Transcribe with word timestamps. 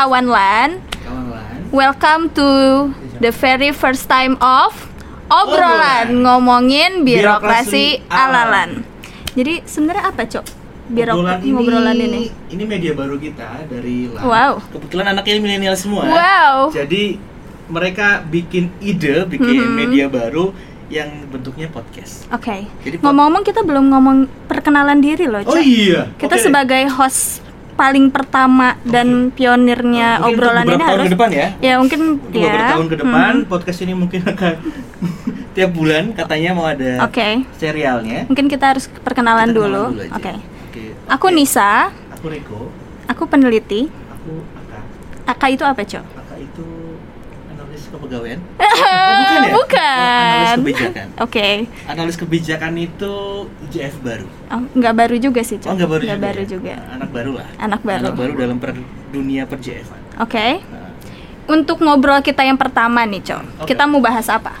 kawan 0.00 0.32
Lan, 0.32 0.80
Kawan 1.04 1.24
Lan. 1.28 1.58
welcome 1.68 2.32
to 2.32 2.48
the 3.20 3.28
very 3.28 3.68
first 3.68 4.08
time 4.08 4.40
of 4.40 4.72
obrolan 5.28 6.08
Obrolan. 6.08 6.24
ngomongin 6.24 6.90
Birokrasi 7.04 8.00
birokrasi 8.00 8.08
ala-lan. 8.08 8.70
Jadi 9.36 9.60
sebenarnya 9.62 10.04
apa 10.08 10.24
cok? 10.24 10.44
Birokrasi 10.88 11.52
ngobrolan 11.52 12.00
ini. 12.00 12.32
Ini 12.48 12.64
media 12.64 12.96
baru 12.96 13.20
kita 13.20 13.68
dari 13.68 14.08
Lan. 14.08 14.24
Wow. 14.24 14.52
Kebetulan 14.72 15.12
anaknya 15.12 15.36
milenial 15.36 15.76
semua. 15.76 16.08
Wow. 16.08 16.72
Jadi 16.72 17.20
mereka 17.68 18.24
bikin 18.24 18.72
ide, 18.80 19.28
bikin 19.28 19.52
Mhm. 19.60 19.76
media 19.76 20.04
baru 20.08 20.56
yang 20.88 21.28
bentuknya 21.28 21.68
podcast. 21.68 22.24
Oke. 22.32 22.64
Jadi 22.80 22.96
pod- 22.96 23.04
Ngomong-ngomong 23.04 23.44
kita 23.44 23.60
belum 23.62 23.84
ngomong 23.86 24.16
perkenalan 24.48 24.98
diri 24.98 25.28
loh 25.28 25.44
cok. 25.44 25.54
Oh 25.54 25.60
iya. 25.60 26.08
Kita 26.16 26.34
Oke. 26.34 26.44
sebagai 26.48 26.88
host 26.88 27.44
paling 27.80 28.12
pertama 28.12 28.76
dan 28.84 29.32
pionirnya 29.32 30.20
Mungkin 30.20 30.36
obrolan 30.36 30.66
ini 30.66 30.76
harus 30.78 31.06
ke 31.06 31.14
depan 31.16 31.30
ya. 31.32 31.48
ya 31.58 31.74
mungkin 31.80 32.00
Untuk 32.20 32.36
ya. 32.36 32.68
tahun 32.70 32.86
ke 32.86 32.96
depan 33.00 33.32
Mhm. 33.34 33.48
podcast 33.48 33.78
ini 33.80 33.92
mungkin 33.94 34.20
akan 34.22 34.54
tiap 35.56 35.70
bulan 35.72 36.12
katanya 36.12 36.50
mau 36.52 36.68
ada 36.68 37.00
Oke. 37.02 37.48
serialnya. 37.56 38.28
Mungkin 38.28 38.46
kita 38.46 38.76
harus 38.76 38.84
perkenalan 39.00 39.48
Kita 39.48 39.56
dulu. 39.56 39.84
kenalan 39.90 40.12
Oke. 40.12 40.28
aja. 40.28 40.40
Oke. 40.68 40.84
Aku. 41.08 41.26
Nisa, 41.30 41.88
Aku 42.12 42.28
Riko. 42.28 42.68
aku 43.06 43.22
peneliti. 43.24 43.88
Aku 43.88 44.32
Aka. 44.54 44.78
Aka 45.26 45.46
itu 45.48 45.64
apa, 45.64 45.80
Cok? 45.80 46.04
Kepegawaian. 48.10 48.40
Eh, 48.58 48.74
bukan 49.22 49.38
ya? 49.38 49.52
bukan. 49.54 49.94
Oh, 49.94 50.34
analis 50.34 50.58
kebijakan. 50.58 51.06
Oke. 51.22 51.48
Analis 51.86 52.16
kebijakan 52.18 52.72
itu 52.76 53.14
IJF 53.64 53.94
baru. 54.02 54.26
Oh, 54.50 54.60
nggak 54.68 54.94
baru 54.96 55.14
juga 55.16 55.40
sih, 55.40 55.56
Cok. 55.56 55.70
Oh, 55.70 55.74
nggak 55.78 55.86
baru 55.88 56.02
Nggak 56.02 56.18
juga. 56.18 56.26
baru 56.26 56.40
ya? 56.40 56.48
juga. 56.50 56.74
Nah, 56.74 56.94
Anak 56.98 57.10
baru 57.14 57.30
lah. 57.32 57.48
Anak 57.56 57.80
baru. 57.80 58.02
Anak 58.02 58.14
baru 58.18 58.32
dalam 58.34 58.56
per 58.58 58.70
dunia 59.08 59.42
per 59.46 59.58
JF-an. 59.62 60.00
Oke. 60.18 60.46
Nah, 60.58 60.90
Untuk 61.48 61.78
ngobrol 61.78 62.18
kita 62.20 62.42
yang 62.42 62.58
pertama 62.58 63.06
nih, 63.06 63.22
Cok. 63.22 63.42
Oke. 63.62 63.68
Kita 63.68 63.86
mau 63.86 64.02
bahas 64.02 64.26
apa? 64.26 64.58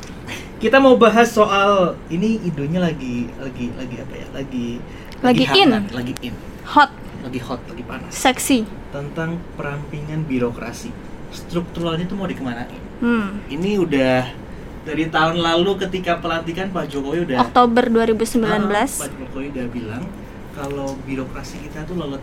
kita 0.60 0.76
mau 0.76 0.92
bahas 0.94 1.32
soal 1.32 1.96
ini 2.06 2.36
idenya 2.44 2.84
lagi 2.84 3.32
lagi 3.34 3.72
lagi 3.74 3.96
apa 3.98 4.14
ya? 4.14 4.26
Lagi 4.30 4.66
Lagi 5.20 5.44
in. 5.56 5.70
hangat, 5.72 5.84
lagi 5.90 6.12
in, 6.20 6.34
Hot, 6.70 6.92
lagi 7.20 7.40
hot, 7.40 7.60
lagi 7.64 7.80
panas. 7.82 8.12
seksi. 8.12 8.68
Tentang 8.88 9.40
perampingan 9.56 10.20
birokrasi. 10.22 10.92
Strukturalnya 11.30 12.04
itu 12.04 12.14
mau 12.14 12.26
dikemanain? 12.26 12.70
Hmm. 12.98 13.38
Ini 13.46 13.78
udah 13.78 14.14
dari 14.80 15.06
tahun 15.06 15.38
lalu 15.38 15.76
ketika 15.78 16.18
pelantikan 16.18 16.68
Pak 16.68 16.88
Jokowi 16.88 17.24
udah 17.24 17.36
Oktober 17.42 17.84
Ah, 17.86 17.92
2019. 18.02 18.98
Pak 18.98 19.10
Jokowi 19.14 19.46
udah 19.50 19.66
bilang 19.68 20.04
kalau 20.52 20.98
birokrasi 21.04 21.62
kita 21.62 21.84
tuh 21.84 21.96
lelet 21.96 22.22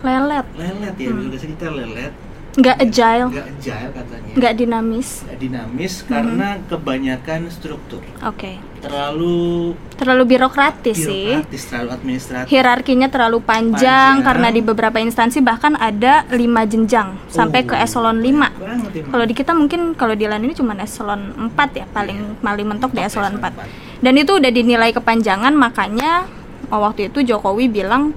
Lelet, 0.00 0.46
lelet 0.56 0.94
ya 0.96 1.08
Hmm. 1.08 1.18
birokrasi 1.20 1.46
kita 1.52 1.66
lelet 1.70 2.12
nggak 2.50 2.76
agile, 2.80 3.30
nggak 3.30 3.46
agile 3.52 3.88
katanya 3.92 4.32
nggak 4.32 4.54
dinamis. 4.56 5.08
Nggak 5.22 5.38
dinamis 5.38 5.94
Hmm. 5.96 6.08
karena 6.08 6.48
kebanyakan 6.66 7.40
struktur 7.46 8.02
Oke. 8.20 8.58
terlalu 8.80 9.74
Terlalu 9.94 10.22
birokratis 10.26 10.96
sih. 10.98 11.36
birokratis 11.36 11.62
terlalu 11.64 11.90
administratif 11.92 12.48
hierarkinya 12.48 13.06
terlalu 13.06 13.38
panjang, 13.38 13.78
Panjang. 14.18 14.26
karena 14.26 14.48
di 14.48 14.60
beberapa 14.60 14.98
instansi 14.98 15.38
bahkan 15.40 15.74
ada 15.74 16.26
lima 16.30 16.64
jenjang 16.64 17.14
sampai 17.28 17.62
ke 17.62 17.72
Oh, 17.72 17.78
eselon 17.78 18.18
5. 18.18 18.50
banget 18.50 18.90
emang. 18.96 19.10
Kalau 19.10 19.24
di 19.24 19.34
kita 19.36 19.52
mungkin 19.52 19.80
kalau 19.94 20.14
di 20.14 20.24
LAN 20.24 20.42
ini 20.42 20.52
cuma 20.52 20.74
eselon 20.74 21.20
4 21.36 21.54
ya, 21.76 21.86
paling 21.86 22.40
paling 22.40 22.66
mentok 22.66 22.90
di 22.90 23.00
eselon 23.00 23.36
4. 23.36 23.52
Dan 24.00 24.16
itu 24.16 24.32
udah 24.32 24.50
dinilai 24.50 24.90
kepanjangan 24.90 25.52
makanya 25.52 26.26
oh, 26.68 26.80
waktu 26.80 27.08
itu 27.08 27.22
Jokowi 27.22 27.68
bilang 27.68 28.10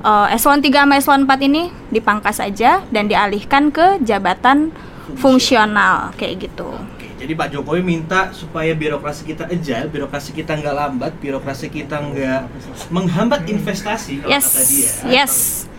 eh, 0.00 0.26
eselon 0.30 0.58
3 0.58 0.72
sama 0.80 0.94
eselon 0.94 1.22
4 1.24 1.40
ini 1.42 1.62
dipangkas 1.88 2.38
aja 2.38 2.82
dan 2.88 3.06
dialihkan 3.06 3.68
ke 3.68 4.00
jabatan 4.00 4.72
fungsional 5.14 6.14
kayak 6.14 6.46
gitu. 6.46 6.70
Oke, 6.70 7.06
jadi 7.18 7.32
Pak 7.34 7.48
Jokowi 7.50 7.82
minta 7.82 8.30
supaya 8.30 8.70
birokrasi 8.72 9.22
kita 9.24 9.44
agile, 9.44 9.86
birokrasi 9.86 10.30
kita 10.30 10.54
nggak 10.54 10.72
lambat, 10.72 11.12
birokrasi 11.16 11.66
kita 11.68 11.98
nggak 11.98 12.40
menghambat 12.88 13.42
investasi 13.44 14.20
kalau 14.20 14.30
Yes. 14.30 14.46
kata 14.46 14.62
dia. 14.64 14.90
Yes. 15.12 15.34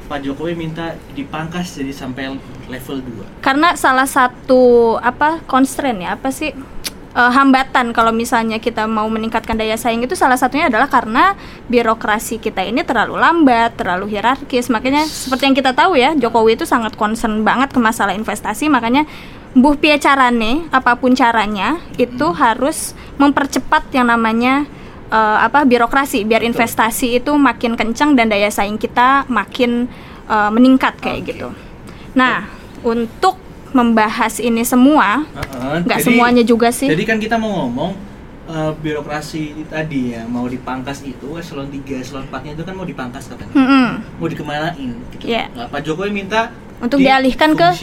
Pak 0.06 0.20
Jokowi 0.22 0.54
minta 0.54 0.92
dipangkas 1.12 1.72
jadi 1.72 1.90
sampai 1.90 2.36
level 2.68 2.98
2. 3.00 3.40
karena 3.40 3.74
salah 3.74 4.04
satu 4.04 4.96
apa 5.00 5.40
constraint 5.46 5.98
ya 5.98 6.20
apa 6.20 6.28
sih 6.30 6.52
eh, 7.16 7.32
hambatan 7.32 7.92
kalau 7.92 8.12
misalnya 8.16 8.58
kita 8.58 8.88
mau 8.88 9.08
meningkatkan 9.08 9.56
daya 9.56 9.76
saing 9.76 10.04
itu 10.04 10.16
salah 10.16 10.40
satunya 10.40 10.68
adalah 10.68 10.88
karena 10.88 11.36
birokrasi 11.68 12.40
kita 12.40 12.64
ini 12.64 12.84
terlalu 12.84 13.20
lambat, 13.20 13.76
terlalu 13.76 14.12
hierarkis. 14.12 14.68
Makanya 14.72 15.08
seperti 15.08 15.52
yang 15.52 15.56
kita 15.56 15.72
tahu 15.72 16.00
ya, 16.00 16.16
Jokowi 16.16 16.60
itu 16.60 16.66
sangat 16.68 16.96
concern 16.96 17.44
banget 17.44 17.72
ke 17.72 17.80
masalah 17.80 18.16
investasi, 18.16 18.72
makanya 18.72 19.08
buh 19.52 19.76
pia 19.76 20.00
carane, 20.00 20.68
apa 20.72 20.96
pun 20.96 21.12
caranya 21.12 21.80
itu 22.00 22.32
harus 22.32 22.96
mempercepat 23.20 23.92
yang 23.92 24.08
namanya 24.08 24.64
eh, 25.12 25.38
apa 25.44 25.68
birokrasi 25.68 26.24
biar 26.24 26.42
investasi 26.48 27.20
itu 27.20 27.36
makin 27.36 27.76
kencang 27.76 28.16
dan 28.16 28.32
daya 28.32 28.48
saing 28.48 28.80
kita 28.80 29.28
makin 29.28 29.92
eh, 30.32 30.50
meningkat 30.52 30.96
kayak 31.04 31.22
Oke. 31.24 31.30
gitu. 31.36 31.50
Nah, 32.16 32.48
untuk 32.84 33.40
membahas 33.72 34.38
ini 34.38 34.62
semua, 34.62 35.24
nggak 35.82 35.98
jadi- 35.98 36.06
semuanya 36.06 36.44
juga 36.44 36.70
sih. 36.70 36.86
Jadi 36.86 37.04
kan 37.04 37.18
kita 37.18 37.36
mau 37.36 37.64
ngomong 37.64 37.92
eh, 38.44 38.72
birokrasi 38.76 39.64
tadi 39.66 40.12
ya 40.12 40.28
mau 40.28 40.44
dipangkas 40.44 41.02
itu 41.02 41.36
eselon 41.36 41.72
3, 41.72 41.82
eselon 41.98 42.28
4-nya 42.28 42.52
itu 42.52 42.64
kan 42.64 42.74
mau 42.74 42.84
dipangkas 42.84 43.26
katanya. 43.26 43.54
Mm-mm. 43.54 43.88
Mau 44.18 44.28
dikemanain 44.28 44.92
gitu. 45.10 45.24
Iya. 45.24 45.48
Nah, 45.52 45.68
Pak 45.68 45.82
Jokowi 45.82 46.12
minta 46.12 46.52
Untuk 46.78 46.98
dialihkan 46.98 47.54
ke 47.54 47.78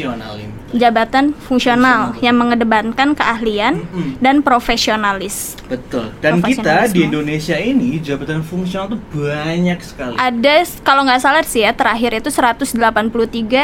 jabatan 0.75 1.31
fungsional 1.39 2.13
Fungsional. 2.13 2.19
yang 2.19 2.37
mengedepankan 2.37 3.15
keahlian 3.15 3.81
Mm-mm. 3.81 4.19
dan 4.19 4.43
profesionalis. 4.43 5.55
Betul. 5.65 6.11
Dan 6.19 6.43
kita 6.43 6.91
di 6.91 7.07
Indonesia 7.07 7.55
ini 7.55 7.97
jabatan 7.99 8.43
fungsional 8.43 8.91
tuh 8.91 9.01
banyak 9.09 9.79
sekali. 9.81 10.19
Ada 10.19 10.67
kalau 10.83 11.07
nggak 11.07 11.23
salah 11.23 11.41
sih 11.43 11.63
ya 11.63 11.73
terakhir 11.73 12.19
itu 12.19 12.29
183 12.29 12.77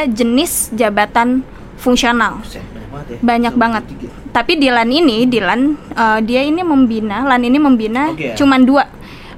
jenis 0.08 0.70
jabatan 0.70 1.42
fungsional. 1.78 2.40
Banyak 2.40 2.88
banget 2.90 3.06
ya. 3.08 3.18
Banyak 3.22 3.54
banget. 3.54 3.84
183. 4.12 4.34
Tapi 4.34 4.52
di 4.58 4.68
LAN 4.70 4.90
ini, 4.90 5.18
di 5.30 5.38
LAN 5.38 5.62
eh, 5.94 6.20
dia 6.26 6.42
ini 6.42 6.62
membina, 6.66 7.22
LAN 7.26 7.42
ini 7.46 7.58
membina 7.58 8.10
Oke. 8.10 8.34
cuman 8.34 8.60
dua 8.66 8.84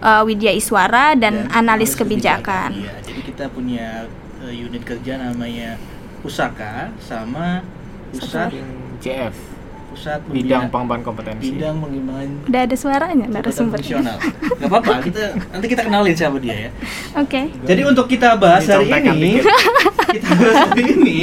eh, 0.01 0.23
Widya 0.25 0.53
Iswara 0.53 1.13
dan, 1.17 1.49
Dan 1.49 1.53
analis 1.53 1.93
kebijakan. 1.93 2.81
Iya, 2.81 2.95
jadi 3.05 3.21
kita 3.25 3.45
punya 3.53 4.09
eh, 4.45 4.55
unit 4.57 4.83
kerja 4.85 5.21
namanya 5.21 5.77
Pusaka 6.25 6.91
sama 6.99 7.61
pusat 8.11 8.51
CF 8.99 9.56
pusat 9.97 10.21
bidang 10.29 10.69
pengembangan 10.69 11.03
kompetensi 11.03 11.51
bidang 11.51 11.81
pengembangan 11.81 12.29
Udah 12.45 12.61
ada 12.63 12.77
suaranya 12.77 13.25
jabatan 13.25 13.35
narasumbernya. 13.35 13.97
fungsional. 13.97 14.19
Gak 14.55 14.69
apa-apa, 14.69 14.93
kita 15.03 15.23
nanti 15.49 15.67
kita 15.67 15.83
kenalin 15.83 16.13
siapa 16.13 16.37
dia 16.39 16.57
ya. 16.59 16.71
Oke. 17.17 17.41
Jadi 17.65 17.81
untuk 17.83 18.07
kita 18.07 18.37
bahas 18.37 18.63
hari 18.63 18.87
ini, 18.87 19.41
kita 20.15 20.29
bahas 20.31 20.57
hari 20.69 20.85
ini, 20.93 21.19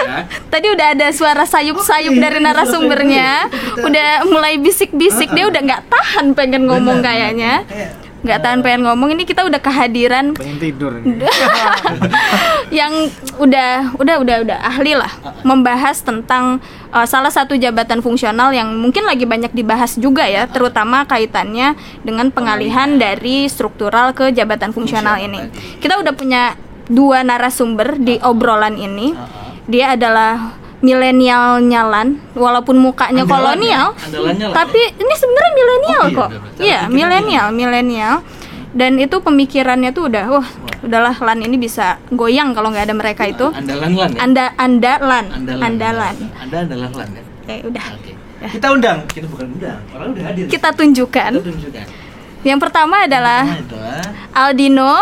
ya, 0.00 0.16
Tadi 0.46 0.66
udah 0.68 0.86
ada 0.92 1.08
suara 1.10 1.42
sayup-sayup 1.42 2.12
Oke, 2.12 2.20
dari 2.20 2.36
suara 2.36 2.46
narasumbernya. 2.46 3.28
sayup-sayup. 3.42 3.68
Kita- 3.72 3.86
Udah 3.86 4.08
mulai 4.26 4.54
bisik-bisik, 4.56 5.28
dia 5.30 5.44
udah 5.46 5.60
nggak 5.62 5.82
tahan 5.86 6.26
pengen 6.32 6.62
ngomong 6.66 7.00
benar, 7.00 7.08
kayaknya. 7.08 7.52
kayak, 7.64 7.90
Nggak 8.20 8.38
tahan 8.44 8.60
pengen 8.60 8.82
ngomong. 8.84 9.16
Ini 9.16 9.24
kita 9.24 9.48
udah 9.48 9.60
kehadiran. 9.60 10.36
Pengen 10.36 10.58
tidur 10.60 10.92
yang 12.78 12.92
udah 13.40 13.96
udah 13.96 14.16
udah 14.20 14.36
udah 14.44 14.58
ahli 14.60 14.92
lah 14.94 15.10
membahas 15.42 16.04
tentang 16.04 16.60
uh, 16.92 17.06
salah 17.08 17.32
satu 17.32 17.56
jabatan 17.56 18.04
fungsional 18.04 18.52
yang 18.52 18.68
mungkin 18.76 19.08
lagi 19.08 19.24
banyak 19.24 19.56
dibahas 19.56 19.96
juga 19.96 20.28
ya, 20.28 20.44
terutama 20.44 21.08
kaitannya 21.08 21.74
dengan 22.04 22.28
pengalihan 22.28 23.00
dari 23.00 23.48
struktural 23.48 24.12
ke 24.12 24.30
jabatan 24.30 24.70
fungsional 24.76 25.16
ini. 25.18 25.48
Kita 25.80 25.96
udah 25.98 26.12
punya 26.12 26.54
dua 26.90 27.22
narasumber 27.22 27.96
di 27.96 28.18
obrolan 28.20 28.76
ini. 28.76 29.14
Dia 29.70 29.94
adalah 29.94 30.59
milenial 30.80 31.60
nyalan 31.60 32.16
walaupun 32.32 32.76
mukanya 32.76 33.22
Andalannya, 33.22 33.28
kolonial 33.28 33.86
lah. 33.92 34.54
tapi 34.56 34.80
ini 34.90 35.14
sebenarnya 35.14 35.52
milenial 35.52 36.00
Oh, 36.00 36.08
iya, 36.08 36.16
kok. 36.16 36.30
iya 36.58 36.80
milenial 36.88 37.46
milenial. 37.50 38.14
dan 38.70 38.96
itu 38.96 39.16
pemikirannya 39.18 39.90
tuh 39.90 40.08
udah 40.08 40.24
wah 40.30 40.48
udahlah 40.80 41.12
lan 41.12 41.42
ini 41.42 41.58
bisa 41.58 42.00
goyang 42.08 42.54
kalau 42.54 42.72
nggak 42.72 42.88
ada 42.88 42.96
mereka 42.96 43.28
itu. 43.28 43.50
Andalan 43.50 43.92
lan 43.92 44.10
ya. 44.10 44.20
anda 44.22 44.44
andalan 44.56 45.24
Andalan. 45.28 45.60
andalan 45.60 46.14
Anda 46.40 46.56
adalah 46.64 46.90
lan 46.94 47.08
ya. 47.10 47.22
Oke, 47.42 47.54
udah. 47.66 47.86
Oke. 47.92 48.12
Kita 48.40 48.66
undang, 48.72 48.98
kita 49.04 49.26
bukan 49.28 49.46
undang, 49.52 49.80
orang 49.92 50.16
udah 50.16 50.24
hadir. 50.24 50.44
kita 50.48 50.72
tunjukkan. 50.72 51.30
Kita 51.36 51.44
tunjukkan. 51.44 51.86
yang 52.40 52.56
pertama 52.56 53.04
adalah 53.04 53.44
Pertama 53.44 53.68
adalah 53.68 54.00
Aldino 54.48 54.92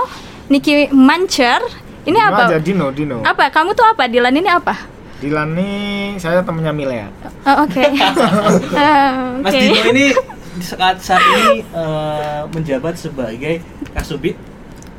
Niki 0.49 0.91
Mancher. 0.91 1.63
Ini 2.03 2.17
Dino 2.17 2.27
apa? 2.27 2.43
aja 2.51 2.59
Dino 2.59 2.87
Dino. 2.91 3.23
Apa? 3.23 3.53
Kamu 3.53 3.77
tuh 3.77 3.87
apa 3.87 4.11
Dilan? 4.11 4.33
Ini 4.33 4.51
apa 4.51 4.75
Dilan 5.19 5.51
nih 5.59 6.15
saya 6.23 6.47
temennya 6.47 6.71
Milea. 6.71 7.09
Oh, 7.43 7.67
oke. 7.67 7.83
Ah, 8.79 9.35
Mas 9.43 9.51
oke 9.51 9.59
Dino 9.59 9.83
ini 9.91 10.15
saat 10.63 10.99
saat 11.03 11.23
ini 11.23 11.63
eh, 11.63 12.41
menjabat 12.51 12.95
sebagai 12.95 13.63
kasubit 13.95 14.39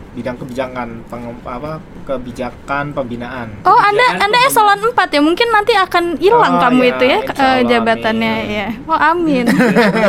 bidang 0.09 0.35
kebijakan 0.35 1.05
peng, 1.05 1.21
apa 1.39 1.77
kebijakan 2.03 2.91
pembinaan. 2.91 3.47
Oh, 3.61 3.77
Anda 3.77 4.01
Kebijakan 4.09 4.25
Anda 4.25 4.37
eselon 4.43 4.79
4 4.89 5.15
ya. 5.15 5.21
Mungkin 5.21 5.47
nanti 5.49 5.73
akan 5.73 6.03
hilang 6.17 6.53
Oh, 6.55 6.61
kamu 6.61 6.81
ya, 6.81 6.89
itu 6.89 7.03
ya 7.05 7.19
eh, 7.19 7.23
Allah, 7.29 7.57
jabatannya 7.63 8.33
amin. 8.35 8.49
ya. 8.51 8.67
Oh, 8.83 8.97
amin. 8.97 9.45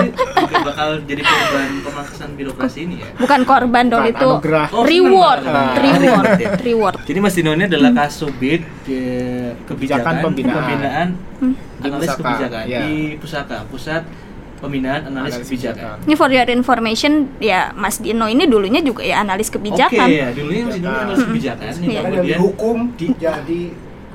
Bakal 0.66 0.88
jadi 1.04 1.20
korban 1.20 1.70
pemangkasan 1.82 2.28
birokrasi 2.34 2.78
ini 2.82 2.94
ya. 3.00 3.08
Bukan 3.16 3.40
korban 3.44 3.84
dong 3.86 4.02
Bukan, 4.02 4.14
itu. 4.14 4.28
anugerah. 4.30 4.66
Oh, 4.72 4.82
Reward, 4.82 5.42
reward, 5.76 6.28
reward. 6.60 6.94
Jadi 7.02 7.18
Mas 7.18 7.34
Dino 7.34 7.52
ini 7.52 7.64
adalah 7.66 7.90
kasubit 7.94 8.64
eh, 8.84 9.52
kebijakan 9.62 9.68
Kebijakan 9.68 10.14
pembinaan. 10.22 10.56
pembinaan 10.58 11.08
Hmm. 11.40 11.56
Di 11.80 11.88
analis 11.88 12.04
Pusaka, 12.06 12.20
kebijakan 12.20 12.64
ya. 12.68 12.80
di 12.82 12.92
pusaka 13.16 13.56
pusat 13.66 14.02
pembinaan 14.60 15.00
analis, 15.06 15.34
Analis 15.34 15.48
kebijakan. 15.48 15.96
Ini 16.04 16.14
for 16.14 16.28
your 16.28 16.46
information 16.46 17.12
ya 17.38 17.72
Mas 17.72 17.96
Dino 17.96 18.24
ini 18.24 18.44
dulunya 18.44 18.78
juga 18.78 19.00
ya 19.00 19.20
analis 19.20 19.48
kebijakan. 19.48 20.04
Oke 20.04 20.14
ya, 20.14 20.28
dulunya 20.30 20.62
Mas 20.62 20.76
Dino 20.76 20.86
ini 20.86 21.00
analis 21.00 21.22
kebijakan 21.24 21.64
nih 21.72 21.88
Iya. 21.88 21.98
Kan 21.98 22.04
dari 22.04 22.14
kemudian 22.14 22.38
hukum 22.38 22.76
jadi 23.16 23.62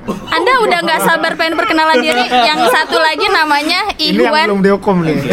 Anda 0.06 0.52
udah 0.62 0.78
nggak 0.80 1.00
sabar 1.02 1.32
pengen 1.34 1.54
perkenalan 1.54 1.98
diri. 1.98 2.24
Yang 2.24 2.70
satu 2.70 2.94
lagi 2.96 3.26
namanya 3.26 3.90
Ini 3.92 4.14
yang 4.14 4.30
Ihwan. 4.30 4.46
belum 4.46 4.62
dihukum 4.62 4.96
nih. 5.02 5.18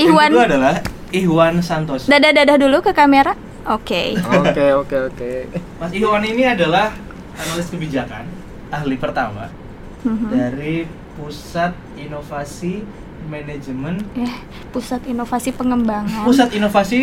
Ihwan. 0.00 0.30
kedua 0.30 0.44
adalah 0.46 0.74
Ihwan 1.10 1.54
Santos. 1.58 2.06
Dadah-dadah 2.06 2.54
dulu 2.54 2.78
ke 2.80 2.92
kamera. 2.92 3.34
Oke. 3.66 4.14
Oke 4.16 4.64
oke 4.72 4.96
oke. 5.10 5.30
Mas 5.74 5.90
Ihwan 5.90 6.22
ini 6.22 6.46
adalah 6.46 6.94
analis 7.34 7.66
kebijakan 7.66 8.30
ahli 8.68 8.94
pertama 8.94 9.50
Mhm. 9.98 10.30
dari 10.30 10.86
Pusat 11.12 11.74
Inovasi 11.98 12.86
Manajemen 13.28 13.94
Eh, 14.14 14.32
Pusat 14.68 15.06
Inovasi 15.06 15.50
Pengembangan. 15.52 16.24
Pusat 16.24 16.48
Inovasi 16.54 17.00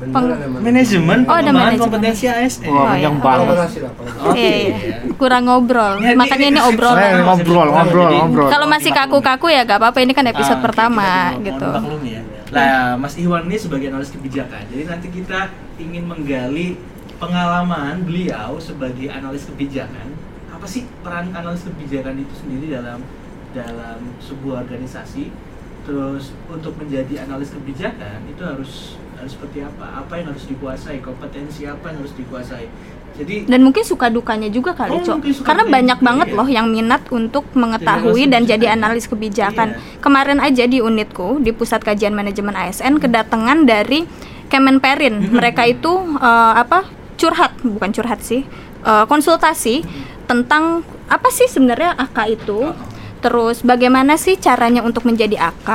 Peng- 0.00 0.32
Manajemen 0.64 1.18
Oh, 1.22 1.36
ada 1.36 1.44
Pengembangan 1.44 1.52
manajemen. 1.52 1.84
Kompetensi 1.84 2.24
ASN. 2.24 2.72
Oh, 2.72 2.88
yang 2.90 3.14
iya. 3.14 3.22
banget. 3.22 3.56
Oke. 4.22 4.32
Iya, 4.32 4.48
iya. 4.56 4.96
Kurang 5.14 5.42
ngobrol. 5.44 6.00
Ya, 6.00 6.16
Makanya 6.16 6.46
ini 6.48 6.60
obrolan. 6.62 7.04
Eh, 7.04 7.20
ngobrol, 7.20 7.68
ngobrol, 7.68 8.08
ngobrol. 8.10 8.48
Kalau 8.48 8.64
masih 8.66 8.90
kaku-kaku 8.90 9.46
ya 9.48 9.60
gak 9.62 9.76
apa-apa 9.76 10.00
ini 10.00 10.10
kan 10.10 10.24
episode 10.24 10.56
Ah, 10.56 10.64
pertama 10.64 11.08
gitu. 11.38 11.68
maklum 11.68 12.00
ya. 12.02 12.24
Lah, 12.48 12.96
Mas 12.96 13.14
Iwan 13.14 13.44
ini 13.44 13.54
sebagai 13.54 13.86
analis 13.86 14.08
kebijakan. 14.10 14.64
Jadi 14.66 14.82
nanti 14.82 15.06
kita 15.06 15.46
ingin 15.76 16.02
menggali 16.02 16.80
pengalaman 17.20 18.00
beliau 18.02 18.56
sebagai 18.56 19.06
analis 19.06 19.44
kebijakan. 19.44 20.16
Apa 20.50 20.64
sih 20.64 20.88
peran 20.98 21.28
analis 21.30 21.60
kebijakan 21.62 22.16
itu 22.18 22.34
sendiri 22.34 22.72
dalam 22.72 23.04
dalam 23.50 24.00
sebuah 24.18 24.64
organisasi? 24.64 25.28
Terus 25.84 26.32
untuk 26.46 26.76
menjadi 26.76 27.24
analis 27.24 27.50
kebijakan 27.50 28.20
itu 28.28 28.42
harus 28.44 28.72
harus 29.16 29.32
seperti 29.36 29.64
apa? 29.64 30.04
Apa 30.04 30.12
yang 30.20 30.32
harus 30.32 30.44
dikuasai? 30.48 31.00
Kompetensi 31.04 31.68
apa 31.68 31.92
yang 31.92 32.04
harus 32.04 32.14
dikuasai? 32.16 32.66
Jadi 33.10 33.44
Dan 33.44 33.60
mungkin 33.66 33.82
suka 33.84 34.06
dukanya 34.08 34.48
juga 34.48 34.72
kali, 34.72 34.96
Oh, 34.96 35.02
Cok. 35.02 35.44
Karena 35.44 35.66
banyak 35.66 35.98
juga, 35.98 36.06
banget 36.08 36.28
iya. 36.30 36.38
loh 36.38 36.48
yang 36.48 36.66
minat 36.70 37.02
untuk 37.10 37.44
mengetahui 37.52 38.24
Jadi 38.24 38.32
dan 38.32 38.42
jadi 38.46 38.66
analis 38.78 39.10
kebijakan. 39.10 39.76
Iya. 39.76 39.98
Kemarin 40.00 40.38
aja 40.40 40.64
di 40.64 40.78
unitku 40.80 41.42
di 41.42 41.50
Pusat 41.52 41.90
Kajian 41.90 42.14
Manajemen 42.14 42.54
ASN 42.54 43.02
kedatangan 43.02 43.66
dari 43.66 44.06
Kemenperin. 44.48 45.36
Mereka 45.36 45.62
itu 45.68 45.92
eh, 46.16 46.54
apa? 46.56 46.86
curhat, 47.20 47.52
bukan 47.60 47.92
curhat 47.92 48.24
sih. 48.24 48.48
eh, 48.80 49.04
konsultasi 49.04 49.84
tentang 50.24 50.80
apa 51.10 51.28
sih 51.28 51.44
sebenarnya 51.50 51.92
AK 51.98 52.18
itu? 52.32 52.72
Terus 53.20 53.60
bagaimana 53.60 54.16
sih 54.16 54.34
caranya 54.34 54.80
untuk 54.80 55.04
menjadi 55.04 55.36
AK? 55.36 55.68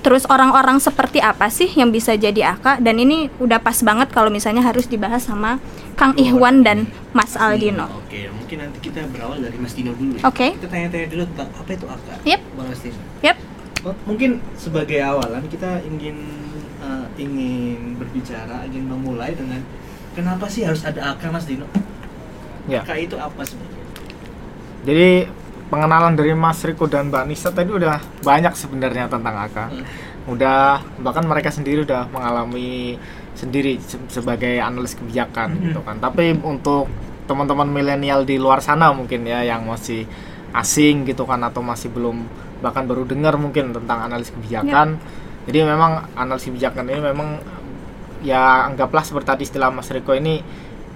Terus 0.00 0.26
orang-orang 0.26 0.78
seperti 0.78 1.18
apa 1.18 1.48
sih 1.48 1.66
yang 1.68 1.90
bisa 1.90 2.14
jadi 2.14 2.54
AK? 2.54 2.78
Dan 2.78 2.98
ini 2.98 3.26
udah 3.36 3.58
pas 3.58 3.74
banget 3.80 4.08
kalau 4.08 4.30
misalnya 4.30 4.62
harus 4.62 4.86
dibahas 4.86 5.22
sama 5.22 5.58
Kang 5.94 6.14
Ihwan 6.14 6.62
dan 6.62 6.86
Mas 7.10 7.34
Aldino. 7.34 7.86
Oke, 7.98 8.30
mungkin 8.30 8.56
nanti 8.60 8.78
kita 8.80 9.06
berawal 9.08 9.38
dari 9.38 9.58
Mas 9.58 9.74
Dino 9.74 9.90
dulu. 9.92 10.14
ya. 10.14 10.22
Oke. 10.24 10.54
Kita 10.54 10.66
tanya-tanya 10.66 11.06
dulu 11.08 11.22
tentang 11.34 11.50
apa 11.52 11.70
itu 11.70 11.86
AK. 11.86 12.06
Yep. 12.22 12.40
Bang 12.54 12.68
Astino. 12.68 13.00
Yap. 13.20 13.36
M- 13.84 14.00
Mungkin 14.04 14.30
sebagai 14.54 14.98
awalan 14.98 15.42
kita 15.46 15.82
ingin 15.82 16.16
eh, 16.78 17.06
ingin 17.16 17.98
berbicara, 17.98 18.66
ingin 18.66 18.86
memulai 18.86 19.34
dengan 19.34 19.62
kenapa 20.12 20.46
sih 20.46 20.62
harus 20.62 20.82
ada 20.82 21.14
AK 21.14 21.22
Mas 21.28 21.46
Dino? 21.46 21.66
Ya. 22.66 22.80
AK 22.80 22.90
itu 23.02 23.16
apa 23.16 23.42
sebenarnya? 23.42 23.82
Jadi 24.84 25.10
pengenalan 25.74 26.14
dari 26.14 26.30
Mas 26.32 26.62
Riko 26.62 26.86
dan 26.86 27.10
Mbak 27.10 27.24
Nisa 27.26 27.50
tadi 27.50 27.66
udah 27.68 27.98
banyak 28.22 28.54
sebenarnya 28.54 29.10
tentang 29.10 29.34
AK. 29.34 29.56
Hmm. 29.58 29.84
Udah 30.26 30.78
bahkan 31.02 31.26
mereka 31.26 31.50
sendiri 31.50 31.82
udah 31.82 32.06
mengalami 32.06 32.94
sendiri 33.34 33.82
se- 33.82 33.98
sebagai 34.08 34.54
analis 34.56 34.94
kebijakan 34.94 35.50
Hmm. 35.50 35.62
gitu 35.66 35.80
kan. 35.82 35.98
Tapi 35.98 36.38
untuk 36.38 36.86
teman-teman 37.26 37.66
milenial 37.66 38.22
di 38.22 38.38
luar 38.38 38.62
sana 38.62 38.94
mungkin 38.94 39.26
ya 39.26 39.42
yang 39.42 39.66
masih 39.66 40.06
asing 40.54 41.02
gitu 41.02 41.26
kan 41.26 41.42
atau 41.42 41.58
masih 41.58 41.90
belum 41.90 42.22
bahkan 42.62 42.86
baru 42.86 43.02
dengar 43.02 43.34
mungkin 43.34 43.74
tentang 43.74 43.98
analis 44.00 44.30
kebijakan. 44.30 44.94
Jadi 45.44 45.58
memang 45.60 46.06
analis 46.14 46.46
kebijakan 46.46 46.86
ini 46.86 47.02
memang 47.02 47.28
ya 48.22 48.64
anggaplah 48.64 49.02
seperti 49.02 49.26
tadi 49.26 49.42
istilah 49.44 49.68
Mas 49.68 49.90
Riko 49.90 50.14
ini 50.14 50.40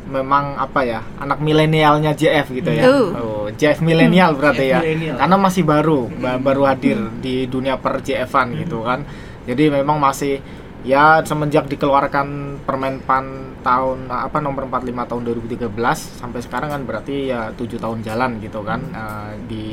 memang 0.09 0.57
apa 0.57 0.81
ya 0.83 1.01
anak 1.21 1.39
milenialnya 1.39 2.17
JF 2.17 2.47
gitu 2.51 2.71
ya. 2.73 2.83
Uh. 2.89 3.09
Oh, 3.15 3.47
JF 3.53 3.85
milenial 3.85 4.33
berarti 4.35 4.73
JF 4.73 4.83
ya. 5.05 5.15
Karena 5.21 5.37
masih 5.37 5.63
baru, 5.63 6.09
ba- 6.17 6.41
baru 6.41 6.65
hadir 6.65 6.97
di 7.21 7.45
dunia 7.45 7.77
per 7.77 8.01
JF-an 8.01 8.57
gitu 8.57 8.81
kan. 8.83 9.05
Jadi 9.45 9.69
memang 9.69 10.01
masih 10.01 10.41
ya 10.83 11.21
semenjak 11.23 11.69
dikeluarkan 11.69 12.61
Permenpan 12.65 13.25
tahun 13.65 14.09
apa 14.09 14.39
nomor 14.39 14.69
45 14.69 15.11
tahun 15.11 15.23
2013 15.25 15.73
sampai 16.21 16.41
sekarang 16.41 16.71
kan 16.71 16.83
berarti 16.85 17.29
ya 17.29 17.51
tujuh 17.53 17.77
tahun 17.77 18.01
jalan 18.05 18.41
gitu 18.41 18.61
kan 18.65 18.81
eh, 18.93 19.33
di 19.45 19.65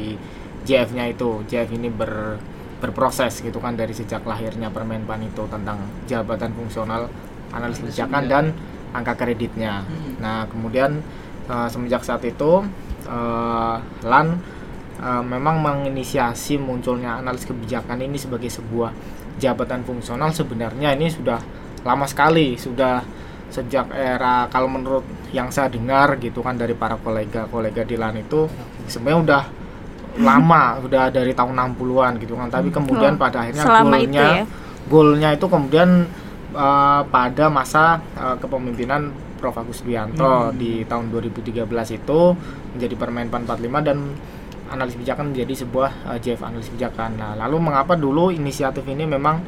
JF-nya 0.66 1.12
itu. 1.12 1.44
JF 1.48 1.70
ini 1.76 1.88
ber 1.88 2.40
berproses 2.76 3.40
gitu 3.40 3.64
kan 3.64 3.74
dari 3.74 3.96
sejak 3.96 4.28
lahirnya 4.28 4.68
Permenpan 4.68 5.24
itu 5.24 5.48
tentang 5.48 5.80
jabatan 6.06 6.52
fungsional 6.54 7.08
analis 7.56 7.80
kebijakan. 7.80 8.24
dan 8.28 8.46
angka 8.94 9.16
kreditnya. 9.16 9.82
Hmm. 9.88 10.14
Nah, 10.20 10.40
kemudian 10.52 11.02
eh, 11.48 11.68
semenjak 11.72 12.04
saat 12.04 12.22
itu 12.28 12.62
eh, 13.08 13.76
LAN 14.06 14.28
eh, 15.02 15.24
memang 15.24 15.62
menginisiasi 15.64 16.60
munculnya 16.60 17.18
analis 17.24 17.48
kebijakan 17.48 18.04
ini 18.04 18.20
sebagai 18.20 18.52
sebuah 18.52 18.92
jabatan 19.36 19.84
fungsional 19.84 20.32
sebenarnya 20.32 20.96
ini 20.96 21.12
sudah 21.12 21.40
lama 21.84 22.06
sekali, 22.08 22.56
sudah 22.56 23.04
sejak 23.46 23.94
era 23.94 24.50
kalau 24.50 24.68
menurut 24.68 25.06
yang 25.32 25.48
saya 25.54 25.70
dengar 25.70 26.18
gitu 26.18 26.42
kan 26.42 26.58
dari 26.58 26.74
para 26.74 26.98
kolega-kolega 26.98 27.86
di 27.86 27.96
LAN 27.96 28.20
itu 28.20 28.50
sebenarnya 28.90 29.20
udah 29.22 29.44
lama, 30.16 30.80
udah 30.80 31.12
dari 31.12 31.36
tahun 31.36 31.54
60-an 31.76 32.18
gitu 32.24 32.34
kan. 32.40 32.48
Tapi 32.48 32.72
kemudian 32.72 33.16
Oh, 33.16 33.22
pada 33.22 33.44
akhirnya 33.46 33.64
itu 33.64 33.70
goalnya 33.84 34.26
ya. 34.42 34.44
goalnya 34.88 35.30
itu 35.36 35.46
kemudian 35.46 35.90
uh, 36.56 37.04
pada 37.12 37.52
masa 37.52 38.00
uh, 38.16 38.40
kepemimpinan 38.40 39.12
Prof 39.38 39.60
Agus 39.60 39.84
Bianto 39.84 40.24
Hmm. 40.24 40.56
di 40.56 40.88
tahun 40.88 41.12
2013 41.12 41.68
itu 41.92 42.20
menjadi 42.74 42.96
Permenpan 42.96 43.44
45 43.46 43.88
dan 43.88 43.98
analis 44.66 44.98
kebijakan 44.98 45.36
menjadi 45.36 45.54
sebuah 45.68 45.92
uh, 46.10 46.18
JF 46.18 46.42
analis 46.42 46.72
kebijakan. 46.74 47.20
Nah, 47.20 47.32
lalu 47.38 47.62
mengapa 47.62 47.94
dulu 47.94 48.34
inisiatif 48.34 48.82
ini 48.90 49.06
memang 49.06 49.44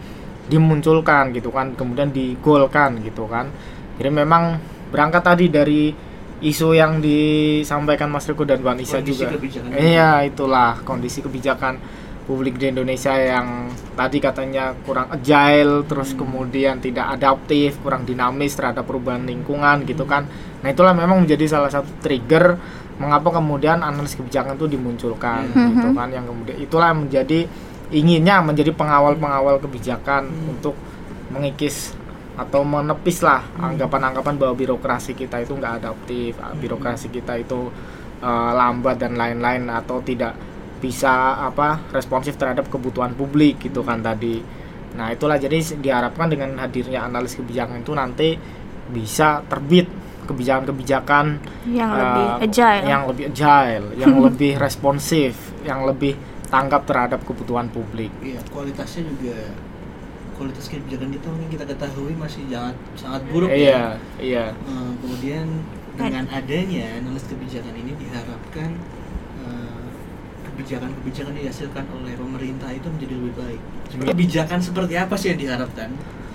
dimunculkan 0.47 1.33
gitu 1.35 1.49
kan, 1.49 1.73
kemudian 1.73 2.13
digolkan 2.13 3.01
gitu 3.01 3.25
kan. 3.25 3.49
Jadi 3.97 4.09
memang 4.13 4.61
berangkat 4.93 5.23
tadi 5.25 5.45
dari 5.49 5.91
isu 6.37 6.77
yang 6.77 7.01
disampaikan 7.01 8.13
Mas 8.13 8.29
Riko 8.29 8.45
dan 8.45 8.61
Mbak 8.61 8.75
Nisa 8.77 9.01
Kondisi 9.01 9.25
juga. 9.25 9.33
Iya, 9.73 10.21
itulah 10.23 10.85
kondisi 10.85 11.25
kebijakan 11.25 11.81
publik 12.27 12.59
di 12.59 12.67
Indonesia 12.67 13.15
yang 13.15 13.71
tadi 13.95 14.19
katanya 14.19 14.75
kurang 14.83 15.07
agile, 15.09 15.87
terus 15.87 16.11
Hmm. 16.11 16.27
kemudian 16.27 16.83
tidak 16.83 17.15
adaptif, 17.15 17.79
kurang 17.79 18.03
dinamis 18.03 18.51
terhadap 18.53 18.83
perubahan 18.83 19.23
lingkungan 19.23 19.87
gitu 19.87 20.03
kan. 20.03 20.27
Nah, 20.59 20.67
itulah 20.67 20.91
memang 20.91 21.23
menjadi 21.23 21.47
salah 21.47 21.71
satu 21.71 21.87
trigger 22.03 22.59
mengapa 22.99 23.29
kemudian 23.29 23.79
analis 23.79 24.17
kebijakan 24.17 24.57
itu 24.59 24.67
dimunculkan 24.67 25.47
Hmm. 25.53 25.69
gitu 25.71 25.87
kan 25.95 26.09
yang 26.11 26.25
kemudian 26.25 26.57
itulah 26.59 26.91
yang 26.91 27.07
menjadi 27.07 27.45
inginnya 27.93 28.41
menjadi 28.43 28.73
pengawal-pengawal 28.75 29.63
kebijakan 29.63 30.27
Hmm. 30.27 30.51
untuk 30.57 30.75
mengikis 31.31 31.95
atau 32.35 32.65
menepis 32.65 33.23
lah 33.23 33.45
Hmm. 33.55 33.71
anggapan-anggapan 33.73 34.35
bahwa 34.35 34.53
birokrasi 34.57 35.13
kita 35.13 35.39
itu 35.39 35.55
nggak 35.55 35.79
adaptif, 35.79 36.35
Hmm. 36.35 36.59
birokrasi 36.59 37.07
kita 37.07 37.39
itu 37.39 37.71
eh, 38.17 38.51
lambat 38.57 38.97
dan 38.97 39.13
lain-lain 39.13 39.69
atau 39.69 40.01
tidak 40.01 40.33
bisa 40.77 41.41
apa 41.41 41.81
responsif 41.91 42.37
terhadap 42.37 42.69
kebutuhan 42.69 43.13
publik 43.17 43.61
gitu 43.61 43.81
kan 43.81 43.99
tadi. 44.01 44.39
Nah 44.97 45.13
itulah 45.13 45.37
jadi 45.37 45.57
diharapkan 45.77 46.29
dengan 46.31 46.57
hadirnya 46.57 47.05
analis 47.05 47.37
kebijakan 47.37 47.81
itu 47.85 47.93
nanti 47.93 48.29
bisa 48.87 49.43
terbit 49.45 49.89
kebijakan-kebijakan 50.27 51.25
yang 51.71 51.91
eh, 51.91 51.99
lebih 52.03 52.27
agile. 52.43 52.83
yang 52.83 53.01
lebih 53.07 53.25
agile, 53.31 53.85
yang 53.95 54.15
lebih 54.27 54.53
responsif, 54.59 55.33
yang 55.63 55.87
lebih 55.87 56.19
tanggap 56.51 56.83
terhadap 56.87 57.19
kebutuhan 57.23 57.67
publik. 57.71 58.11
Iya, 58.19 58.39
kualitasnya 58.51 59.07
juga 59.07 59.55
kualitas 60.37 60.69
kebijakan 60.69 61.09
kita 61.09 61.27
mungkin 61.33 61.49
kita 61.49 61.65
ketahui 61.65 62.13
masih 62.13 62.45
sangat 62.45 62.75
sangat 62.93 63.21
buruk 63.33 63.49
ya. 63.49 63.57
iya 63.57 63.81
iya 64.21 64.45
Eh, 64.53 64.91
kemudian 65.01 65.47
dengan 65.97 66.29
adanya 66.29 66.85
analis 67.01 67.25
kebijakan 67.25 67.73
ini 67.73 67.97
diharapkan 67.97 68.69
kebijakan-kebijakan 70.57 71.31
yang 71.31 71.45
dihasilkan 71.45 71.85
oleh 71.93 72.17
pemerintah 72.17 72.69
itu 72.73 72.87
menjadi 72.89 73.13
lebih 73.13 73.33
baik. 73.37 73.61
Kebijakan 74.03 74.59
seperti 74.59 74.93
apa 74.97 75.13
sih 75.13 75.29
yang 75.29 75.39
diharapkan 75.39 75.89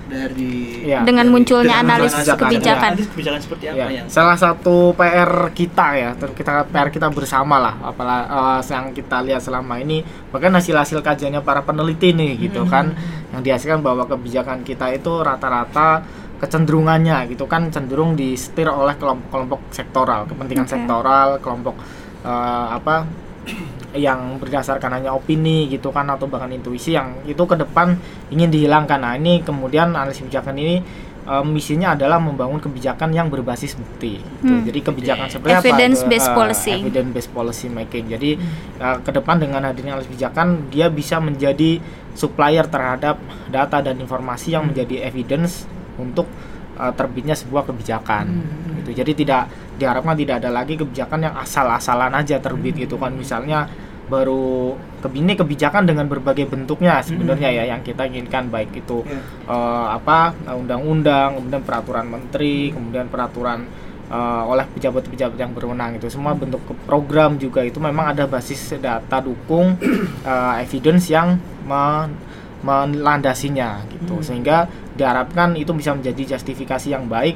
dari 0.06 0.82
Iya. 0.84 1.02
Dengan 1.02 1.26
dari- 1.26 1.34
munculnya 1.34 1.78
dengan 1.78 1.90
analis 1.90 2.12
munculnya 2.12 2.36
kebijakan. 2.38 2.90
Analis 2.92 3.08
kebijakan 3.08 3.40
seperti 3.40 3.64
apa 3.66 3.76
Ya, 3.76 3.86
yang 3.90 4.06
salah 4.06 4.36
satu 4.36 4.76
PR 4.92 5.30
kita 5.50 5.86
ya, 5.94 6.10
kita 6.14 6.52
PR 6.68 6.88
kita 6.88 7.08
bersama 7.08 7.56
lah, 7.58 7.74
apalagi 7.82 8.30
yang 8.68 8.86
kita 8.92 9.16
lihat 9.22 9.40
selama 9.40 9.74
ini, 9.76 10.02
bahkan 10.30 10.52
hasil-hasil 10.52 11.00
kajiannya 11.00 11.40
para 11.40 11.62
peneliti 11.62 12.14
nih, 12.14 12.38
gitu 12.40 12.62
Hmm. 12.62 12.70
kan, 12.70 12.86
yang 13.30 13.42
dihasilkan 13.42 13.80
bahwa 13.80 14.06
kebijakan 14.06 14.62
kita 14.62 14.90
itu 14.92 15.10
rata-rata 15.18 16.02
kecenderungannya 16.36 17.30
gitu 17.30 17.46
kan 17.46 17.70
cenderung 17.70 18.12
disetir 18.12 18.66
oleh 18.66 18.98
kelompok-kelompok 18.98 19.70
sektoral, 19.70 20.26
kepentingan 20.26 20.66
Oke. 20.66 20.74
sektoral, 20.74 21.28
kelompok 21.38 21.78
eh, 22.22 22.66
apa 22.74 23.06
yang 23.92 24.40
berdasarkan 24.40 25.00
hanya 25.00 25.12
opini 25.12 25.68
gitu 25.68 25.92
kan 25.92 26.08
atau 26.08 26.24
bahkan 26.24 26.48
intuisi 26.48 26.96
yang 26.96 27.12
itu 27.28 27.44
ke 27.44 27.56
depan 27.60 27.92
ingin 28.32 28.48
dihilangkan. 28.48 28.96
Nah, 28.96 29.14
ini 29.20 29.44
kemudian 29.44 29.92
analisis 29.92 30.24
kebijakan 30.24 30.56
ini 30.56 30.76
eh, 31.28 31.44
misinya 31.44 31.92
adalah 31.92 32.16
membangun 32.16 32.56
kebijakan 32.56 33.12
yang 33.12 33.28
berbasis 33.28 33.76
bukti. 33.76 34.16
gitu. 34.16 34.48
Hmm. 34.48 34.64
Jadi 34.64 34.80
kebijakan 34.80 35.26
seperti 35.28 35.52
apa? 35.52 35.60
Evidence-based 35.60 36.30
Eh, 36.32 36.34
policy. 36.34 36.74
Evidence-based 36.80 37.32
policy 37.36 37.66
making. 37.68 38.04
Jadi 38.08 38.30
eh, 38.80 38.96
ke 39.04 39.10
depan 39.12 39.36
dengan 39.36 39.60
hadirnya 39.68 39.98
analisis 39.98 40.08
kebijakan 40.08 40.72
dia 40.72 40.88
bisa 40.88 41.20
menjadi 41.20 41.76
supplier 42.16 42.64
terhadap 42.68 43.20
data 43.52 43.80
dan 43.84 44.00
informasi 44.00 44.56
yang 44.56 44.72
menjadi 44.72 45.04
evidence 45.04 45.68
untuk 46.00 46.24
eh, 46.80 46.92
terbitnya 46.96 47.36
sebuah 47.36 47.68
kebijakan. 47.68 48.24
Hmm. 48.24 48.71
Gitu. 48.82 48.98
Jadi 48.98 49.12
tidak 49.16 49.46
diharapkan 49.72 50.12
tidak 50.14 50.36
ada 50.38 50.50
lagi 50.50 50.74
kebijakan 50.74 51.22
yang 51.22 51.34
asal-asalan 51.34 52.12
aja 52.12 52.36
terbit 52.36 52.76
gitu 52.76 52.94
kan 52.96 53.10
misalnya 53.10 53.64
baru 54.04 54.74
ke- 55.00 55.14
ini 55.14 55.32
kebijakan 55.32 55.86
dengan 55.86 56.04
berbagai 56.04 56.44
bentuknya 56.44 57.00
sebenarnya 57.00 57.48
ya 57.48 57.64
yang 57.66 57.80
kita 57.80 58.04
inginkan 58.04 58.46
baik 58.46 58.74
itu 58.76 59.00
Ya. 59.02 59.16
eh, 59.46 59.86
apa 59.90 60.34
undang-undang 60.46 61.38
kemudian 61.38 61.62
peraturan 61.62 62.06
menteri 62.06 62.68
kemudian 62.68 63.08
peraturan 63.08 63.64
eh, 64.06 64.42
oleh 64.44 64.68
pejabat-pejabat 64.68 65.38
yang 65.38 65.52
berwenang 65.52 65.96
itu 65.96 66.06
semua 66.06 66.34
bentuk 66.34 66.60
program 66.84 67.38
juga 67.38 67.64
itu 67.64 67.80
memang 67.80 68.12
ada 68.12 68.26
basis 68.26 68.76
data 68.76 69.18
dukung 69.18 69.80
eh, 70.28 70.54
evidence 70.60 71.08
yang 71.08 71.38
me- 71.64 72.12
melandasinya 72.62 73.82
gitu 73.88 74.14
Hmm. 74.14 74.24
sehingga 74.24 74.56
diharapkan 74.92 75.56
itu 75.56 75.72
bisa 75.72 75.92
menjadi 75.92 76.36
justifikasi 76.36 76.86
yang 76.86 77.06
baik 77.06 77.34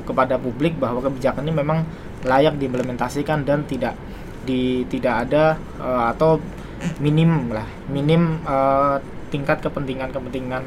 kepada 0.00 0.40
publik 0.40 0.80
bahwa 0.80 1.04
kebijakan 1.04 1.44
ini 1.44 1.54
memang 1.60 1.84
layak 2.24 2.56
diimplementasikan 2.56 3.44
dan 3.44 3.68
tidak 3.68 3.92
di 4.42 4.88
tidak 4.88 5.28
ada 5.28 5.60
eh, 5.78 6.04
atau 6.16 6.40
minim 6.98 7.52
lah 7.52 7.66
minim 7.92 8.40
eh, 8.42 8.96
tingkat 9.28 9.60
kepentingan-kepentingan 9.64 10.62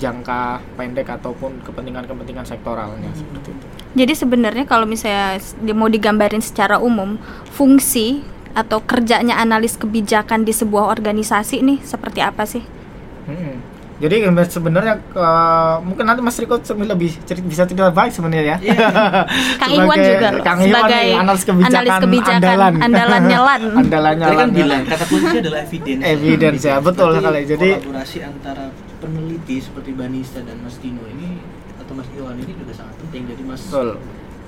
jangka 0.00 0.64
pendek 0.80 1.12
ataupun 1.12 1.60
kepentingan-kepentingan 1.60 2.48
sektoralnya 2.48 3.12
seperti 3.12 3.52
itu. 3.52 3.66
Jadi 3.92 4.12
sebenarnya 4.16 4.64
kalau 4.64 4.88
misalnya 4.88 5.36
mau 5.76 5.92
digambarin 5.92 6.40
secara 6.40 6.80
umum, 6.80 7.20
fungsi 7.52 8.24
atau 8.56 8.80
kerjanya 8.80 9.36
analis 9.36 9.76
kebijakan 9.76 10.48
di 10.48 10.56
sebuah 10.56 10.88
organisasi 10.88 11.60
nih 11.60 11.78
seperti 11.84 12.20
apa 12.24 12.48
sih? 12.48 12.64
Mm-mm. 13.28 13.69
Jadi 14.00 14.14
sebenarnya 14.48 14.94
eh, 14.96 15.74
mungkin 15.80 16.02
nanti 16.02 16.20
Mas 16.20 16.34
Riko 16.34 16.56
lebih 16.74 17.20
cerit- 17.22 17.44
bisa 17.44 17.62
cerita 17.62 17.92
baik 17.92 18.08
sebenarnya 18.10 18.42
ya. 18.42 18.56
Iya. 18.58 18.88
Kang 19.60 19.70
Iwan 19.70 19.86
Sebagai- 19.92 20.08
juga 20.10 20.28
Kang 20.40 20.58
Iwan 20.58 20.68
sebagai 20.72 21.04
nih, 21.04 21.20
analis 21.20 21.42
kebijakan, 21.44 21.72
analis 21.76 21.96
kebijakan 22.00 22.40
andalan. 22.40 22.72
andalannya 22.80 23.38
LAN. 23.46 23.62
Andalannya 23.76 24.24
Tadi 24.24 24.36
kan 24.36 24.48
LAN. 24.48 24.56
bilang 24.56 24.82
kata 24.84 25.04
kunci 25.04 25.36
adalah 25.38 25.60
evidence. 25.60 26.02
Evidence, 26.02 26.62
ya, 26.62 26.76
betul 26.78 27.08
sekali. 27.12 27.40
Jadi- 27.44 27.74
kolaborasi 27.76 28.18
antara 28.22 28.64
peneliti 28.98 29.56
seperti 29.60 29.90
Banista 29.92 30.40
dan 30.40 30.56
Mas 30.60 30.76
Dino 30.76 31.04
ini 31.06 31.36
atau 31.76 31.92
Mas 31.92 32.08
Iwan 32.10 32.36
ini 32.36 32.52
juga 32.52 32.72
sangat 32.74 32.96
penting. 32.98 33.22
Jadi 33.28 33.42
Mas 33.44 33.62
Betul. 33.62 33.88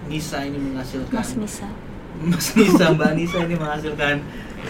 Nisa 0.02 0.38
ini 0.42 0.58
menghasilkan 0.58 1.12
Mas 1.12 1.30
Nisa. 1.36 1.68
Mas 2.22 2.46
Nisa, 2.52 2.84
Mbak 2.90 3.10
Nisa 3.14 3.38
ini 3.40 3.54
menghasilkan 3.54 4.16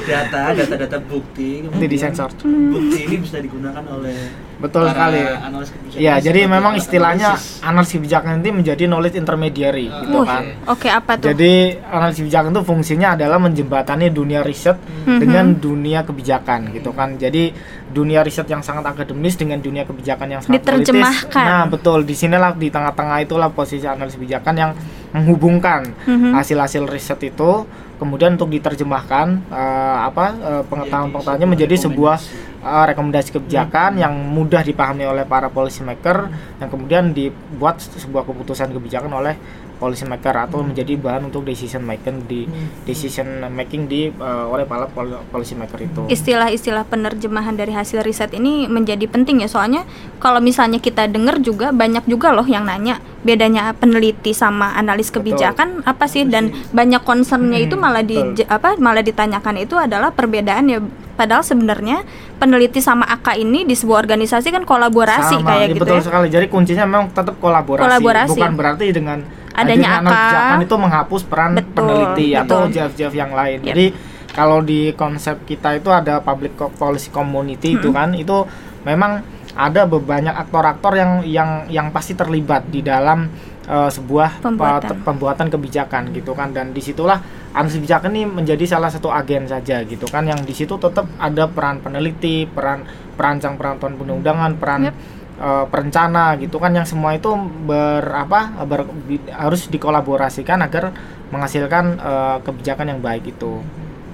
data, 0.03 0.41
data-data 0.53 0.99
bukti. 0.99 1.63
Nanti 1.63 1.69
kemudian 1.69 1.91
disensor. 1.91 2.31
Bukti 2.43 2.99
ini 3.03 3.17
bisa 3.19 3.39
digunakan 3.39 3.85
oleh 3.87 4.17
Betul 4.57 4.83
para 4.85 4.95
sekali. 5.11 5.21
analis 5.23 5.69
kebijakan 5.71 6.01
Ya, 6.01 6.15
jadi 6.19 6.41
memang 6.47 6.73
istilahnya 6.75 7.29
analisis. 7.35 7.61
analis 7.61 7.91
kebijakan 7.91 8.33
itu 8.37 8.49
menjadi 8.53 8.83
knowledge 8.85 9.17
intermediary 9.17 9.87
Ah, 9.87 10.01
gitu 10.01 10.19
kan. 10.23 10.43
Oke, 10.67 10.89
apa 10.89 11.13
tuh? 11.17 11.27
Jadi 11.29 11.53
analis 11.83 12.17
kebijakan 12.17 12.49
itu 12.51 12.63
fungsinya 12.65 13.09
adalah 13.13 13.39
menjembatani 13.39 14.07
dunia 14.09 14.41
riset 14.41 14.79
Mhm. 14.79 15.19
dengan 15.19 15.45
dunia 15.55 16.01
kebijakan 16.03 16.71
gitu 16.71 16.91
kan. 16.91 17.15
Jadi 17.15 17.51
dunia 17.89 18.23
riset 18.23 18.47
yang 18.47 18.61
sangat 18.61 18.87
akademis 18.89 19.35
dengan 19.35 19.59
dunia 19.59 19.83
kebijakan 19.83 20.27
yang 20.29 20.41
sangat 20.41 20.59
politis. 20.59 20.89
Diterjemahkan. 20.89 21.45
Nah, 21.45 21.65
betul 21.67 21.99
di 22.03 22.15
sinilah 22.15 22.55
di 22.55 22.69
tengah-tengah 22.69 23.19
itulah 23.21 23.51
posisi 23.51 23.85
analis 23.85 24.15
kebijakan 24.15 24.55
yang 24.55 24.73
menghubungkan 25.13 25.93
Mhm. 26.03 26.33
hasil-hasil 26.33 26.89
riset 26.89 27.21
itu 27.23 27.69
kemudian 28.03 28.35
untuk 28.35 28.51
diterjemahkan 28.51 29.47
eh, 29.47 29.99
apa 30.11 30.27
eh, 30.35 30.63
pengetahuan-pengetahuannya 30.67 31.49
menjadi 31.55 31.87
sebuah 31.87 32.19
eh, 32.67 32.85
rekomendasi 32.91 33.31
kebijakan 33.31 34.03
yang 34.03 34.11
mudah 34.11 34.67
dipahami 34.67 35.07
oleh 35.07 35.23
para 35.23 35.47
policy 35.47 35.87
maker 35.87 36.27
yang 36.59 36.67
kemudian 36.67 37.15
dibuat 37.15 37.79
sebuah 37.79 38.27
keputusan 38.27 38.75
kebijakan 38.75 39.15
oleh 39.15 39.39
policy 39.83 40.07
maker 40.07 40.31
atau 40.47 40.63
menjadi 40.63 40.95
bahan 40.95 41.27
untuk 41.27 41.43
decision 41.43 41.83
making 41.83 42.23
di 42.31 42.47
decision 42.87 43.43
making 43.51 43.91
di 43.91 44.15
eh, 44.15 44.45
oleh 44.47 44.63
para 44.63 44.87
pol- 44.87 45.19
policy 45.35 45.59
maker 45.59 45.83
itu. 45.83 46.03
Istilah-istilah 46.07 46.87
penerjemahan 46.87 47.59
dari 47.59 47.75
hasil 47.75 48.07
riset 48.07 48.31
ini 48.39 48.71
menjadi 48.71 49.11
penting 49.11 49.43
ya 49.43 49.51
soalnya 49.51 49.83
kalau 50.23 50.39
misalnya 50.39 50.79
kita 50.79 51.11
dengar 51.11 51.43
juga 51.43 51.75
banyak 51.75 52.07
juga 52.07 52.31
loh 52.31 52.47
yang 52.47 52.63
nanya 52.63 53.03
bedanya 53.27 53.75
peneliti 53.75 54.31
sama 54.31 54.79
analis 54.79 55.11
Betul. 55.11 55.35
kebijakan 55.35 55.83
apa 55.83 56.07
sih 56.07 56.23
dan 56.23 56.55
banyak 56.71 57.03
concernnya 57.03 57.59
itu 57.59 57.75
malah 57.75 58.07
di 58.07 58.19
betul. 58.19 58.47
apa 58.47 58.79
malah 58.79 59.03
ditanyakan 59.03 59.63
itu 59.63 59.75
adalah 59.79 60.11
perbedaan 60.15 60.67
ya 60.71 60.79
padahal 61.15 61.47
sebenarnya 61.47 62.03
peneliti 62.43 62.83
sama 62.83 63.07
AK 63.07 63.39
ini 63.39 63.63
di 63.63 63.79
sebuah 63.79 64.03
organisasi 64.03 64.51
kan 64.51 64.67
kolaborasi 64.67 65.39
Sama, 65.39 65.55
kayak 65.55 65.67
iya, 65.71 65.75
gitu 65.77 65.83
betul 65.87 65.99
ya. 66.01 66.03
sekali. 66.03 66.27
Jadi 66.33 66.47
kuncinya 66.51 66.85
memang 66.89 67.15
tetap 67.15 67.39
kolaborasi, 67.39 67.87
Kolaborasi. 67.87 68.31
bukan 68.35 68.53
berarti 68.59 68.87
dengan 68.91 69.19
Adanya 69.55 69.89
analis 69.97 70.09
AK. 70.09 70.17
kebijakan 70.17 70.59
itu 70.61 70.77
menghapus 70.77 71.23
peran 71.25 71.53
Betul, 71.53 71.73
peneliti 71.75 72.27
atau 72.33 72.59
betul. 72.65 72.73
JF-JF 72.73 73.13
yang 73.13 73.33
lain. 73.33 73.59
Yap. 73.61 73.69
Jadi 73.69 73.87
kalau 74.29 74.59
di 74.61 74.81
konsep 74.93 75.45
kita 75.45 75.77
itu 75.77 75.89
ada 75.89 76.19
public 76.19 76.53
policy 76.75 77.09
community 77.09 77.77
itu 77.77 77.89
kan, 77.89 78.13
itu 78.15 78.49
memang 78.83 79.21
ada 79.53 79.85
banyak 79.85 80.33
aktor-aktor 80.33 80.97
yang 80.97 81.21
yang 81.23 81.51
yang 81.69 81.87
pasti 81.89 82.17
terlibat 82.17 82.65
di 82.67 82.81
dalam 82.81 83.29
eh, 83.63 83.91
sebuah 83.93 84.41
Pembuatan. 84.41 84.89
pe- 84.89 85.01
pembuatan 85.05 85.47
kebijakan 85.47 86.09
gitu 86.11 86.33
kan 86.33 86.51
dan 86.51 86.73
di 86.73 86.81
situlah 86.81 87.21
analisis 87.53 87.77
kebijakan 87.77 88.11
ini 88.11 88.25
menjadi 88.25 88.65
salah 88.67 88.89
satu 88.89 89.13
agen 89.13 89.45
saja 89.45 89.85
gitu 89.85 90.09
kan 90.09 90.25
yang 90.25 90.41
di 90.41 90.51
situ 90.51 90.73
tetap 90.75 91.05
ada 91.21 91.45
peran 91.45 91.79
peneliti 91.79 92.49
peran 92.49 92.89
perancang 93.13 93.55
peraturan 93.55 93.93
perundang-undangan 93.95 94.53
peran 94.57 94.81
Yep. 94.89 94.97
Eh, 95.43 95.65
perencana 95.67 96.39
gitu 96.39 96.63
kan 96.63 96.71
yang 96.71 96.87
semua 96.87 97.19
itu 97.19 97.35
berapa 97.67 98.39
ber, 98.63 98.87
bi- 98.87 99.27
harus 99.35 99.67
dikolaborasikan 99.67 100.63
agar 100.63 100.95
menghasilkan 101.35 101.85
eh, 101.99 102.37
kebijakan 102.47 102.87
yang 102.95 103.01
baik 103.03 103.35
itu 103.35 103.59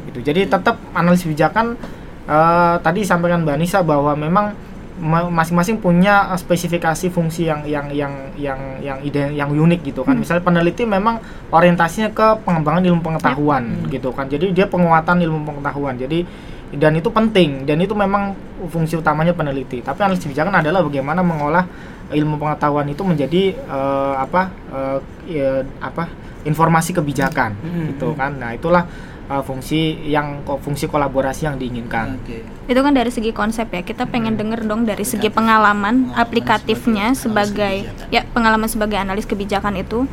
gitu 0.09 0.19
jadi 0.25 0.49
tetap 0.49 0.81
analisis 0.97 1.29
kebijakan 1.29 1.77
eh, 2.25 2.77
tadi 2.81 3.05
sampaikan 3.05 3.45
Mbak 3.45 3.59
Nisa 3.61 3.85
bahwa 3.85 4.17
memang 4.17 4.57
ma- 4.99 5.31
masing-masing 5.31 5.79
punya 5.79 6.27
spesifikasi 6.35 7.07
fungsi 7.09 7.47
yang 7.47 7.63
yang 7.65 7.87
yang 7.95 8.13
yang 8.35 8.61
yang 8.83 8.99
ide 9.07 9.33
yang 9.35 9.49
unik 9.49 9.81
gitu 9.87 10.03
kan. 10.03 10.19
Hmm. 10.19 10.23
Misalnya 10.23 10.43
peneliti 10.45 10.83
memang 10.85 11.23
orientasinya 11.55 12.11
ke 12.11 12.43
pengembangan 12.43 12.83
ilmu 12.85 13.01
pengetahuan 13.01 13.87
gitu 13.89 14.11
kan. 14.11 14.27
Jadi 14.27 14.51
dia 14.53 14.67
penguatan 14.67 15.23
ilmu 15.23 15.47
pengetahuan. 15.47 15.95
Jadi 15.95 16.27
dan 16.75 16.93
itu 16.97 17.09
penting 17.09 17.65
dan 17.65 17.81
itu 17.81 17.95
memang 17.97 18.37
fungsi 18.69 18.99
utamanya 18.99 19.33
peneliti. 19.33 19.81
Tapi 19.81 19.99
analisis 20.05 20.29
kebijakan 20.29 20.53
adalah 20.53 20.85
bagaimana 20.85 21.25
mengolah 21.25 21.65
ilmu 22.09 22.41
pengetahuan 22.41 22.89
itu 22.89 23.03
menjadi 23.05 23.43
eh, 23.57 24.15
apa 24.17 24.53
eh, 24.73 24.99
ya, 25.29 25.51
apa 25.81 26.09
informasi 26.45 26.97
kebijakan 26.97 27.57
Hmm. 27.59 27.87
gitu 27.95 28.13
kan. 28.17 28.37
Nah, 28.37 28.53
itulah 28.57 28.85
eh, 29.29 29.43
fungsi 29.45 30.09
yang 30.09 30.45
fungsi 30.45 30.89
kolaborasi 30.89 31.49
yang 31.49 31.57
diinginkan. 31.61 32.21
Oke. 32.21 32.45
Itu 32.69 32.81
kan 32.81 32.93
dari 32.97 33.13
segi 33.13 33.33
konsep 33.33 33.69
ya. 33.73 33.85
Kita 33.85 34.09
pengen 34.09 34.37
Hmm. 34.37 34.41
denger 34.45 34.61
dong 34.69 34.83
dari 34.89 35.05
segi 35.05 35.29
pengalaman 35.29 36.09
Pengalaman 36.09 36.21
aplikatifnya 36.21 37.13
sebagai 37.13 37.85
sebagai 37.89 38.13
ya 38.13 38.25
pengalaman 38.33 38.69
sebagai 38.69 38.97
analis 39.01 39.25
kebijakan 39.25 39.77
itu 39.77 40.09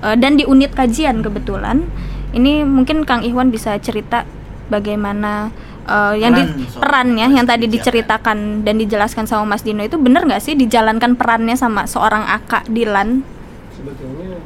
Eh, 0.00 0.16
dan 0.16 0.40
di 0.40 0.48
unit 0.48 0.72
kajian 0.72 1.20
kebetulan 1.20 1.84
ini 2.32 2.64
mungkin 2.64 3.04
Kang 3.04 3.20
Iwan 3.20 3.52
bisa 3.52 3.76
cerita 3.76 4.24
bagaimana 4.72 5.52
eh, 5.90 6.14
yang 6.22 6.32
di 6.38 6.42
Peran 6.46 6.70
seorang 6.70 6.82
perannya 6.82 7.26
yang 7.34 7.46
tadi 7.46 7.66
diceritakan 7.66 8.62
dan 8.62 8.74
dijelaskan 8.78 9.26
sama 9.26 9.44
Mas 9.56 9.66
Dino 9.66 9.82
itu 9.82 9.98
benar 9.98 10.22
nggak 10.22 10.42
sih 10.42 10.54
dijalankan 10.54 11.18
perannya 11.18 11.58
sama 11.58 11.90
seorang 11.90 12.22
AK 12.22 12.70
Dilan? 12.70 13.40
sebetulnya 13.80 14.36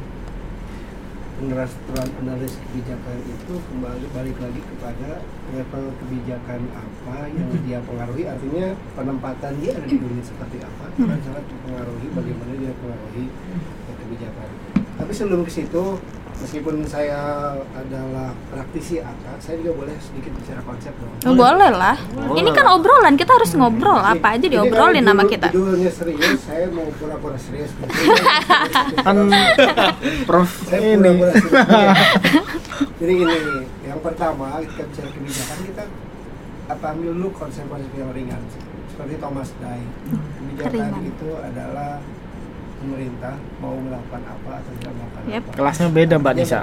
peneras 1.35 1.71
peran 1.83 2.09
analis 2.23 2.55
kebijakan 2.55 3.17
itu 3.27 3.53
kembali 3.59 4.05
balik 4.15 4.37
lagi 4.39 4.61
kepada 4.63 5.19
level 5.51 5.85
kebijakan 5.99 6.61
apa 6.71 7.17
yang 7.27 7.49
dia 7.67 7.79
pengaruhi 7.83 8.23
artinya 8.23 8.71
penempatan 8.95 9.51
dia 9.59 9.75
ada 9.75 9.83
di 9.83 9.99
unit 9.99 10.23
seperti 10.23 10.63
apa 10.63 10.85
kan 10.95 11.19
sangat 11.19 11.43
mempengaruhi 11.43 12.07
bagaimana 12.15 12.51
dia 12.55 12.71
pengaruhi 12.79 13.25
kebijakan. 13.99 14.49
Tapi 14.95 15.11
sebelum 15.11 15.43
ke 15.43 15.51
situ 15.51 15.99
meskipun 16.37 16.83
saya 16.83 17.17
adalah 17.71 18.31
praktisi 18.47 18.97
AK 18.97 19.39
saya 19.39 19.55
juga 19.57 19.71
boleh 19.77 19.95
sedikit 19.97 20.31
bicara 20.33 20.61
konsep 20.61 20.93
dong 20.93 21.13
Oh, 21.25 21.33
boleh 21.33 21.71
lah. 21.71 21.97
Ini 22.31 22.49
kan 22.51 22.67
obrolan, 22.69 23.13
kita 23.13 23.33
harus 23.33 23.49
ngobrol 23.51 23.97
Ini- 23.97 24.13
apa 24.13 24.27
aja 24.31 24.43
ini 24.43 24.53
diobrolin 24.53 25.01
sama 25.01 25.15
judul- 25.19 25.31
kita. 25.31 25.47
Judulnya 25.49 25.89
serius, 25.89 26.37
saya 26.39 26.65
mau 26.69 26.85
pura-pura 26.91 27.33
serius. 27.35 27.71
kan 28.99 29.17
Prof 30.23 30.49
saya 30.63 30.79
ini 30.91 31.01
pura-pura 31.01 31.31
serius. 31.33 31.97
Jadi 32.95 33.13
gini, 33.15 33.37
yang 33.83 33.99
pertama 33.99 34.59
ketika 34.59 34.83
bicara 34.85 35.09
kebijakan 35.11 35.59
kita 35.63 35.83
apa 36.67 36.85
ambil 36.91 37.11
dulu 37.11 37.29
konsep-konsep 37.31 37.91
yang 37.93 38.11
ringan 38.11 38.41
seperti 38.87 39.13
Thomas 39.17 39.49
Day. 39.57 39.81
Kebijakan 40.55 40.71
Ringan. 40.93 41.01
itu 41.05 41.29
adalah 41.35 41.91
pemerintah 42.85 43.33
mau 43.57 43.73
melakukan 43.75 44.21
apa 44.23 44.49
atau 44.55 44.71
tidak 44.75 44.93
melakukan 44.93 45.21
Yep. 45.25 45.41
apa. 45.41 45.51
kelasnya 45.55 45.87
beda 45.89 46.15
Mbak 46.15 46.33
Nisa 46.35 46.59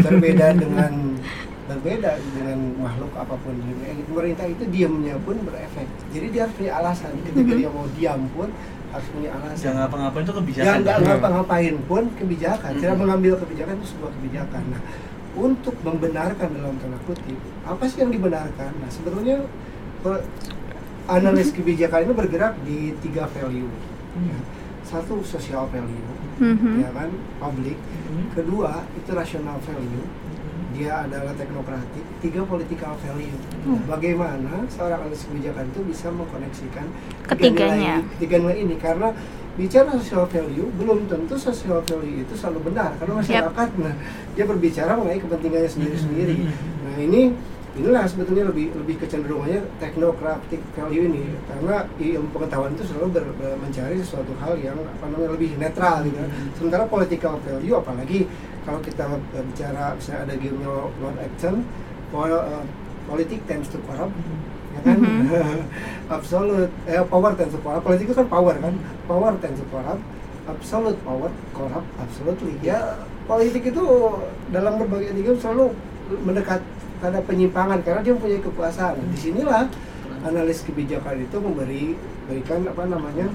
berbeda 0.00 0.46
dengan 0.54 0.92
berbeda 1.68 2.10
dengan 2.32 2.58
makhluk 2.80 3.12
apa 3.14 3.34
pun 3.36 3.52
di 3.52 3.64
dunia 3.66 3.88
ini. 3.90 4.02
pemerintah 4.02 4.46
itu 4.46 4.64
diamnya 4.66 5.14
pun 5.20 5.36
berefek 5.38 5.84
jadi 6.08 6.26
dia 6.26 6.40
harus 6.42 6.54
punya 6.56 6.72
alasan 6.74 7.12
ketika 7.22 7.52
dia 7.54 7.68
mau 7.68 7.84
diam 7.92 8.20
pun 8.30 8.48
harus 8.88 9.08
punya 9.10 9.30
alasan 9.30 9.60
Jangan 9.62 9.76
ngapa-ngapain 9.82 10.22
itu 10.22 10.34
kebijakan. 10.34 10.64
yang 10.66 10.80
nggak 10.80 10.96
ya? 10.96 11.04
ngapa-ngapain 11.06 11.74
pun 11.84 12.02
kebijakan 12.14 12.70
cara 12.74 12.92
Mhm. 12.92 12.98
mengambil 12.98 13.32
kebijakan 13.38 13.72
itu 13.74 13.86
sebuah 13.90 14.10
kebijakan 14.14 14.62
nah 14.66 14.80
untuk 15.38 15.76
membenarkan 15.78 16.48
dalam 16.50 16.74
tanda 16.76 16.98
kutip 17.04 17.36
apa 17.62 17.82
sih 17.84 18.00
yang 18.00 18.10
dibenarkan 18.10 18.70
nah 18.74 18.88
sebetulnya 18.88 19.44
analis 21.06 21.48
kebijakan 21.50 22.00
ini 22.02 22.14
bergerak 22.14 22.52
di 22.62 22.78
tiga 22.98 23.28
value 23.28 23.68
ya. 24.18 24.38
Satu 24.88 25.20
social 25.20 25.68
value 25.68 26.08
Mhm. 26.38 26.80
ya 26.80 26.90
kan? 26.90 27.10
Public. 27.36 27.76
Mhm. 27.76 28.24
kedua 28.32 28.72
itu 28.94 29.10
rational 29.10 29.58
value. 29.60 30.06
Dia 30.70 31.02
adalah 31.02 31.34
teknokratik. 31.34 32.06
Tiga 32.18 32.40
political 32.42 32.94
value. 32.96 33.34
Hmm. 33.60 33.84
bagaimana 33.84 34.64
seorang 34.66 35.02
analis 35.02 35.26
kebijakan 35.26 35.68
itu 35.68 35.80
bisa 35.84 36.08
mengkoneksikan 36.08 36.86
tiga 36.88 37.28
Ketiganya. 37.28 38.00
nilai, 38.00 38.16
tiga 38.16 38.36
nilai 38.38 38.56
ini? 38.58 38.74
Karena 38.78 39.08
bicara 39.54 39.90
social 39.92 40.24
value 40.24 40.70
belum 40.72 41.04
tentu 41.04 41.34
social 41.34 41.82
value 41.82 42.22
itu 42.22 42.32
selalu 42.32 42.70
benar. 42.70 42.94
Karena 42.96 43.18
masyarakat 43.18 43.68
nah 43.76 43.94
dia 44.32 44.44
berbicara 44.46 44.94
mengenai 44.94 45.18
kepentingannya 45.18 45.68
sendiri-sendiri. 45.68 46.36
Nah 46.80 46.96
ini 46.96 47.22
inilah 47.76 48.04
sebetulnya 48.08 48.48
lebih 48.48 48.72
lebih 48.72 48.96
kecenderungannya 49.02 49.60
teknokratik 49.82 50.62
value 50.72 51.04
ini. 51.12 51.24
Karena 51.44 51.84
ilmu 51.98 52.28
pengetahuan 52.32 52.72
itu 52.72 52.84
selalu 52.88 53.08
ber- 53.20 53.36
ber- 53.36 53.58
mencari 53.60 54.00
sesuatu 54.00 54.32
hal 54.40 54.56
yang 54.56 54.78
apa 54.80 55.04
namanya 55.10 55.36
lebih 55.36 55.58
netral 55.60 56.06
gitu. 56.06 56.16
Kan. 56.16 56.30
sementara 56.56 56.84
political 56.88 57.34
value 57.44 57.76
apalagi 57.76 58.24
kalau 58.64 58.80
kita 58.80 59.04
eh, 59.36 59.44
bicara 59.44 59.96
misalnya 59.96 60.20
ada 60.28 60.34
game 60.36 60.58
Lord 60.64 61.18
Action 61.20 61.54
pol- 62.08 62.46
eh, 62.48 62.64
politik 63.08 63.40
tends 63.48 63.68
to 63.68 63.78
corrupt 63.84 64.14
ya 64.76 64.80
kan? 64.84 64.98
Absolute 66.16 66.72
eh, 66.88 67.04
power 67.04 67.32
tends 67.36 67.52
to 67.52 67.60
corrupt. 67.60 67.84
Politik 67.84 68.08
itu 68.08 68.16
kan 68.16 68.28
power 68.28 68.54
kan? 68.56 68.74
Power 69.04 69.32
tends 69.40 69.60
to 69.60 69.66
corrupt 69.68 70.00
absolute 70.48 70.96
power 71.04 71.28
corrupt 71.52 71.88
absolutely. 72.00 72.56
Ya 72.64 73.04
politik 73.28 73.68
itu 73.68 73.84
dalam 74.48 74.80
berbagai 74.80 75.12
tingkat 75.12 75.36
selalu 75.44 75.76
mendekat 76.24 76.64
pada 76.98 77.18
penyimpangan 77.22 77.78
karena 77.80 78.00
dia 78.02 78.12
mempunyai 78.12 78.42
kekuasaan 78.42 78.94
Nah, 78.98 79.06
di 79.08 79.18
sinilah 79.18 79.64
analis 80.22 80.66
kebijakan 80.66 81.22
itu 81.22 81.36
memberi 81.38 81.94
berikan 82.26 82.66
apa 82.66 82.82
namanya 82.84 83.26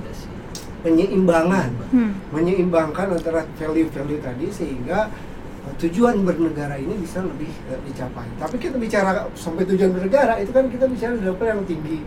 penyeimbangan 0.84 1.70
Hmm. 1.96 2.12
menyeimbangkan 2.36 3.16
antara 3.16 3.48
value-value 3.56 4.20
tadi 4.20 4.48
sehingga 4.52 5.08
uh, 5.64 5.74
tujuan 5.80 6.28
bernegara 6.28 6.76
ini 6.76 7.00
bisa 7.00 7.24
lebih 7.24 7.48
uh, 7.72 7.80
dicapai. 7.88 8.28
Tapi 8.36 8.56
kita 8.60 8.76
bicara 8.76 9.32
sampai 9.34 9.64
tujuan 9.64 9.96
bernegara 9.96 10.44
itu 10.44 10.52
kan 10.52 10.68
kita 10.68 10.86
bicara 10.86 11.16
di 11.16 11.24
level 11.24 11.48
yang 11.48 11.64
tinggi. 11.64 12.00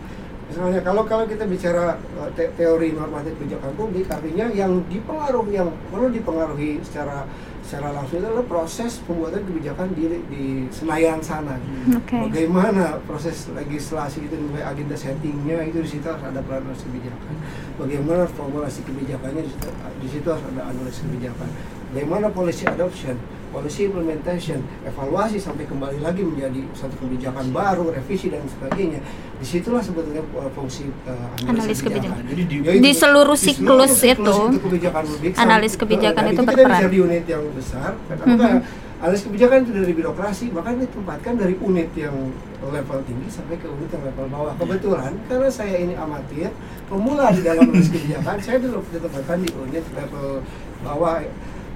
Misalnya 0.47 0.79
kalau 0.79 1.03
kalau 1.03 1.25
kita 1.25 1.43
bicara 1.43 1.97
uh, 2.21 2.29
te- 2.37 2.53
teori 2.53 2.93
normatif 2.93 3.33
kebijakan 3.35 3.73
publik 3.73 4.05
artinya 4.07 4.45
yang 4.53 4.85
dipengaruhi 4.85 5.57
yang 5.57 5.73
perlu 5.89 6.07
dipengaruhi 6.13 6.79
secara 6.85 7.25
secara 7.67 7.91
langsung 7.91 8.23
itu 8.23 8.27
adalah 8.31 8.47
proses 8.47 9.03
pembuatan 9.03 9.43
kebijakan 9.43 9.91
di 9.91 10.07
di 10.31 10.43
Senayan 10.71 11.19
sana. 11.19 11.59
Oke. 11.99 12.15
Bagaimana 12.31 12.95
proses 13.03 13.51
legislasi 13.51 14.23
itu 14.23 14.39
mulai 14.39 14.63
agenda 14.63 14.95
settingnya 14.95 15.67
itu 15.67 15.83
di 15.83 15.89
situ 15.99 16.07
harus 16.07 16.23
ada 16.23 16.39
peran 16.39 16.63
kebijakan. 16.71 17.35
Bagaimana 17.75 18.23
formulasi 18.31 18.87
kebijakannya 18.87 19.43
di 19.43 19.51
situ, 19.51 19.67
di 19.99 20.07
situ 20.07 20.27
harus 20.31 20.47
ada 20.55 20.71
analis 20.71 21.03
kebijakan. 21.03 21.49
Bagaimana 21.91 22.31
policy 22.31 22.63
adoption, 22.63 23.19
policy 23.57 23.89
implementation, 23.89 24.61
evaluasi 24.85 25.41
sampai 25.41 25.65
kembali 25.65 25.97
lagi 26.05 26.21
menjadi 26.21 26.61
satu 26.77 26.93
kebijakan 27.01 27.49
baru, 27.49 27.89
revisi 27.89 28.29
dan 28.29 28.45
sebagainya. 28.45 29.01
Di 29.41 29.45
situlah 29.45 29.81
sebetulnya 29.81 30.21
uh, 30.37 30.49
fungsi 30.53 30.85
uh, 31.09 31.49
Analis 31.49 31.81
kebijakan. 31.81 32.21
Jadi 32.29 32.43
di 32.45 32.55
Yaitu 32.61 32.81
Di 32.85 32.91
seluruh 32.93 33.33
di 33.33 33.53
seluruh 33.57 33.89
siklus 33.89 33.97
itu, 34.05 34.37
kebijakan 34.61 35.03
publik 35.09 35.33
analis 35.37 35.73
kebijakan 35.73 36.21
dan 36.21 36.33
itu 36.33 36.41
kita 36.45 36.53
berperan. 36.53 36.77
bisa 36.77 36.89
di 36.93 36.99
unit 37.01 37.23
yang 37.25 37.43
besar 37.53 37.91
kenapa 38.05 38.45
Mhm. 38.47 38.59
analis 38.97 39.21
kebijakan 39.29 39.57
itu 39.61 39.71
dari 39.77 39.93
birokrasi 39.93 40.45
makanya 40.49 40.79
ditempatkan 40.89 41.33
dari 41.37 41.53
unit 41.61 41.89
yang 41.93 42.15
level 42.61 42.99
tinggi 43.05 43.27
sampai 43.29 43.55
ke 43.61 43.69
unit 43.69 43.89
yang 43.93 44.03
level 44.09 44.25
bawah 44.33 44.53
kebetulan 44.57 45.13
karena 45.29 45.49
saya 45.53 45.75
ini 45.77 45.93
amatir 45.93 46.49
pemula 46.89 47.29
di 47.29 47.41
dalam 47.45 47.69
analis 47.69 47.89
kebijakan 47.93 48.37
saya 48.41 48.57
dulu 48.57 48.81
ditempatkan 48.89 49.37
di 49.45 49.49
unit 49.53 49.85
level 49.93 50.41
bawah 50.81 51.21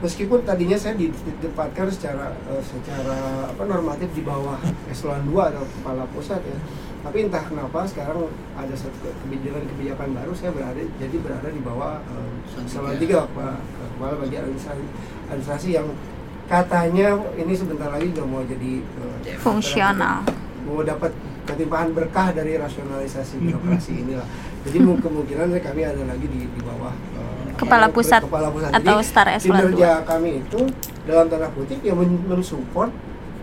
meskipun 0.01 0.41
tadinya 0.41 0.75
saya 0.75 0.93
ditempatkan 0.93 1.87
secara 1.87 2.33
eh, 2.47 2.61
secara 2.61 3.17
apa 3.47 3.63
normatif 3.63 4.09
di 4.11 4.21
bawah 4.21 4.57
eselon 4.85 5.21
2 5.25 5.49
atau 5.49 5.63
kepala 5.63 6.03
pusat 6.09 6.41
ya. 6.41 6.57
Tapi 7.01 7.25
entah 7.25 7.41
kenapa 7.41 7.81
sekarang 7.83 8.29
ada 8.53 8.73
satu 8.73 8.93
ke- 8.99 9.15
kebijakan 9.21 9.65
kebijakan 9.67 10.09
baru 10.13 10.33
saya 10.33 10.51
berada 10.51 10.77
jadi 10.97 11.15
berada 11.17 11.47
di 11.47 11.61
bawah 11.61 12.01
eh, 12.03 12.61
eselon 12.61 12.93
3 12.93 13.05
kepala, 13.29 13.55
kepala 13.95 14.13
bagian 14.19 14.41
administrasi, 14.43 14.83
administrasi 15.27 15.69
yang 15.71 15.87
katanya 16.45 17.07
ini 17.33 17.53
sebentar 17.53 17.87
lagi 17.87 18.11
udah 18.11 18.25
mau 18.25 18.43
jadi 18.43 18.83
eh, 19.23 19.37
Fungsional. 19.37 20.25
mau 20.61 20.81
dapat 20.81 21.09
ketimpahan 21.41 21.89
berkah 21.91 22.29
dari 22.31 22.53
rasionalisasi 22.53 23.39
birokrasi 23.39 24.05
inilah. 24.05 24.27
Jadi 24.61 24.77
mu- 24.77 24.93
kemungkinan 24.95 25.57
kami 25.57 25.81
ada 25.81 26.05
lagi 26.05 26.25
di, 26.25 26.45
di 26.45 26.61
bawah 26.61 26.93
eh, 27.17 27.40
Kepala 27.61 27.85
apa, 27.85 27.93
pusat 27.93 28.21
kepala 28.21 28.47
pusat. 28.49 28.71
atau 28.71 28.95
Jadi, 28.95 29.05
star 29.05 29.27
eselon 29.29 29.55
kinerja 29.69 29.91
kami 30.03 30.29
itu 30.39 30.59
dalam 31.03 31.25
tanda 31.27 31.47
kutip 31.49 31.79
yang 31.79 31.97
men- 31.97 32.25
mensupport 32.27 32.89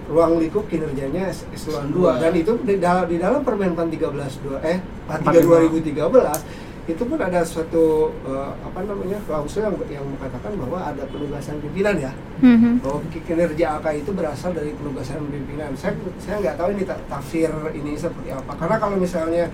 ruang 0.06 0.32
lingkup 0.36 0.64
kinerjanya 0.66 1.28
es- 1.28 1.46
eselon 1.48 1.88
2 1.88 2.16
dan 2.16 2.32
itu 2.32 2.52
di 2.60 2.76
dalam 2.76 3.04
di 3.04 3.16
dalam 3.16 3.40
Permenpan 3.40 3.86
13 3.86 4.40
2 4.40 4.58
eh 4.62 4.78
43 5.06 5.78
2013 5.84 6.66
itu 6.88 7.04
pun 7.04 7.20
ada 7.20 7.44
suatu 7.44 7.84
eh, 8.24 8.48
apa 8.58 8.80
namanya 8.80 9.20
klausul 9.22 9.60
yang 9.62 9.76
yang 9.86 10.08
mengatakan 10.08 10.56
bahwa 10.56 10.80
ada 10.82 11.04
penugasan 11.04 11.60
pimpinan 11.60 12.00
ya 12.00 12.12
Mhm. 12.40 12.80
bahwa 12.80 13.04
ki- 13.06 13.20
kinerja 13.22 13.76
AK 13.76 13.86
itu 13.98 14.10
berasal 14.10 14.50
dari 14.50 14.72
penugasan 14.72 15.20
pimpinan. 15.28 15.74
Saya 15.74 15.92
saya 16.16 16.40
nggak 16.40 16.56
tahu 16.56 16.68
ini 16.72 16.82
ta- 16.82 17.04
tafsir 17.06 17.52
ini 17.72 17.92
seperti 17.92 18.32
apa. 18.32 18.56
Karena 18.56 18.76
kalau 18.78 18.96
misalnya 18.96 19.52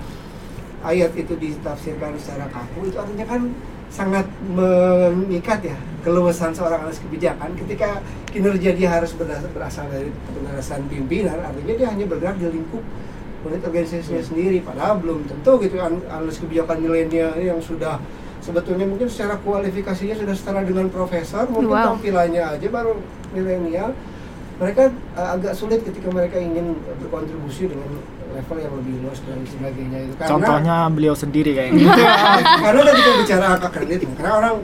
ayat 0.81 1.11
itu 1.13 1.35
ditafsirkan 1.35 2.15
secara 2.15 2.47
kaku 2.47 2.87
itu 2.87 2.95
artinya 2.95 3.27
kan 3.27 3.51
sangat 3.89 4.27
mengikat 4.49 5.61
ya 5.63 5.77
keluasan 6.03 6.53
seorang 6.53 6.85
analis 6.85 7.01
kebijakan 7.01 7.57
ketika 7.57 8.03
kinerja 8.29 8.71
dia 8.77 8.89
harus 8.91 9.17
berasal, 9.17 9.49
berasal 9.51 9.87
dari 9.89 10.11
penugasan 10.29 10.85
pimpinan 10.87 11.41
artinya 11.41 11.75
dia 11.75 11.89
hanya 11.89 12.05
bergerak 12.05 12.37
di 12.37 12.47
lingkup 12.51 12.83
unit 13.45 13.61
organisasinya 13.61 14.25
sendiri 14.25 14.61
padahal 14.61 15.01
belum 15.01 15.29
tentu 15.29 15.61
gitu. 15.61 15.77
An- 15.81 16.05
analis 16.09 16.41
kebijakan 16.41 16.81
milenial 16.81 17.37
yang 17.37 17.61
sudah 17.61 18.01
sebetulnya 18.41 18.85
mungkin 18.85 19.09
secara 19.09 19.41
kualifikasinya 19.41 20.17
sudah 20.17 20.35
setara 20.37 20.61
dengan 20.65 20.89
profesor 20.89 21.49
mungkin 21.49 21.73
Wow. 21.73 21.97
tampilannya 21.97 22.41
aja 22.41 22.69
baru 22.69 22.97
milenial. 23.33 23.93
Mereka 24.55 24.87
uh, 25.19 25.35
agak 25.35 25.53
sulit 25.57 25.83
ketika 25.83 26.09
mereka 26.09 26.39
ingin 26.39 26.79
berkontribusi 27.03 27.67
dengan 27.67 27.91
level 28.35 28.59
yang 28.59 28.75
lebih 28.75 28.95
luas 29.01 29.19
dan 29.23 29.39
sebagainya 29.45 29.99
itu 30.03 30.15
karena 30.15 30.31
contohnya 30.31 30.77
beliau 30.89 31.15
sendiri 31.15 31.51
kayaknya 31.53 31.87
karena 32.65 32.81
ketika 32.85 33.11
bicara 33.17 33.45
angka 33.55 33.69
kredit 33.71 34.01
karena 34.13 34.33
orang 34.35 34.55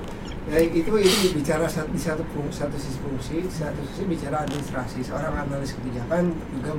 ya 0.46 0.59
itu 0.61 0.90
itu 0.90 1.26
bicara 1.33 1.64
satu, 1.64 1.88
di 1.88 2.00
satu 2.00 2.22
fung- 2.28 2.50
satu 2.50 2.74
sisi 2.74 2.98
fungsi 2.98 3.37
satu 3.46 3.80
sisi 3.87 4.02
bicara 4.04 4.42
administrasi 4.42 4.98
seorang 5.00 5.30
analis 5.38 5.72
kebijakan 5.72 6.28
juga 6.50 6.74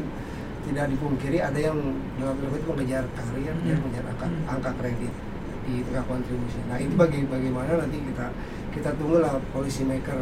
tidak 0.62 0.86
dipungkiri 0.90 1.40
ada 1.40 1.58
yang 1.58 1.78
dalam 2.16 2.36
tanda 2.36 2.52
kutip 2.52 2.68
mengejar 2.68 3.04
karir 3.12 3.56
dan 3.56 3.66
Hmm. 3.66 3.82
mengejar 3.82 4.04
angka, 4.08 4.28
Hmm. 4.28 4.52
angka 4.52 4.72
kredit 4.78 5.14
di 5.62 5.76
tengah 5.84 6.06
kontribusi. 6.06 6.60
Nah 6.66 6.78
itu 6.78 6.94
bagi 6.94 7.22
bagaimana 7.24 7.72
nanti 7.78 7.98
kita 7.98 8.28
kita 8.72 8.90
tunggulah 8.94 9.36
policy 9.50 9.84
maker 9.84 10.18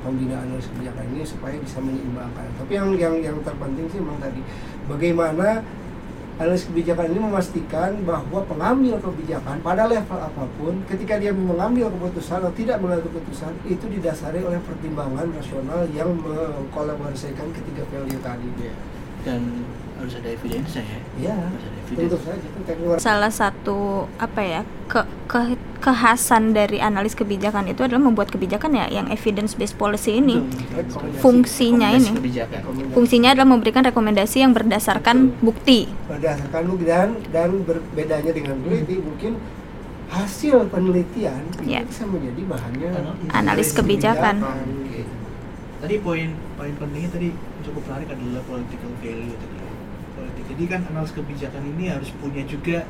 pembinaan 0.00 0.44
analis 0.46 0.66
kebijakan 0.66 1.04
ini 1.08 1.22
supaya 1.24 1.56
bisa 1.56 1.78
menyeimbangkan. 1.78 2.46
Tapi 2.56 2.72
yang 2.72 2.88
yang 2.94 3.14
yang 3.18 3.36
terpenting 3.40 3.86
sih 3.86 3.98
memang 3.98 4.18
tadi 4.18 4.40
bagaimana 4.86 5.62
analis 6.34 6.66
kebijakan 6.66 7.14
ini 7.14 7.20
memastikan 7.22 7.94
bahwa 8.02 8.42
pengambil 8.42 8.98
kebijakan 8.98 9.62
pada 9.62 9.86
level 9.86 10.18
apa 10.18 10.44
pun 10.58 10.82
ketika 10.90 11.22
dia 11.22 11.30
mengambil 11.30 11.86
keputusan 11.94 12.42
atau 12.42 12.54
tidak 12.58 12.82
mengambil 12.82 13.06
keputusan 13.06 13.54
itu 13.70 13.86
didasari 13.86 14.42
oleh 14.42 14.58
pertimbangan 14.66 15.30
rasional 15.30 15.86
yang 15.94 16.10
mengkolaborasikan 16.18 17.54
ketiga 17.54 17.86
value 17.90 18.18
tadi. 18.18 18.48
Iya. 18.58 18.74
dan 19.24 19.40
harus 20.04 20.14
ada 20.20 20.28
evidence 20.28 20.70
ya? 20.76 20.84
Ya, 21.16 21.36
tentu 21.88 22.04
evidence. 22.04 22.22
Saja 22.22 22.48
kan 22.52 23.00
salah 23.00 23.32
satu 23.32 23.78
apa 24.20 24.40
ya 24.44 24.60
ke, 24.86 25.00
ke 25.24 25.40
kekhasan 25.80 26.52
dari 26.52 26.80
analis 26.80 27.12
kebijakan 27.12 27.68
itu 27.68 27.84
adalah 27.84 28.00
membuat 28.04 28.32
kebijakan 28.32 28.72
ya 28.72 28.88
yang 28.88 29.08
evidence 29.08 29.56
based 29.56 29.76
policy 29.76 30.20
ini. 30.20 30.40
Rekomendasi- 30.40 31.20
fungsinya 31.20 31.88
Rekomendasi 31.92 32.08
ini 32.12 32.18
kebijakan. 32.20 32.60
Fungsinya 32.92 33.28
adalah 33.32 33.48
memberikan 33.48 33.82
rekomendasi 33.84 34.36
yang 34.40 34.52
berdasarkan 34.52 35.32
bukti. 35.40 35.88
Berdasarkan 36.08 36.62
bukti 36.68 36.84
dan 36.88 37.08
dan 37.32 37.50
berbedanya 37.64 38.32
dengan 38.32 38.60
peneliti 38.60 38.96
mungkin 39.00 39.40
hasil 40.08 40.68
penelitian 40.70 41.42
itu 41.50 41.60
bisa 41.90 42.04
menjadi 42.06 42.42
bahannya 42.46 42.88
Analis 43.34 43.72
kebijakan. 43.74 44.36
Oke. 44.44 45.02
tadi 45.84 46.00
poin 46.00 46.32
poin 46.56 46.72
pentingnya 46.80 47.12
tadi 47.12 47.28
cukup 47.60 47.82
menarik 47.84 48.08
adalah 48.08 48.40
political 48.48 48.92
value 49.04 49.36
tadi. 49.36 49.56
ya. 49.58 49.73
Politik. 50.14 50.44
Jadi 50.48 50.64
kan 50.66 50.80
analis 50.86 51.10
kebijakan 51.10 51.62
ini 51.68 51.90
harus 51.90 52.10
punya 52.14 52.42
juga 52.44 52.86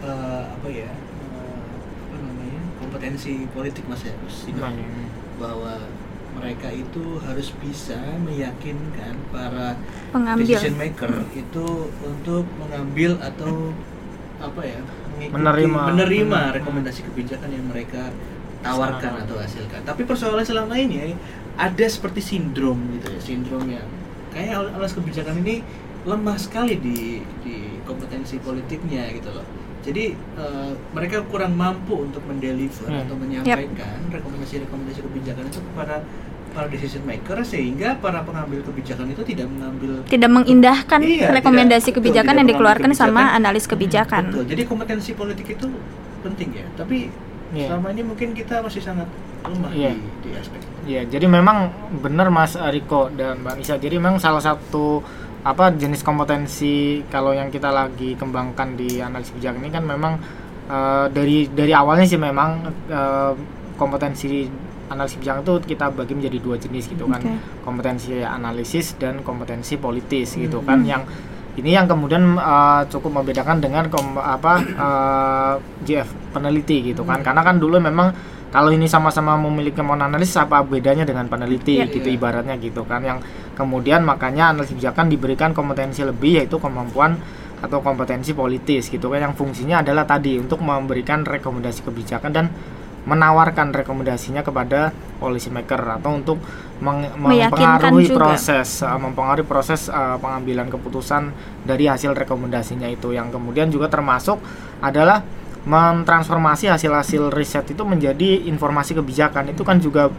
eh, 0.00 0.44
apa 0.48 0.68
ya 0.68 0.88
eh, 0.88 1.64
apa 2.02 2.16
namanya 2.18 2.60
kompetensi 2.78 3.46
politik 3.48 3.84
mas 3.86 4.02
ya. 4.02 4.12
Harus 4.12 4.36
Nah, 4.52 4.72
bahwa 5.38 5.74
mereka 6.32 6.68
itu 6.68 7.20
harus 7.20 7.52
bisa 7.54 7.98
meyakinkan 8.18 9.14
para 9.28 9.76
pengambil. 10.10 10.48
decision 10.48 10.74
maker 10.74 11.12
itu 11.30 11.66
untuk 12.00 12.48
mengambil 12.56 13.20
atau 13.20 13.70
apa 14.38 14.60
ya 14.62 14.80
mengikuti- 15.12 15.36
Menerima. 15.36 15.80
menerima 15.92 16.40
rekomendasi 16.56 17.00
kebijakan 17.04 17.46
yang 17.46 17.66
mereka 17.68 18.08
tawarkan 18.60 19.22
atau 19.22 19.36
hasilkan. 19.36 19.84
Tapi 19.84 20.02
persoalan 20.02 20.42
selama 20.42 20.72
ini 20.74 21.12
ada 21.54 21.84
seperti 21.84 22.18
sindrom 22.18 22.80
gitu 22.96 23.12
ya 23.12 23.20
sindrom 23.20 23.68
yang 23.68 23.84
kayak 24.32 24.56
al- 24.56 24.72
alas 24.72 24.96
kebijakan 24.96 25.44
ini 25.44 25.60
lemah 26.04 26.34
sekali 26.34 26.74
di 26.76 26.98
di 27.40 27.54
kompetensi 27.82 28.38
politiknya 28.38 29.06
gitu 29.12 29.30
loh 29.30 29.46
jadi 29.80 30.04
eh, 30.14 30.72
mereka 30.90 31.22
kurang 31.24 31.54
mampu 31.54 31.94
untuk 32.00 32.22
mendeliver 32.22 32.84
Hmm. 32.84 33.02
atau 33.02 33.14
menyampaikan 33.14 33.98
rekomendasi-rekomendasi 34.08 35.00
kebijakan 35.00 35.44
itu 35.44 35.60
kepada 35.60 36.02
para 36.48 36.68
decision 36.68 37.02
maker 37.02 37.40
sehingga 37.42 37.96
para 37.96 38.20
pengambil 38.20 38.60
kebijakan 38.62 39.08
itu 39.08 39.22
tidak 39.24 39.48
mengambil 39.48 40.04
tidak 40.04 40.28
mengindahkan 40.28 41.00
Iya, 41.00 41.32
rekomendasi 41.32 41.80
tidak- 41.82 41.86
betul, 41.88 41.96
kebijakan 42.04 42.28
tidak 42.28 42.38
yang 42.38 42.48
dikeluarkan 42.52 42.90
sama 42.92 43.08
kebijakan. 43.24 43.38
analis 43.38 43.64
kebijakan 43.64 44.22
Betul. 44.28 44.44
Jadi 44.46 44.62
kompetensi 44.64 45.10
politik 45.12 45.46
itu 45.50 45.66
penting 46.20 46.48
ya. 46.52 46.66
Tapi 46.76 46.98
Iya. 47.52 47.66
selama 47.68 47.88
ini 47.90 48.02
mungkin 48.02 48.28
kita 48.32 48.60
masih 48.60 48.80
sangat 48.80 49.08
lemah 49.42 49.70
Iya. 49.72 49.92
di, 49.92 50.00
di 50.22 50.30
aspek. 50.34 50.60
Iya, 50.82 51.00
jadi 51.06 51.26
memang 51.26 51.56
benar 51.98 52.28
Mas 52.28 52.52
Riko 52.54 53.08
dan 53.10 53.40
Mbak 53.40 53.54
Nisa. 53.56 53.74
Jadi 53.76 53.96
memang 53.96 54.16
salah 54.16 54.40
satu 54.40 55.00
apa 55.42 55.72
jenis 55.72 56.00
kompetensi 56.00 56.74
kalau 57.06 57.30
yang 57.30 57.48
kita 57.48 57.68
lagi 57.68 58.14
kembangkan 58.14 58.74
di 58.74 58.98
analisis 58.98 59.32
kebijakan 59.32 59.58
ini 59.58 59.70
kan 59.70 59.84
memang 59.84 60.12
eh, 60.66 61.06
dari 61.08 61.48
dari 61.48 61.72
awalnya 61.72 62.06
sih 62.06 62.16
memang 62.16 62.50
eh, 62.86 63.32
kompetensi 63.74 64.46
analisis 64.86 65.16
kebijakan 65.16 65.40
itu 65.42 65.54
kita 65.66 65.90
bagi 65.90 66.12
menjadi 66.12 66.38
dua 66.38 66.56
jenis 66.56 66.84
gitu 66.86 67.04
kan. 67.06 67.18
Kompetensi 67.60 68.20
analisis 68.20 68.94
dan 68.94 69.20
kompetensi 69.20 69.74
politis 69.76 70.36
gitu 70.36 70.60
Hmm. 70.60 70.68
kan 70.68 70.78
yang 70.84 71.02
ini 71.52 71.74
yang 71.74 71.84
kemudian 71.84 72.22
eh, 72.34 72.82
cukup 72.86 73.18
membedakan 73.18 73.58
dengan 73.58 73.88
kom- 73.88 74.16
apa 74.16 74.52
eh, 74.62 75.54
GF 75.82 76.06
peneliti 76.30 76.86
gitu 76.86 77.02
kan 77.02 77.18
Hmm. 77.18 77.26
karena 77.26 77.42
kan 77.42 77.56
dulu 77.56 77.82
memang 77.82 78.14
kalau 78.52 78.68
ini 78.68 78.84
sama-sama 78.84 79.32
memiliki 79.34 79.80
kemampuan 79.80 80.06
analisis 80.06 80.36
apa 80.36 80.60
bedanya 80.60 81.02
dengan 81.02 81.24
peneliti 81.24 81.80
Iya. 81.80 81.88
gitu 81.88 82.06
Iya. 82.06 82.16
ibaratnya 82.20 82.54
gitu 82.56 82.84
kan 82.84 83.00
yang 83.00 83.18
kemudian 83.62 84.02
makanya 84.02 84.50
analisis 84.50 84.74
kebijakan 84.74 85.06
diberikan 85.06 85.50
kompetensi 85.54 86.02
lebih 86.02 86.42
yaitu 86.42 86.58
kemampuan 86.58 87.14
atau 87.62 87.78
kompetensi 87.78 88.34
politis 88.34 88.90
gitu 88.90 89.06
kan 89.06 89.30
yang 89.30 89.34
fungsinya 89.38 89.86
adalah 89.86 90.02
tadi 90.02 90.34
untuk 90.34 90.58
memberikan 90.66 91.22
rekomendasi 91.22 91.86
kebijakan 91.86 92.30
dan 92.34 92.46
menawarkan 93.02 93.74
rekomendasinya 93.74 94.46
kepada 94.46 94.94
policy 95.18 95.50
maker 95.50 95.98
atau 95.98 96.10
untuk 96.14 96.38
meng- 96.78 97.10
mempengaruhi 97.18 98.10
juga. 98.10 98.34
proses 98.34 98.82
uh, 98.82 98.98
mempengaruhi 98.98 99.46
proses 99.46 99.90
uh, 99.90 100.18
pengambilan 100.22 100.70
keputusan 100.70 101.34
dari 101.66 101.90
hasil 101.90 102.14
rekomendasinya 102.14 102.86
itu 102.86 103.10
yang 103.10 103.30
kemudian 103.34 103.70
juga 103.74 103.90
termasuk 103.90 104.38
adalah 104.78 105.22
mentransformasi 105.64 106.66
hasil-hasil 106.68 107.30
riset 107.30 107.66
itu 107.68 107.82
menjadi 107.82 108.44
informasi 108.44 108.92
kebijakan 108.92 109.48
itu 109.48 109.62
kan 109.62 109.78
juga 109.78 110.10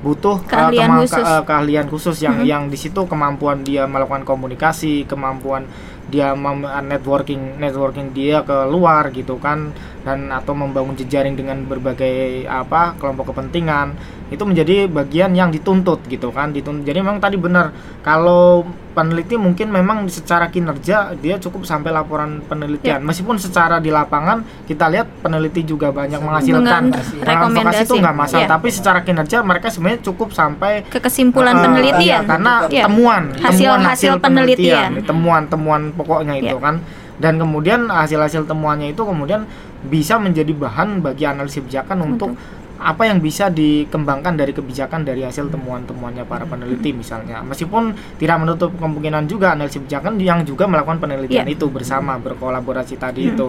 butuh 0.00 0.40
uh, 0.40 0.44
Keahlian 0.44 0.88
kema- 0.88 1.00
khusus. 1.02 1.20
uh, 1.22 1.42
keahlian 1.42 1.86
khusus 1.86 2.16
yang 2.18 2.36
Mhm. 2.38 2.46
yang 2.46 2.62
di 2.66 2.78
situ 2.78 3.04
kemampuan 3.04 3.60
dia 3.60 3.84
melakukan 3.84 4.24
komunikasi 4.24 5.04
kemampuan 5.04 5.68
dia 6.10 6.34
uh, 6.34 6.52
networking 6.82 7.56
networking 7.56 8.10
dia 8.10 8.42
ke 8.42 8.66
luar 8.66 9.08
gitu 9.10 9.38
kan 9.38 9.70
dan 10.00 10.28
atau 10.28 10.52
membangun 10.52 10.96
jejaring 10.96 11.36
dengan 11.36 11.62
berbagai 11.62 12.44
apa 12.44 12.96
kelompok 12.96 13.30
kepentingan 13.30 13.94
itu 14.30 14.42
menjadi 14.42 14.86
bagian 14.86 15.34
yang 15.34 15.50
dituntut 15.50 16.06
gitu 16.06 16.30
kan 16.30 16.50
dituntut 16.50 16.82
jadi 16.82 17.02
memang 17.02 17.18
tadi 17.18 17.34
benar 17.34 17.74
kalau 18.00 18.62
peneliti 18.90 19.34
mungkin 19.34 19.70
memang 19.70 20.06
secara 20.06 20.48
kinerja 20.48 21.14
dia 21.14 21.36
cukup 21.36 21.62
sampai 21.62 21.90
laporan 21.90 22.42
penelitian 22.42 23.02
meskipun 23.02 23.38
secara 23.38 23.78
di 23.78 23.90
lapangan 23.90 24.42
kita 24.64 24.86
lihat 24.88 25.06
peneliti 25.20 25.62
juga 25.62 25.90
banyak 25.90 26.18
menghasilkan 26.18 26.90
rekomendasi. 27.22 27.86
itu 27.86 27.94
nggak 27.96 28.16
masalah 28.16 28.40
Iya. 28.40 28.48
tapi 28.48 28.68
secara 28.70 28.98
kinerja 29.02 29.36
mereka 29.42 29.68
sebenarnya 29.68 30.00
cukup 30.02 30.32
sampai 30.32 30.82
ke 30.86 30.98
kesimpulan 30.98 31.52
Uh, 31.52 31.62
penelitian 31.66 32.02
iya, 32.02 32.18
karena 32.24 32.52
Iya. 32.66 32.84
temuan 32.86 33.22
Hasil- 33.36 33.66
temuan 33.68 33.80
hasil 33.84 34.12
penelitian. 34.18 34.90
temuan-temuan 35.04 35.82
pokoknya 36.00 36.34
itu 36.36 36.56
Iya. 36.56 36.60
kan 36.60 36.80
dan 37.20 37.36
kemudian 37.36 37.86
hasil-hasil 37.86 38.44
temuannya 38.44 38.90
itu 38.90 39.02
kemudian 39.02 39.44
bisa 39.82 40.16
menjadi 40.16 40.50
bahan 40.50 41.00
bagi 41.00 41.24
analisis 41.24 41.60
kebijakan 41.60 42.00
untuk 42.06 42.32
apa 42.80 43.04
yang 43.04 43.20
bisa 43.20 43.52
dikembangkan 43.52 44.34
dari 44.34 44.50
kebijakan 44.50 45.04
dari 45.04 45.20
hasil 45.20 45.52
temuan-temuannya 45.52 46.24
para 46.24 46.48
peneliti 46.48 46.90
misalnya 46.90 47.44
meskipun 47.44 47.92
tidak 48.16 48.40
menutup 48.40 48.72
kemungkinan 48.72 49.28
juga 49.28 49.52
analisis 49.52 49.78
kebijakan 49.78 50.16
yang 50.16 50.40
juga 50.42 50.64
melakukan 50.64 50.96
penelitian 50.98 51.44
Iya. 51.44 51.54
itu 51.54 51.68
bersama 51.68 52.16
berkolaborasi 52.16 52.96
tadi 52.96 53.28
Hmm. 53.28 53.32
itu 53.34 53.46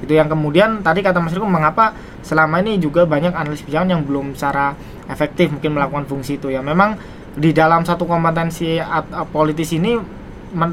itu 0.00 0.12
yang 0.12 0.28
kemudian 0.28 0.84
tadi 0.84 1.00
kata 1.00 1.16
Mas 1.16 1.32
Riko 1.32 1.48
mengapa 1.48 1.96
selama 2.20 2.60
ini 2.60 2.76
juga 2.76 3.08
banyak 3.08 3.32
analisis 3.32 3.64
kebijakan 3.64 3.88
yang 3.88 4.02
belum 4.04 4.36
secara 4.36 4.76
efektif 5.06 5.48
mungkin 5.48 5.72
melakukan 5.72 6.04
fungsi 6.04 6.36
itu 6.36 6.48
ya 6.48 6.60
memang 6.60 7.00
di 7.34 7.50
dalam 7.50 7.82
satu 7.82 8.04
kompetensi 8.04 8.76
at- 8.76 9.08
a- 9.10 9.24
politis 9.24 9.72
ini 9.72 9.96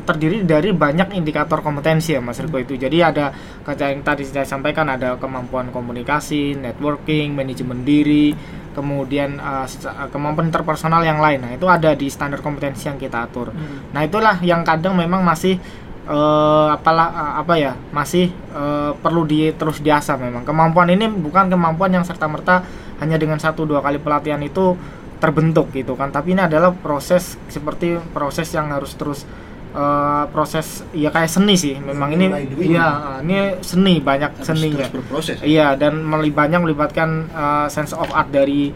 terdiri 0.06 0.46
dari 0.46 0.72
banyak 0.72 1.18
indikator 1.18 1.60
kompetensi 1.66 2.14
ya 2.14 2.22
Mas 2.22 2.40
Riko 2.40 2.62
itu. 2.62 2.78
Jadi 2.78 2.98
ada 3.02 3.34
kaca 3.66 3.90
yang 3.90 4.06
tadi 4.06 4.24
saya 4.24 4.46
sampaikan 4.48 4.88
ada 4.88 5.18
kemampuan 5.18 5.74
komunikasi 5.74 6.56
networking 6.56 7.34
manajemen 7.34 7.84
diri 7.84 8.34
kemudian 8.72 9.36
uh, 9.36 9.68
kemampuan 10.14 10.48
interpersonal 10.48 11.04
yang 11.04 11.20
lain. 11.20 11.44
Nah 11.44 11.52
itu 11.52 11.68
ada 11.68 11.92
di 11.92 12.08
standar 12.08 12.40
kompetensi 12.40 12.88
yang 12.88 12.96
kita 12.96 13.28
atur. 13.28 13.52
Nah 13.92 14.02
itulah 14.08 14.40
yang 14.40 14.64
kadang 14.64 14.96
memang 14.96 15.20
masih 15.22 15.60
eh, 16.08 16.68
apalah 16.72 17.08
eh, 17.14 17.34
apa 17.42 17.54
ya 17.58 17.74
masih 17.94 18.32
eh, 18.32 18.92
perlu 18.98 19.24
di 19.28 19.52
terus 19.54 19.80
diasah 19.84 20.18
memang. 20.18 20.44
Kemampuan 20.48 20.90
ini 20.90 21.08
bukan 21.08 21.52
kemampuan 21.52 21.92
yang 21.94 22.06
serta 22.08 22.26
merta 22.26 22.66
hanya 23.02 23.18
dengan 23.18 23.38
satu 23.42 23.66
dua 23.66 23.82
kali 23.82 23.98
pelatihan 23.98 24.42
itu 24.42 24.78
terbentuk 25.22 25.70
gitu 25.74 25.94
kan. 25.94 26.10
Tapi 26.10 26.34
ini 26.34 26.42
adalah 26.50 26.74
proses 26.74 27.38
seperti 27.48 27.98
proses 28.12 28.50
yang 28.54 28.74
harus 28.74 28.98
terus 28.98 29.24
eh, 29.72 30.24
proses 30.30 30.84
ya 30.92 31.10
kayak 31.10 31.32
seni 31.32 31.56
sih. 31.56 31.76
Memang 31.80 32.12
ini 32.12 32.28
iya 32.62 33.20
ini 33.20 33.58
seni 33.64 34.00
banyak 34.00 34.32
Harus 34.40 34.48
seninya 34.48 34.88
berproses. 34.88 35.38
Iya 35.42 35.76
dan 35.76 36.04
banyak 36.04 36.60
melibatkan 36.62 37.32
uh, 37.32 37.68
sense 37.68 37.92
of 37.92 38.08
art 38.12 38.30
dari 38.30 38.72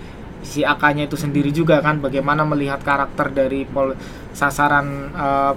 si 0.45 0.61
AK-nya 0.61 1.09
itu 1.09 1.17
sendiri 1.17 1.49
juga 1.49 1.81
kan. 1.81 1.99
Bagaimana 1.99 2.45
melihat 2.45 2.79
karakter 2.81 3.29
dari 3.29 3.65
pol- 3.65 3.97
sasaran 4.31 5.11
uh, 5.11 5.53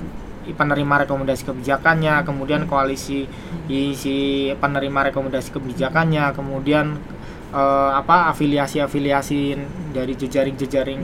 penerima 0.48 1.04
rekomendasi 1.04 1.44
kebijakannya, 1.44 2.24
kemudian 2.24 2.64
koalisi 2.64 3.28
i- 3.68 3.92
si 3.92 4.16
penerima 4.56 5.12
rekomendasi 5.12 5.52
kebijakannya, 5.52 6.32
kemudian 6.32 6.96
uh, 7.52 7.92
apa 7.92 8.32
afiliasi-afiliasi 8.32 9.40
dari 9.92 10.16
jejaring-jejaring 10.16 11.00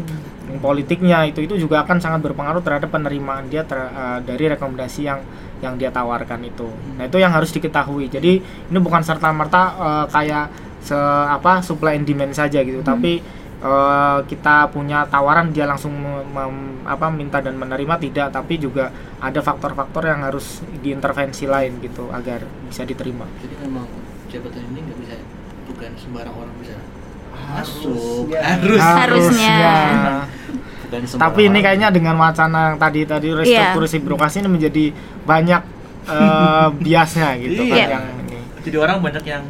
politiknya 0.60 1.24
itu 1.24 1.40
itu 1.40 1.56
juga 1.56 1.82
akan 1.84 1.96
sangat 2.00 2.20
berpengaruh 2.20 2.60
terhadap 2.60 2.92
penerimaan 2.92 3.48
dia 3.48 3.64
ter- 3.64 3.90
eh, 3.90 4.18
dari 4.24 4.44
rekomendasi 4.52 5.00
yang 5.08 5.20
yang 5.64 5.80
dia 5.80 5.88
tawarkan 5.88 6.44
itu. 6.44 6.68
Nah 7.00 7.08
itu 7.08 7.16
yang 7.16 7.32
harus 7.32 7.48
diketahui. 7.48 8.12
Jadi 8.12 8.42
ini 8.44 8.78
bukan 8.82 9.00
serta 9.00 9.32
merta 9.32 9.62
kayak 10.12 10.52
se 10.84 10.96
apa 11.28 11.64
supply 11.64 11.96
and 11.96 12.04
demand 12.04 12.36
saja 12.36 12.60
gitu, 12.60 12.84
tapi 12.84 13.24
eh, 13.64 14.18
kita 14.28 14.68
punya 14.68 15.08
tawaran 15.08 15.48
dia 15.56 15.64
langsung 15.64 15.96
mem- 15.96 16.84
apa 16.84 17.08
minta 17.08 17.40
dan 17.40 17.56
menerima 17.56 17.96
tidak, 17.96 18.28
tapi 18.28 18.60
juga 18.60 18.92
ada 19.24 19.40
faktor-faktor 19.40 20.04
yang 20.04 20.20
harus 20.28 20.60
diintervensi 20.84 21.48
lain 21.48 21.80
gitu 21.80 22.12
agar 22.12 22.44
bisa 22.68 22.84
diterima. 22.84 23.24
Jadi 23.40 23.56
memang 23.64 23.88
jabatan 24.28 24.60
ini 24.68 24.84
nggak 24.84 24.98
bisa 25.00 25.16
bukan 25.64 25.90
sembarang 25.96 26.36
orang 26.36 26.52
bisa 26.60 26.76
Harusnya. 27.34 28.40
Harus. 28.40 28.80
Harusnya. 28.80 29.56
Sembarang 30.94 31.18
Tapi 31.18 31.40
ini 31.44 31.58
kayaknya 31.58 31.88
dengan 31.90 32.14
wacana 32.14 32.70
yang 32.70 32.78
tadi 32.78 33.02
tadi 33.04 33.28
restrukturasi 33.28 33.96
birokrasi 33.98 34.36
ini 34.38 34.48
menjadi 34.48 34.84
banyak 35.24 35.62
eh, 36.06 36.66
biasnya 36.84 37.28
gitu 37.36 37.62
kan 37.64 37.74
Iya. 37.74 37.86
yang 37.90 38.04
ini. 38.22 38.38
jadi 38.62 38.76
orang 38.78 39.02
banyak 39.02 39.24
yang 39.24 39.42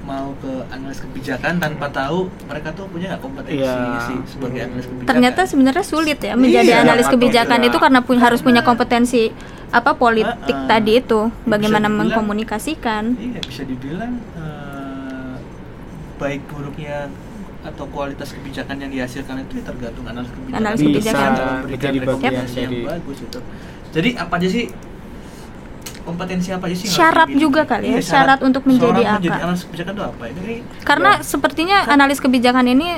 mau 0.00 0.30
ke 0.38 0.46
analis 0.70 1.02
kebijakan 1.02 1.58
tanpa 1.58 1.90
tahu 1.90 2.30
mereka 2.46 2.70
tuh 2.70 2.86
punya 2.86 3.10
nggak 3.10 3.22
kompetensi 3.24 3.58
Iya. 3.58 4.06
sih 4.06 4.18
sebagai 4.28 4.60
analis 4.62 4.86
kebijakan. 4.86 5.08
ternyata 5.08 5.40
sebenarnya 5.44 5.82
sulit 5.84 6.18
ya 6.20 6.34
menjadi 6.36 6.70
Iya, 6.70 6.82
analis 6.84 7.04
dapat 7.04 7.14
kebijakan 7.18 7.58
juga. 7.58 7.66
itu 7.66 7.76
karena 7.80 8.00
pun 8.00 8.16
harus 8.16 8.38
punya 8.38 8.62
kompetensi 8.62 9.22
apa 9.68 9.90
politik 9.94 10.30
Uh-uh. 10.54 10.70
tadi 10.70 10.92
itu 10.96 11.20
bagaimana 11.42 11.90
dibilang- 11.90 12.06
mengkomunikasikan 12.06 13.18
Iya, 13.18 13.40
bisa 13.42 13.62
dibilang 13.64 14.14
eh, 14.32 14.65
baik 16.16 16.40
buruknya 16.48 17.08
atau 17.66 17.84
kualitas 17.90 18.30
kebijakan 18.30 18.78
yang 18.78 18.90
dihasilkan 18.94 19.42
itu 19.42 19.58
ya 19.58 19.64
tergantung 19.66 20.06
analis 20.06 20.30
kebijakan. 20.30 20.60
Analis 20.62 20.78
Bisa 20.78 20.88
kebijakan. 20.88 21.30
memberikan 21.34 21.66
menjadi 21.66 21.98
bagian 21.98 22.32
rekomendasi 22.32 22.58
yang 22.62 22.72
bagus 22.86 23.18
itu. 23.26 23.38
Jadi 23.96 24.10
apa 24.14 24.34
aja 24.38 24.48
sih 24.50 24.64
kompetensi 26.06 26.48
apa 26.54 26.64
aja 26.70 26.76
sih 26.78 26.86
Syarat 26.86 27.28
juga 27.34 27.66
kali 27.66 27.90
ya, 27.90 27.98
Iya, 27.98 28.02
syarat 28.06 28.40
untuk 28.46 28.62
menjadi 28.62 29.02
seorang 29.02 29.18
menjadi 29.18 29.38
analis 29.42 29.62
kebijakan 29.66 29.92
itu 29.92 30.04
apa? 30.06 30.22
Ini 30.30 30.54
karena 30.86 31.10
ya, 31.18 31.24
sepertinya 31.26 31.76
analis 31.90 32.18
kebijakan 32.22 32.66
ini 32.70 32.88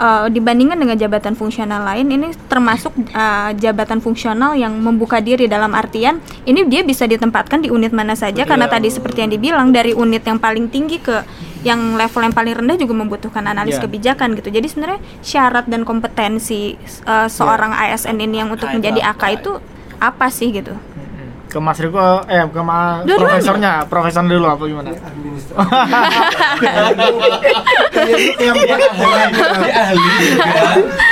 uh, 0.00 0.26
dibandingkan 0.32 0.78
dengan 0.80 0.96
jabatan 0.96 1.34
fungsional 1.36 1.84
lain 1.84 2.06
ini 2.08 2.32
termasuk 2.48 2.96
uh, 3.12 3.52
jabatan 3.54 4.00
fungsional 4.00 4.56
yang 4.56 4.72
membuka 4.72 5.20
diri 5.20 5.44
dalam 5.44 5.76
artian 5.76 6.18
ini 6.48 6.64
dia 6.66 6.80
bisa 6.80 7.04
ditempatkan 7.04 7.60
di 7.62 7.68
unit 7.68 7.92
mana 7.92 8.16
saja 8.16 8.48
karena 8.48 8.66
tadi 8.66 8.88
seperti 8.88 9.28
yang 9.28 9.32
dibilang 9.36 9.68
dari 9.68 9.92
unit 9.92 10.24
yang 10.24 10.40
paling 10.40 10.72
tinggi 10.72 10.98
ke 10.98 11.20
yang 11.64 11.96
level 11.96 12.20
yang 12.20 12.30
paling 12.30 12.54
rendah 12.54 12.76
juga 12.76 12.92
membutuhkan 12.94 13.40
analis 13.42 13.74
Iya. 13.74 13.82
kebijakan 13.82 14.36
gitu 14.36 14.52
jadi 14.52 14.66
sebenarnya 14.68 15.00
syarat 15.18 15.64
dan 15.64 15.82
kompetensi 15.82 16.76
uh, 17.02 17.24
seorang 17.26 17.72
ASN 17.72 18.20
ini 18.20 18.38
yang 18.38 18.52
untuk 18.52 18.68
menjadi? 18.68 19.00
AK 19.02 19.22
itu 19.34 19.56
apa 19.96 20.28
sih 20.28 20.52
gitu. 20.52 20.76
Ke 21.46 21.62
Mas 21.62 21.78
Riko 21.78 21.96
eh 22.26 22.42
ke 22.44 22.60
Mas 22.60 23.06
Dulu. 23.06 23.24
profesornya, 23.24 23.86
profesor 23.86 24.20
dulu 24.22 24.42
apa 24.44 24.66
gimana? 24.66 24.90
Ini 24.90 24.98
administrasi. 24.98 25.70
yang 28.42 28.56
dia 28.58 28.74
ahli, 28.74 29.06
dia 29.62 29.74
ahli 29.78 30.02
juga. 30.18 30.50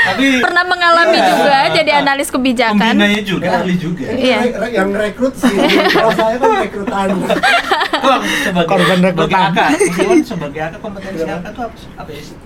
Tapi 0.02 0.24
pernah 0.42 0.64
mengalami 0.66 1.18
juga 1.22 1.58
jadi 1.70 1.92
analis 2.02 2.28
kebijakan 2.28 2.74
pembinanya 2.98 3.22
juga 3.22 3.62
ahli 3.62 3.74
juga. 3.78 4.02
Iya. 4.10 4.38
Yang 4.82 4.90
rekrut 4.98 5.34
sih. 5.38 5.54
Kalau 5.94 6.10
saya 6.10 6.36
kan 6.36 6.50
rekrutan. 6.58 7.08
Sebagai 8.42 8.68
Korban 8.68 8.98
sebagai 8.98 9.38
Meskipun 9.78 10.18
AK 10.50 10.74
kompetensi 10.82 11.22
AK 11.22 11.38
itu 11.38 11.60
apa, 11.62 11.76
apa 12.02 12.10
sih? 12.18 12.38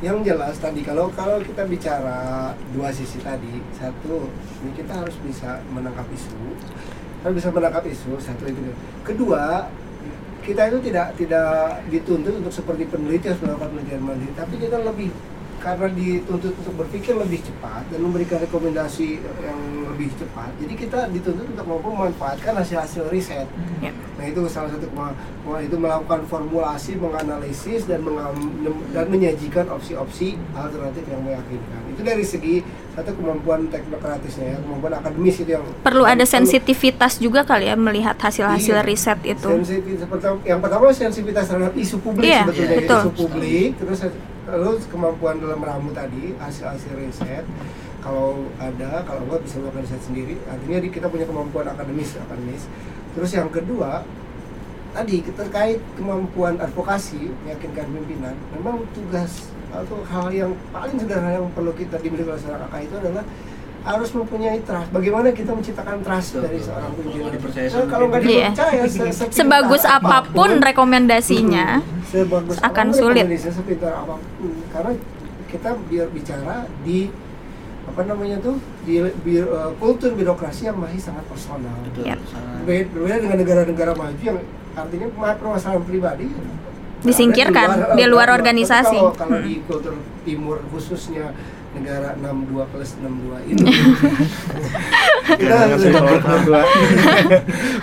Yang 0.00 0.16
jelas 0.32 0.56
tadi 0.56 0.80
kalau 0.80 1.12
kalau 1.12 1.36
kita 1.44 1.68
bicara 1.68 2.50
dua 2.72 2.88
sisi 2.88 3.20
tadi, 3.20 3.60
satu 3.76 4.32
ini 4.64 4.72
kita 4.72 4.96
harus 4.96 5.12
bisa 5.20 5.60
menangkap 5.68 6.08
isu, 6.08 6.56
harus 7.20 7.34
bisa 7.36 7.52
menangkap 7.52 7.84
isu 7.84 8.16
satu 8.16 8.48
itu. 8.48 8.60
Kedua 9.04 9.68
kita 10.40 10.72
itu 10.72 10.78
tidak 10.88 11.12
tidak 11.20 11.84
dituntut 11.92 12.32
untuk 12.40 12.48
seperti 12.48 12.88
peneliti 12.88 13.28
harus 13.28 13.44
melakukan 13.44 13.76
penelitian 13.76 14.00
mandiri, 14.00 14.32
tapi 14.32 14.54
kita 14.56 14.80
lebih 14.80 15.12
karena 15.60 15.86
dituntut 15.86 16.56
untuk 16.56 16.74
berpikir 16.74 17.12
lebih 17.12 17.40
cepat 17.40 17.84
dan 17.86 18.00
memberikan 18.00 18.40
rekomendasi 18.40 19.20
yang 19.20 19.60
lebih 19.86 20.08
cepat. 20.16 20.48
Jadi 20.56 20.74
kita 20.74 20.98
dituntut 21.08 21.46
untuk 21.46 21.66
mampu 21.66 21.88
memanfaatkan 21.88 22.56
hasil-hasil 22.56 23.12
riset. 23.12 23.44
Ya. 23.78 23.92
Nah 24.16 24.24
itu 24.24 24.40
salah 24.48 24.72
satu 24.72 24.88
kema- 24.88 25.12
kema- 25.44 25.60
itu 25.60 25.76
melakukan 25.76 26.24
formulasi, 26.24 26.96
menganalisis 26.96 27.84
dan 27.84 28.00
mengam- 28.00 28.56
dan 28.90 29.06
menyajikan 29.06 29.68
opsi-opsi 29.68 30.40
alternatif 30.50 31.04
yang 31.04 31.20
meyakinkan. 31.20 31.80
Itu 31.92 32.00
dari 32.00 32.24
segi 32.24 32.64
satu 32.90 33.12
kemampuan 33.14 33.68
teknokratisnya 33.68 34.46
ya, 34.46 34.58
kemampuan 34.58 34.92
akademis 34.94 35.36
itu 35.38 35.50
yang 35.52 35.64
perlu 35.80 36.02
ada 36.02 36.24
sensitivitas 36.24 37.16
juga 37.16 37.44
kali 37.44 37.68
ya 37.68 37.76
melihat 37.76 38.16
hasil-hasil 38.16 38.76
Iya. 38.76 38.84
riset 38.84 39.20
itu. 39.22 39.48
Sensitivitas 39.60 40.08
pertama, 40.08 40.36
yang 40.42 40.60
pertama 40.60 40.88
sensitivitas 40.90 41.44
terhadap 41.46 41.72
isu 41.72 41.96
publik 42.00 42.28
Iya, 42.28 42.48
sebetulnya 42.48 42.76
betul. 42.80 43.00
isu 43.00 43.10
publik 43.14 43.70
terus 43.76 43.98
lalu 44.48 44.80
kemampuan 44.88 45.36
dalam 45.42 45.60
meramu 45.60 45.90
tadi 45.92 46.32
hasil-hasil 46.40 46.96
riset 46.96 47.44
kalau 48.00 48.48
ada 48.56 49.04
kalau 49.04 49.28
enggak 49.28 49.44
bisa 49.44 49.60
melakukan 49.60 49.84
riset 49.84 50.02
sendiri. 50.04 50.34
Artinya 50.48 50.78
kita 50.88 51.06
punya 51.12 51.26
kemampuan 51.28 51.66
akademis 51.68 52.16
akademis. 52.16 52.64
Terus 53.12 53.30
yang 53.36 53.52
kedua 53.52 54.06
tadi 54.90 55.22
terkait 55.22 55.78
kemampuan 55.94 56.58
advokasi 56.58 57.30
meyakinkan 57.46 57.86
pimpinan 57.94 58.34
memang 58.58 58.82
tugas 58.90 59.46
atau 59.70 60.02
hal 60.02 60.26
yang 60.34 60.50
paling 60.74 60.98
sederhana 60.98 61.38
yang 61.38 61.46
perlu 61.54 61.70
kita 61.78 61.94
dimiliki 62.02 62.26
oleh 62.26 62.42
seorang 62.42 62.66
AK 62.66 62.90
itu 62.90 62.94
adalah 62.98 63.22
harus 63.82 64.10
mempunyai 64.10 64.60
trust. 64.60 64.88
Bagaimana 64.90 65.28
kita 65.30 65.50
menciptakan 65.50 65.96
trust 66.00 66.28
Betul, 66.30 66.42
dari 66.42 66.58
seorang 66.58 66.84
Kalau 66.86 66.96
pimpinan? 66.96 67.20
nggak 67.20 67.34
dipercaya 67.34 67.66
Nah, 67.66 67.86
kalau 67.86 68.06
nggak 68.06 68.22
dipercaya, 68.22 68.82
se- 68.82 68.92
sepintar 69.10 69.32
Sebagus 69.32 69.82
apa 69.82 70.16
pun 70.26 70.50
rekomendasinya, 70.60 71.66
sebagus 72.04 72.56
akan 72.58 72.68
apa 72.84 72.92
pun 72.92 73.00
sulit. 73.00 73.24
rekomendasinya, 73.24 73.54
sepintar 73.54 73.92
apa 73.96 74.14
pun, 74.16 74.50
karena 74.68 74.92
kita 75.46 75.68
biar 75.86 76.06
bicara 76.08 76.56
di 76.80 77.08
apa 77.82 78.00
namanya 78.04 78.36
tuh 78.38 78.54
di, 78.82 78.94
bi- 79.18 79.40
eh, 79.40 79.70
kultur 79.76 80.12
birokrasi 80.12 80.62
yang 80.64 80.76
masih 80.76 81.00
sangat 81.00 81.24
personal. 81.26 81.74
Betul. 81.82 82.04
Sangat- 82.22 82.60
Berbeda, 82.60 82.86
berbeda 82.92 83.16
dengan 83.18 83.38
negara-negara 83.38 83.92
maju 83.94 84.22
yang 84.22 84.38
artinya 84.72 85.06
ma- 85.12 85.34
permasalahan 85.34 85.82
pribadi 85.82 86.28
Disingkirkan, 87.00 87.96
di 87.96 88.04
luar 88.04 88.28
eh, 88.28 88.36
organisasi. 88.36 88.92
Kalau, 88.94 89.16
kalau 89.16 89.36
Hmm. 89.40 89.46
di 89.48 89.54
kultur 89.64 89.94
timur 90.20 90.60
khususnya 90.68 91.32
negara 91.70 92.18
62 92.18 92.66
plus 92.66 92.90
62 92.98 93.50
ini 93.52 93.62
kita 95.38 95.56
dua. 96.42 96.60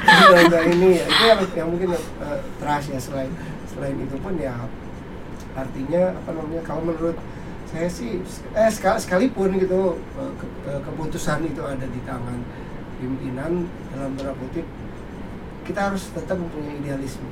Undang-undang 0.04 0.66
ini 0.76 0.90
ya, 1.00 1.06
itu 1.08 1.24
yang, 1.24 1.42
yang 1.56 1.68
mungkin 1.72 1.90
uh, 1.96 2.40
trust 2.60 2.88
ya 2.92 3.00
selain 3.00 3.32
selain 3.72 3.96
itu 3.96 4.16
pun 4.20 4.36
ya 4.36 4.54
artinya 5.56 6.14
apa 6.14 6.30
namanya 6.36 6.62
kalau 6.62 6.82
menurut 6.84 7.18
saya 7.68 7.88
sih 7.88 8.22
eh 8.54 8.70
seka- 8.70 9.00
sekalipun 9.00 9.56
gitu 9.56 9.96
eh, 10.16 10.32
ke- 10.36 10.54
eh, 10.68 10.80
keputusan 10.84 11.48
itu 11.48 11.62
ada 11.64 11.84
di 11.84 12.00
tangan 12.04 12.40
pimpinan 12.98 13.66
dalam 13.92 14.12
tanda 14.16 14.34
kutip 14.36 14.66
kita 15.64 15.92
harus 15.92 16.12
tetap 16.12 16.36
mempunyai 16.36 16.80
idealisme 16.80 17.28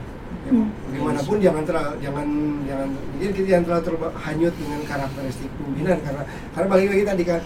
Hmm. 0.45 0.69
bagaimanapun 0.85 1.37
jangan 1.39 1.63
terlalu 1.63 1.93
jangan 1.99 2.27
jangan 2.63 2.87
jadi 3.15 3.31
kita 3.33 3.47
jangan 3.49 3.63
terlalu 3.65 3.83
terlalu 3.83 4.07
hanyut 4.19 4.53
dengan 4.55 4.79
karakteristik 4.83 5.49
pimpinan 5.51 5.97
karena 5.99 6.23
karena 6.53 6.67
balik 6.69 6.87
lagi 6.87 7.03
tadi 7.03 7.23
kan 7.25 7.41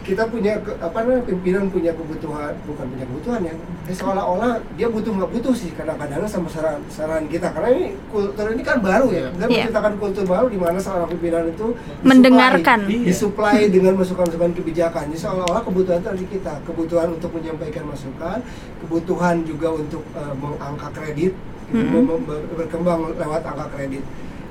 kita 0.00 0.24
punya 0.24 0.56
ke- 0.56 0.80
apa 0.80 0.96
namanya 0.98 1.22
pimpinan 1.22 1.68
punya 1.68 1.92
kebutuhan 1.92 2.56
bukan 2.64 2.88
punya 2.88 3.04
kebutuhan 3.04 3.40
ya 3.44 3.54
eh, 3.84 3.92
seolah-olah 3.92 4.52
dia 4.72 4.88
butuh 4.88 5.12
nggak 5.12 5.30
butuh 5.30 5.52
sih 5.52 5.68
kadang-kadang 5.70 6.24
sama 6.24 6.48
saran 6.48 6.80
saran 6.88 7.28
kita 7.28 7.52
karena 7.52 7.68
ini 7.70 7.84
kultur 8.08 8.48
ini 8.48 8.64
kan 8.64 8.80
baru 8.80 9.06
ya 9.08 9.28
kita 9.28 9.44
Iya. 9.44 9.60
menciptakan 9.60 9.94
kultur 10.00 10.24
baru 10.24 10.46
di 10.48 10.56
mana 10.56 10.80
seorang 10.80 11.04
pimpinan 11.06 11.44
itu 11.46 11.76
disuplai- 11.76 12.08
Mendengarkan. 12.08 12.78
Iya. 12.88 13.04
disuplai 13.06 13.60
dengan 13.68 13.94
masukan-masukan 13.94 14.50
kebijakan 14.56 15.04
jadi 15.06 15.20
seolah-olah 15.20 15.62
kebutuhan 15.62 15.98
itu 15.98 16.08
ada 16.08 16.16
di 16.16 16.28
kita 16.30 16.54
kebutuhan 16.64 17.08
untuk 17.12 17.30
menyampaikan 17.30 17.84
masukan 17.84 18.38
kebutuhan 18.80 19.36
juga 19.44 19.68
untuk 19.74 20.00
eh, 20.12 20.34
mengangkat 20.34 20.90
kredit 20.92 21.32
mem- 21.72 22.22
ber- 22.22 22.46
berkembang 22.54 23.12
lewat 23.12 23.42
angka 23.42 23.66
kredit 23.70 24.04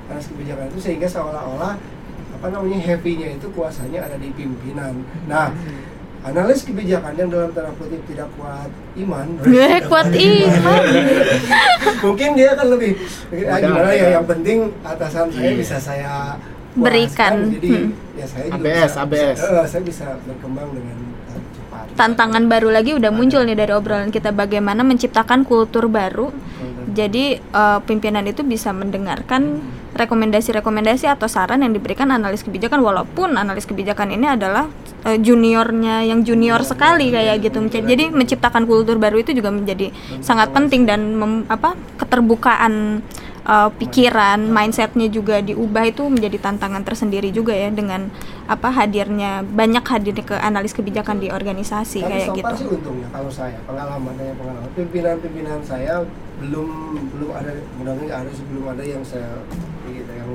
atas 0.07 0.25
kebijakan 0.27 0.65
itu 0.67 0.79
sehingga 0.79 1.05
seolah-olah 1.05 1.73
apa 2.31 2.47
namanya 2.49 2.79
heavy-nya 2.79 3.35
itu 3.35 3.47
kuasanya 3.49 3.99
ada 4.01 4.15
di 4.15 4.31
pimpinan. 4.31 4.95
Nah, 5.25 5.51
analis 6.21 6.63
kebijakan 6.63 7.13
yang 7.13 7.29
dalam 7.29 7.51
tanda 7.51 7.71
kutip 7.73 7.99
tidak 8.05 8.27
kuat 8.33 8.67
iman, 8.97 9.25
Gue 9.39 9.69
kuat 9.85 10.07
iman. 10.09 10.83
mungkin 12.03 12.29
dia 12.33 12.47
akan 12.53 12.67
lebih 12.69 12.91
ah, 13.45 13.57
gimana 13.57 13.89
ya 13.91 14.07
yang 14.13 14.25
penting 14.25 14.57
atasan 14.81 15.27
saya 15.27 15.45
Iya. 15.45 15.57
bisa 15.57 15.77
saya 15.77 16.13
Berikan. 16.71 17.33
puaskan, 17.33 17.55
jadi 17.55 17.69
Hmm. 17.73 17.89
ya 18.13 18.25
saya 18.25 18.45
juga 18.47 18.55
ABS, 18.61 18.77
bisa, 18.85 18.99
ABS. 19.01 19.19
bisa- 19.33 19.51
eh, 19.53 19.67
saya 19.67 19.83
bisa 19.83 20.05
berkembang 20.21 20.69
dengan 20.69 20.97
cepat. 21.49 21.85
Tantangan 21.93 22.43
baru 22.45 22.69
lagi 22.69 22.91
udah 22.93 23.09
muncul 23.09 23.41
nih 23.41 23.57
dari 23.57 23.73
obrolan 23.73 24.07
kita 24.07 24.29
bagaimana 24.31 24.81
menciptakan 24.81 25.43
kultur 25.43 25.87
baru 25.87 26.31
jadi 26.99 27.39
eh, 27.39 27.79
pimpinan 27.87 28.27
itu 28.27 28.43
bisa 28.43 28.75
mendengarkan 28.75 29.63
rekomendasi-rekomendasi 29.95 31.09
atau 31.09 31.25
saran 31.25 31.65
yang 31.65 31.73
diberikan 31.73 32.11
analis 32.13 32.45
kebijakan 32.45 32.83
walaupun 32.83 33.39
analis 33.39 33.65
kebijakan 33.65 34.13
ini 34.13 34.27
adalah 34.35 34.67
eh, 35.07 35.17
juniornya 35.17 36.05
yang 36.05 36.21
junior 36.27 36.61
sekali 36.61 37.09
kayak 37.09 37.41
gitu. 37.41 37.63
Jadi 37.71 38.11
menciptakan 38.11 38.67
kultur 38.67 38.99
baru 39.01 39.23
itu 39.23 39.31
juga 39.33 39.49
menjadi 39.49 39.89
sangat 40.19 40.51
penting 40.51 40.85
dan 40.85 41.15
mem- 41.15 41.45
apa 41.49 41.73
keterbukaan 41.97 43.01
eh, 43.43 43.69
pikiran, 43.81 44.39
mindsetnya 44.45 45.07
juga 45.09 45.41
diubah 45.41 45.89
itu 45.89 46.05
menjadi 46.05 46.37
tantangan 46.37 46.85
tersendiri 46.85 47.33
juga 47.33 47.55
ya 47.57 47.73
dengan 47.73 48.11
apa 48.49 48.73
hadirnya 48.73 49.45
banyak 49.45 49.85
hadir 49.85 50.17
ke 50.25 50.33
analis 50.33 50.73
kebijakan 50.73 51.21
di 51.21 51.29
organisasi 51.29 52.01
Tapi 52.01 52.09
kayak 52.09 52.27
gitu. 52.33 52.53
sih 52.57 52.67
untungnya 52.69 53.07
kalau 53.13 53.29
saya 53.29 53.61
pengalaman 53.69 54.13
saya 54.17 54.33
pengalaman 54.33 54.69
pimpinan-pimpinan 54.73 55.61
saya 55.61 56.01
belum 56.39 56.69
belum 57.09 57.29
ada 57.31 57.51
mudah-mudahan 57.75 58.23
ada 58.23 58.31
sebelum 58.31 58.63
ada 58.67 58.79
yang 58.81 59.03
saya 59.03 59.43
gitu 59.85 60.07
yang 60.07 60.31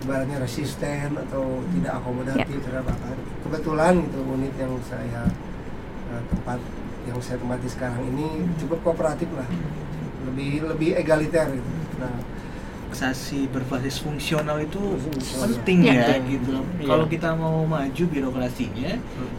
ibaratnya 0.00 0.36
resisten 0.38 1.14
atau 1.14 1.44
tidak 1.70 1.92
akomodatif 1.94 2.48
Ya. 2.48 2.62
terhadap 2.64 2.86
apa. 2.90 3.06
Kebetulan 3.44 3.94
itu 4.00 4.18
unit 4.24 4.54
yang 4.56 4.74
saya 4.82 5.22
eh, 6.10 6.22
tempat 6.26 6.58
yang 7.04 7.18
saya 7.18 7.36
tempati 7.36 7.68
sekarang 7.68 8.02
ini 8.08 8.26
cukup 8.56 8.78
kooperatif 8.82 9.28
lah, 9.32 9.46
lebih 10.24 10.64
lebih 10.64 10.94
egaliter 10.96 11.50
gitu. 11.50 11.70
Nah, 11.98 12.14
organisasi 12.82 13.48
berbasis 13.48 13.98
fungsional 13.98 14.60
itu 14.60 14.76
Fungsional. 15.00 15.48
penting 15.56 15.78
ya 15.82 15.92
Penting. 16.04 16.22
gitu. 16.30 16.52
Iya. 16.76 16.86
Kalau 16.86 17.04
kita 17.08 17.28
mau 17.32 17.64
maju 17.64 18.02
birokrasinya, 18.04 18.92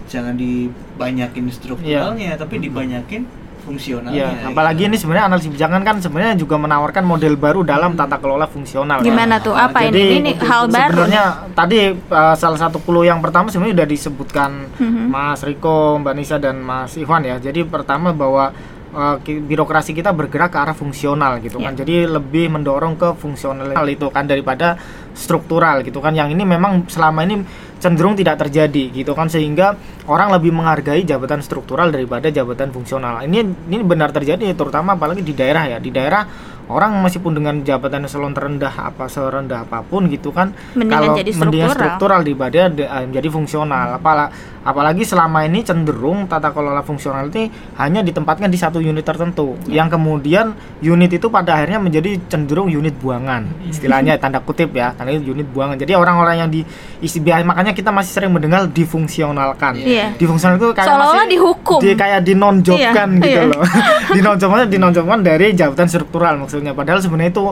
jangan 0.07 0.33
dibanyakin 0.35 1.45
strukturalnya, 1.49 2.33
tapi 2.33 2.57
dibanyakin 2.59 3.23
fungsionalnya. 3.63 4.11
Iya, 4.13 4.27
gitu. 4.29 4.47
apalagi 4.51 4.81
ini 4.85 4.95
sebenarnya 4.95 5.25
analisis 5.25 5.47
kebijakan 5.47 5.81
kan 5.81 5.95
sebenarnya 5.97 6.35
juga 6.35 6.55
menawarkan 6.55 7.01
model 7.01 7.33
baru 7.33 7.63
dalam 7.63 7.95
tata 7.95 8.19
kelola 8.19 8.43
fungsional. 8.45 8.99
ya. 8.99 9.07
Gimana 9.07 9.39
tuh? 9.39 9.55
Apa 9.55 9.87
Jadi, 9.87 9.99
ini? 9.99 10.15
Ini 10.19 10.31
hal 10.37 10.67
baru. 10.67 11.07
Sebenarnya 11.07 11.23
tadi 11.51 11.79
uh, 11.89 12.35
salah 12.35 12.59
satu 12.59 12.77
clue 12.77 13.07
yang 13.07 13.17
pertama 13.17 13.47
sebenarnya 13.47 13.79
sudah 13.79 13.89
disebutkan 13.89 14.51
Mhm. 14.73 15.03
Mas 15.07 15.39
Riko, 15.41 15.95
Mbak 15.97 16.13
Nisa 16.13 16.35
dan 16.35 16.59
Mas 16.59 16.93
Ivan 16.93 17.23
ya. 17.23 17.39
Jadi 17.39 17.63
pertama 17.63 18.11
bahwa 18.11 18.51
uh, 18.91 19.15
ki- 19.19 19.39
birokrasi 19.39 19.91
kita 19.91 20.11
bergerak 20.11 20.51
ke 20.51 20.59
arah 20.59 20.73
fungsional 20.73 21.39
gitu 21.39 21.57
kan. 21.57 21.71
Ya. 21.71 21.81
Jadi 21.81 22.03
lebih 22.05 22.49
mendorong 22.49 22.93
ke 22.93 23.15
fungsional 23.15 23.85
itu 23.87 24.09
kan 24.09 24.25
daripada 24.25 24.75
struktural 25.13 25.81
gitu 25.81 25.97
kan. 25.97 26.11
Yang 26.11 26.35
ini 26.35 26.43
memang 26.43 26.83
selama 26.87 27.23
ini 27.23 27.45
cenderung 27.83 28.15
tidak 28.15 28.39
terjadi 28.39 28.95
gitu 28.95 29.11
kan 29.11 29.27
sehingga 29.27 29.75
orang 30.07 30.31
lebih 30.31 30.49
menghargai 30.49 31.03
jabatan 31.03 31.39
struktural 31.39 31.91
daripada 31.91 32.31
jabatan 32.31 32.71
fungsional. 32.71 33.19
Ini 33.21 33.39
ini 33.67 33.83
benar 33.83 34.09
terjadi 34.09 34.55
terutama 34.55 34.95
apalagi 34.95 35.19
di 35.19 35.35
daerah 35.35 35.67
ya. 35.67 35.77
Di 35.77 35.91
daerah 35.91 36.23
orang 36.63 36.95
meskipun 37.03 37.35
dengan 37.35 37.59
jabatan 37.59 38.07
eselon 38.07 38.31
terendah 38.31 38.71
apa 38.71 39.11
serendah 39.11 39.67
apa 39.67 39.83
pun 39.83 40.07
gitu 40.07 40.31
kan 40.31 40.55
Mendingan 40.71 41.11
jadi 41.11 41.31
mendingan 41.35 41.67
struktural. 41.67 41.75
struktural 41.75 42.19
daripada 42.23 42.59
de- 42.71 42.87
eh, 42.87 43.03
menjadi 43.03 43.27
fungsional. 43.29 43.87
Apala, 43.93 44.31
apalagi 44.63 45.03
selama 45.03 45.43
ini 45.43 45.59
cenderung 45.59 46.23
tata 46.23 46.55
kelola 46.55 46.79
fungsional 46.79 47.27
ini 47.27 47.51
hanya 47.75 47.99
ditempatkan 47.99 48.47
di 48.47 48.55
satu 48.55 48.79
unit 48.79 49.03
tertentu 49.03 49.59
Ya. 49.67 49.83
yang 49.83 49.91
kemudian 49.91 50.55
unit 50.79 51.11
itu 51.11 51.27
pada 51.27 51.59
akhirnya 51.59 51.83
menjadi 51.83 52.15
cenderung 52.31 52.71
unit 52.71 52.95
buangan. 52.95 53.43
Istilahnya 53.67 54.15
tanda 54.23 54.39
kutip 54.39 54.71
ya, 54.71 54.95
tanda 54.95 55.11
unit 55.11 55.51
buangan. 55.51 55.75
Jadi 55.75 55.99
orang-orang 55.99 56.35
yang 56.37 56.49
di 56.49 56.63
isi 57.03 57.19
makanya 57.19 57.72
kita 57.73 57.89
masih 57.91 58.11
sering 58.13 58.31
mendengar 58.31 58.65
difungsionalkan. 58.69 59.73
Iya. 59.81 60.15
Difungsional 60.15 60.55
itu 60.61 60.69
kayak 60.71 60.87
Seolah-olah 60.87 61.25
masih 61.25 61.33
dihukum. 61.33 61.79
Di, 61.81 61.89
kayak 61.97 62.21
dinonjobkan 62.23 63.09
Iya, 63.17 63.23
gitu 63.25 63.41
iya. 63.41 63.51
loh. 63.51 63.63
dinonjobkan 64.17 64.59
dinonjobkan 64.69 65.19
dari 65.25 65.47
jabatan 65.51 65.87
struktural 65.89 66.33
maksudnya. 66.39 66.71
Padahal 66.71 67.01
sebenarnya 67.01 67.31
itu 67.33 67.43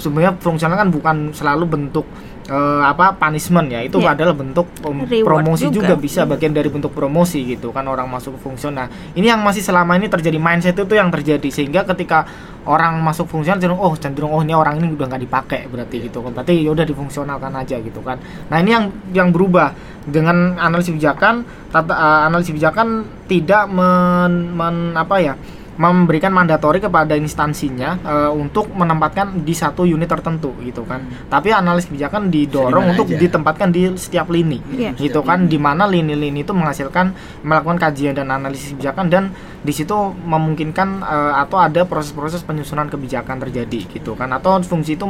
sebenarnya 0.00 0.32
fungsional 0.40 0.76
kan 0.76 0.88
bukan 0.88 1.16
selalu 1.34 1.64
bentuk 1.66 2.06
eh, 2.46 2.82
apa 2.82 3.12
punishment 3.14 3.68
ya. 3.68 3.80
Itu 3.82 4.00
Iya. 4.00 4.16
adalah 4.16 4.32
bentuk 4.32 4.66
Reward 4.80 5.24
promosi 5.24 5.68
juga. 5.68 5.92
juga. 5.92 5.94
bisa 5.98 6.24
bagian 6.24 6.52
dari 6.52 6.68
bentuk 6.68 6.90
promosi 6.90 7.44
gitu 7.44 7.68
kan 7.70 7.84
orang 7.84 8.06
masuk 8.06 8.38
ke 8.38 8.48
fungsional. 8.48 8.88
Ini 9.12 9.36
yang 9.36 9.40
masih 9.42 9.60
selama 9.60 9.98
ini 9.98 10.06
terjadi 10.06 10.38
mindset 10.38 10.74
itu 10.74 10.94
yang 10.94 11.10
terjadi 11.10 11.48
sehingga 11.50 11.84
ketika 11.84 12.24
orang 12.64 13.00
masuk 13.00 13.24
fungsional 13.26 13.56
cenderung 13.56 13.80
oh 13.80 13.92
cenderung 13.96 14.30
oh 14.30 14.40
ini 14.40 14.52
orang 14.52 14.76
ini 14.78 14.92
udah 14.92 15.06
nggak 15.08 15.22
dipakai 15.24 15.60
berarti 15.66 15.96
gitu 16.08 16.20
kan. 16.20 16.32
Berarti 16.32 16.64
ya 16.64 16.70
udah 16.70 16.84
difungsionalkan 16.84 17.52
aja 17.54 17.76
gitu 17.76 18.00
kan. 18.00 18.16
Nah, 18.48 18.56
ini 18.60 18.70
yang 18.70 18.84
yang 19.12 19.28
berubah 19.32 19.72
dengan 20.04 20.56
analisis 20.56 20.96
kebijakan 20.96 21.44
tata 21.68 21.92
eh, 21.92 22.20
analisis 22.26 22.52
kebijakan 22.56 22.88
tidak 23.28 23.68
men, 23.68 24.56
men- 24.56 24.96
apa 24.96 25.16
ya 25.20 25.34
memberikan 25.76 26.30
mandatori 26.30 26.78
kepada 26.78 27.14
instansinya 27.14 27.96
eh, 28.00 28.30
untuk 28.30 28.68
menempatkan 28.70 29.42
di 29.42 29.54
satu 29.54 29.82
unit 29.82 30.06
tertentu 30.06 30.52
gitu 30.60 30.82
kan. 30.84 31.00
Tapi 31.26 31.50
analis 31.50 31.86
kebijakan 31.86 32.28
didorong 32.28 32.92
untuk 32.92 33.06
aja. 33.08 33.18
ditempatkan 33.18 33.68
di 33.70 33.94
setiap 33.94 34.28
lini 34.28 34.58
Iya. 34.70 34.92
gitu 34.94 35.22
kan 35.22 35.46
di 35.46 35.56
mana 35.56 35.86
lini-lini 35.86 36.42
itu 36.42 36.52
menghasilkan 36.52 37.12
melakukan 37.42 37.78
kajian 37.78 38.12
dan 38.16 38.28
analisis 38.28 38.74
kebijakan 38.74 39.06
dan 39.08 39.24
di 39.60 39.72
situ 39.72 39.92
memungkinkan 40.24 40.88
eh, 41.00 41.32
atau 41.36 41.60
ada 41.60 41.84
proses-proses 41.84 42.40
penyusunan 42.42 42.88
kebijakan 42.88 43.40
terjadi 43.40 43.88
gitu 43.88 44.16
kan 44.16 44.32
atau 44.32 44.60
fungsi 44.60 44.96
itu 44.96 45.06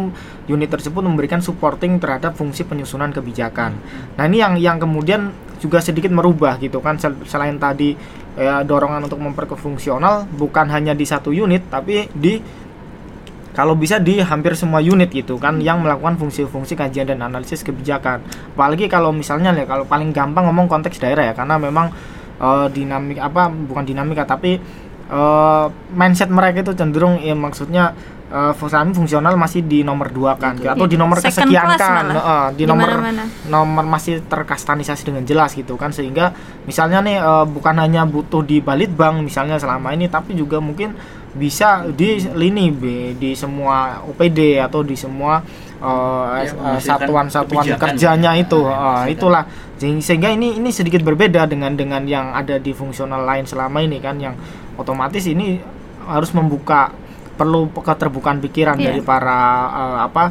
unit 0.47 0.71
tersebut 0.71 1.03
memberikan 1.03 1.39
supporting 1.39 1.99
terhadap 1.99 2.35
fungsi 2.35 2.63
penyusunan 2.63 3.11
kebijakan. 3.11 3.75
Nah, 4.15 4.25
ini 4.27 4.39
yang 4.39 4.55
yang 4.59 4.77
kemudian 4.79 5.31
juga 5.61 5.77
sedikit 5.79 6.09
merubah 6.09 6.57
gitu 6.57 6.81
kan 6.81 6.97
Sel- 6.97 7.21
selain 7.29 7.61
tadi 7.61 7.93
ya, 8.41 8.65
dorongan 8.65 9.05
untuk 9.05 9.21
memperkuat 9.21 9.61
fungsional 9.61 10.25
bukan 10.33 10.73
hanya 10.73 10.97
di 10.97 11.05
satu 11.05 11.29
unit 11.29 11.69
tapi 11.69 12.09
di 12.17 12.41
kalau 13.51 13.75
bisa 13.75 13.99
di 14.01 14.23
hampir 14.23 14.55
semua 14.57 14.81
unit 14.81 15.11
gitu 15.11 15.37
kan 15.37 15.59
yang 15.61 15.83
melakukan 15.83 16.17
fungsi-fungsi 16.17 16.79
kajian 16.79 17.11
dan 17.13 17.21
analisis 17.21 17.67
kebijakan. 17.67 18.23
Apalagi 18.55 18.87
kalau 18.87 19.11
misalnya 19.11 19.51
ya 19.53 19.67
kalau 19.67 19.85
paling 19.85 20.15
gampang 20.15 20.47
ngomong 20.49 20.71
konteks 20.71 21.03
daerah 21.03 21.29
ya 21.29 21.35
karena 21.35 21.59
memang 21.59 21.91
eh, 22.41 22.67
dinamik 22.71 23.19
apa 23.19 23.51
bukan 23.51 23.85
dinamika 23.85 24.23
tapi 24.23 24.57
eh, 25.11 25.67
mindset 25.93 26.31
mereka 26.31 26.63
itu 26.63 26.73
cenderung 26.79 27.19
ya 27.19 27.35
maksudnya 27.35 27.93
eh, 28.31 28.53
fungsi- 28.53 28.95
fungsional 28.95 29.35
masih 29.35 29.61
di 29.61 29.83
nomor 29.83 30.09
dua 30.09 30.35
kan 30.35 30.55
Betul. 30.55 30.71
atau 30.71 30.87
di 30.87 30.95
nomor 30.95 31.19
Second 31.19 31.51
kesekian 31.51 31.67
kan. 31.75 32.05
Eh, 32.09 32.49
di 32.53 32.57
Di 32.57 32.65
nomor 32.65 32.89
nomor 33.47 33.85
masih 33.85 34.23
terkastanisasi 34.23 35.03
dengan 35.05 35.23
jelas 35.23 35.51
gitu 35.53 35.75
kan 35.75 35.91
sehingga 35.91 36.31
misalnya 36.63 36.99
nih 37.01 37.17
eh, 37.17 37.45
bukan 37.47 37.75
hanya 37.77 38.03
butuh 38.05 38.41
di 38.41 38.59
balitbang 38.59 39.19
misalnya 39.21 39.57
selama 39.57 39.91
ini 39.91 40.07
tapi 40.07 40.33
juga 40.33 40.59
mungkin 40.59 40.95
bisa 41.31 41.87
di 41.87 42.19
lini 42.29 42.71
B 42.71 42.83
di 43.15 43.35
semua 43.35 44.03
OPD 44.03 44.59
atau 44.59 44.81
di 44.81 44.95
semua 44.95 45.39
eh, 45.77 45.89
Ya, 46.41 46.45
eh, 46.45 46.53
menghasilkan 46.53 46.81
satuan-satuan 46.81 47.65
kebijakan. 47.65 47.83
kerjanya 47.89 48.31
itu 48.35 48.61
menghasilkan. 48.61 49.07
itulah 49.11 49.45
Sehing- 49.77 49.99
sehingga 49.99 50.29
ini 50.29 50.55
ini 50.55 50.69
sedikit 50.69 51.01
berbeda 51.01 51.45
dengan 51.45 51.73
dengan 51.73 52.05
yang 52.05 52.31
ada 52.31 52.57
di 52.57 52.69
fungsional 52.71 53.23
lain 53.23 53.43
selama 53.43 53.81
ini 53.81 53.97
kan 53.97 54.13
yang 54.17 54.37
otomatis 54.77 55.25
ini 55.25 55.57
harus 56.05 56.31
membuka 56.31 56.93
perlu 57.41 57.73
keterbukaan 57.73 58.45
pikiran 58.45 58.77
Iya. 58.77 58.93
dari 58.93 59.01
para 59.01 59.41
eh, 59.73 59.99
apa 60.05 60.25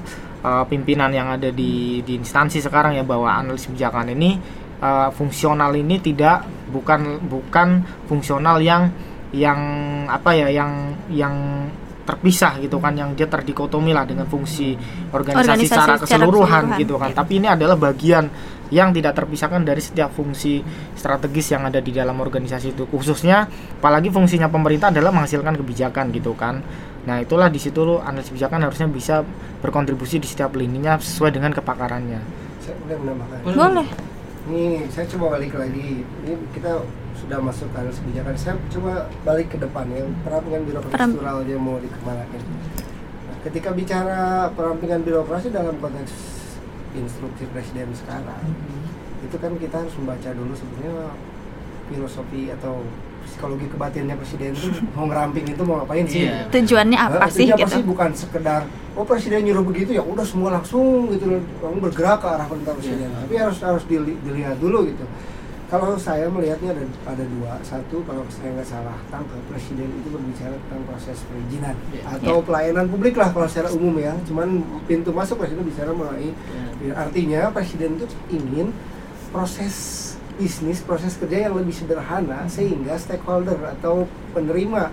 eh, 0.45 0.63
pimpinan 0.69 1.09
yang 1.09 1.33
ada 1.33 1.49
di 1.49 2.05
di 2.05 2.13
instansi 2.13 2.61
sekarang 2.61 2.93
ya 2.93 3.01
bahwa 3.01 3.33
analis 3.33 3.65
kebijakan 3.65 4.13
ini 4.13 4.37
eh, 4.77 5.09
fungsional 5.17 5.73
ini 5.73 5.97
tidak 5.97 6.45
bukan 6.69 7.17
bukan 7.25 7.81
fungsional 8.05 8.61
yang 8.61 8.93
yang 9.33 9.57
apa 10.05 10.37
ya 10.37 10.47
yang 10.53 10.93
yang 11.09 11.35
terpisah 12.09 12.57
gitu 12.57 12.81
kan 12.81 12.97
yang 12.97 13.13
dia 13.13 13.29
terdikotomi 13.29 13.93
lah 13.93 14.09
dengan 14.09 14.25
fungsi 14.25 14.73
organisasi, 15.13 15.45
Organisasi 15.45 15.65
secara 15.69 15.93
secara 15.93 16.01
keseluruhan 16.01 16.63
keseluruhan, 16.73 16.81
gitu 16.81 16.95
kan 16.97 17.09
iya. 17.13 17.17
tapi 17.21 17.33
ini 17.37 17.47
adalah 17.53 17.77
bagian 17.77 18.25
yang 18.73 18.89
tidak 18.93 19.13
terpisahkan 19.17 19.61
dari 19.61 19.81
setiap 19.81 20.09
fungsi 20.13 20.61
strategis 20.97 21.53
yang 21.53 21.69
ada 21.69 21.77
di 21.77 21.93
dalam 21.93 22.17
organisasi 22.17 22.73
itu 22.73 22.89
khususnya 22.89 23.45
apalagi 23.77 24.09
fungsinya 24.09 24.49
pemerintah 24.49 24.89
adalah 24.89 25.13
menghasilkan 25.13 25.53
kebijakan 25.61 26.09
gitu 26.09 26.33
kan 26.33 26.65
nah 27.05 27.21
itulah 27.21 27.53
di 27.53 27.61
situ 27.61 27.85
lo 27.85 28.01
analisis 28.01 28.33
kebijakan 28.33 28.65
harusnya 28.65 28.89
bisa 28.89 29.15
berkontribusi 29.61 30.17
di 30.17 30.25
setiap 30.25 30.53
lininya 30.57 30.97
sesuai 30.97 31.29
dengan 31.33 31.53
kepakarannya 31.53 32.21
saya 32.57 32.75
boleh 32.85 32.97
menambahkan 33.01 33.39
Boleh. 33.53 33.87
Ini 34.49 34.89
saya 34.89 35.05
coba 35.13 35.37
balik 35.37 35.53
lagi. 35.53 36.01
Ini 36.01 36.33
kita 36.57 36.81
sudah 37.19 37.37
masuk 37.37 37.67
ke 37.67 37.77
analisis 37.77 37.99
kebijakan. 38.01 38.33
Saya 38.35 38.55
coba 38.69 38.91
balik 39.23 39.47
ke 39.49 39.57
depan 39.57 39.85
ya. 39.87 40.03
Perampingan 40.21 40.61
birokrasi 40.63 40.91
Peram- 40.91 41.11
struktural 41.11 41.37
dia 41.43 41.57
mau 41.57 41.75
dikemanakan. 41.77 42.41
Nah, 42.41 43.37
ketika 43.43 43.69
bicara 43.71 44.19
perampingan 44.51 45.01
birokrasi 45.01 45.47
dalam 45.49 45.75
konteks 45.77 46.11
instruksi 46.91 47.43
presiden 47.47 47.91
sekarang, 47.93 48.43
itu 49.21 49.35
kan 49.35 49.51
kita 49.55 49.75
harus 49.77 49.93
membaca 49.93 50.29
dulu 50.29 50.53
sebenarnya 50.53 51.11
filosofi 51.87 52.49
atau 52.51 52.81
psikologi 53.21 53.67
kebatinnya 53.67 54.15
presiden 54.15 54.53
itu 54.53 54.67
mau 54.95 55.05
ngeramping 55.05 55.45
itu 55.45 55.61
mau 55.61 55.75
ngapain 55.77 56.05
sih? 56.05 56.25
Iya. 56.25 56.49
Tujuannya 56.49 56.97
apa 56.97 57.17
Nah, 57.19 57.29
sih 57.29 57.45
gitu? 57.47 57.67
sih 57.67 57.83
bukan 57.83 58.09
sekedar 58.11 58.61
oh 58.91 59.03
presiden 59.03 59.43
nyuruh 59.43 59.63
begitu 59.63 59.91
ya 59.91 60.01
udah 60.01 60.23
semua 60.23 60.49
langsung 60.51 61.07
gitu 61.09 61.29
loh 61.29 61.41
langsung 61.59 61.79
bergerak 61.79 62.17
ke 62.17 62.27
arah 62.27 62.45
perintah 62.45 62.73
presiden 62.73 63.05
Iya. 63.05 63.17
tapi 63.19 63.33
harus 63.37 63.57
harus 63.59 63.83
dili- 63.85 64.17
dilihat 64.19 64.57
dulu 64.57 64.83
gitu 64.83 65.05
kalau 65.69 65.95
saya 66.01 66.25
melihatnya 66.27 66.73
ada 66.73 66.83
ada 67.05 67.23
dua. 67.29 67.53
Satu 67.61 68.01
kalau 68.03 68.25
saya 68.33 68.57
nggak 68.57 68.65
salah 68.67 68.97
tangkap 69.13 69.37
presiden 69.53 69.85
itu 70.01 70.09
berbicara 70.09 70.57
tentang 70.65 70.81
proses 70.89 71.17
perizinan. 71.29 71.75
Iya. 71.93 72.03
atau 72.17 72.41
pelayanan 72.41 72.85
publik 72.89 73.13
lah 73.15 73.29
kalau 73.29 73.45
secara 73.45 73.69
umum 73.69 73.93
ya. 74.01 74.17
Cuman 74.25 74.65
pintu 74.89 75.13
masuk 75.13 75.39
presiden 75.39 75.63
bicara 75.63 75.93
mengenai 75.93 76.33
Ya. 76.79 76.95
artinya 76.95 77.41
presiden 77.51 77.99
itu 77.99 78.07
ingin 78.31 78.71
proses 79.35 79.75
bisnis 80.39 80.79
proses 80.79 81.19
kerja 81.19 81.51
yang 81.51 81.53
lebih 81.59 81.75
sederhana 81.75 82.47
sehingga 82.47 82.95
stakeholder 82.95 83.59
atau 83.75 84.07
penerima 84.31 84.87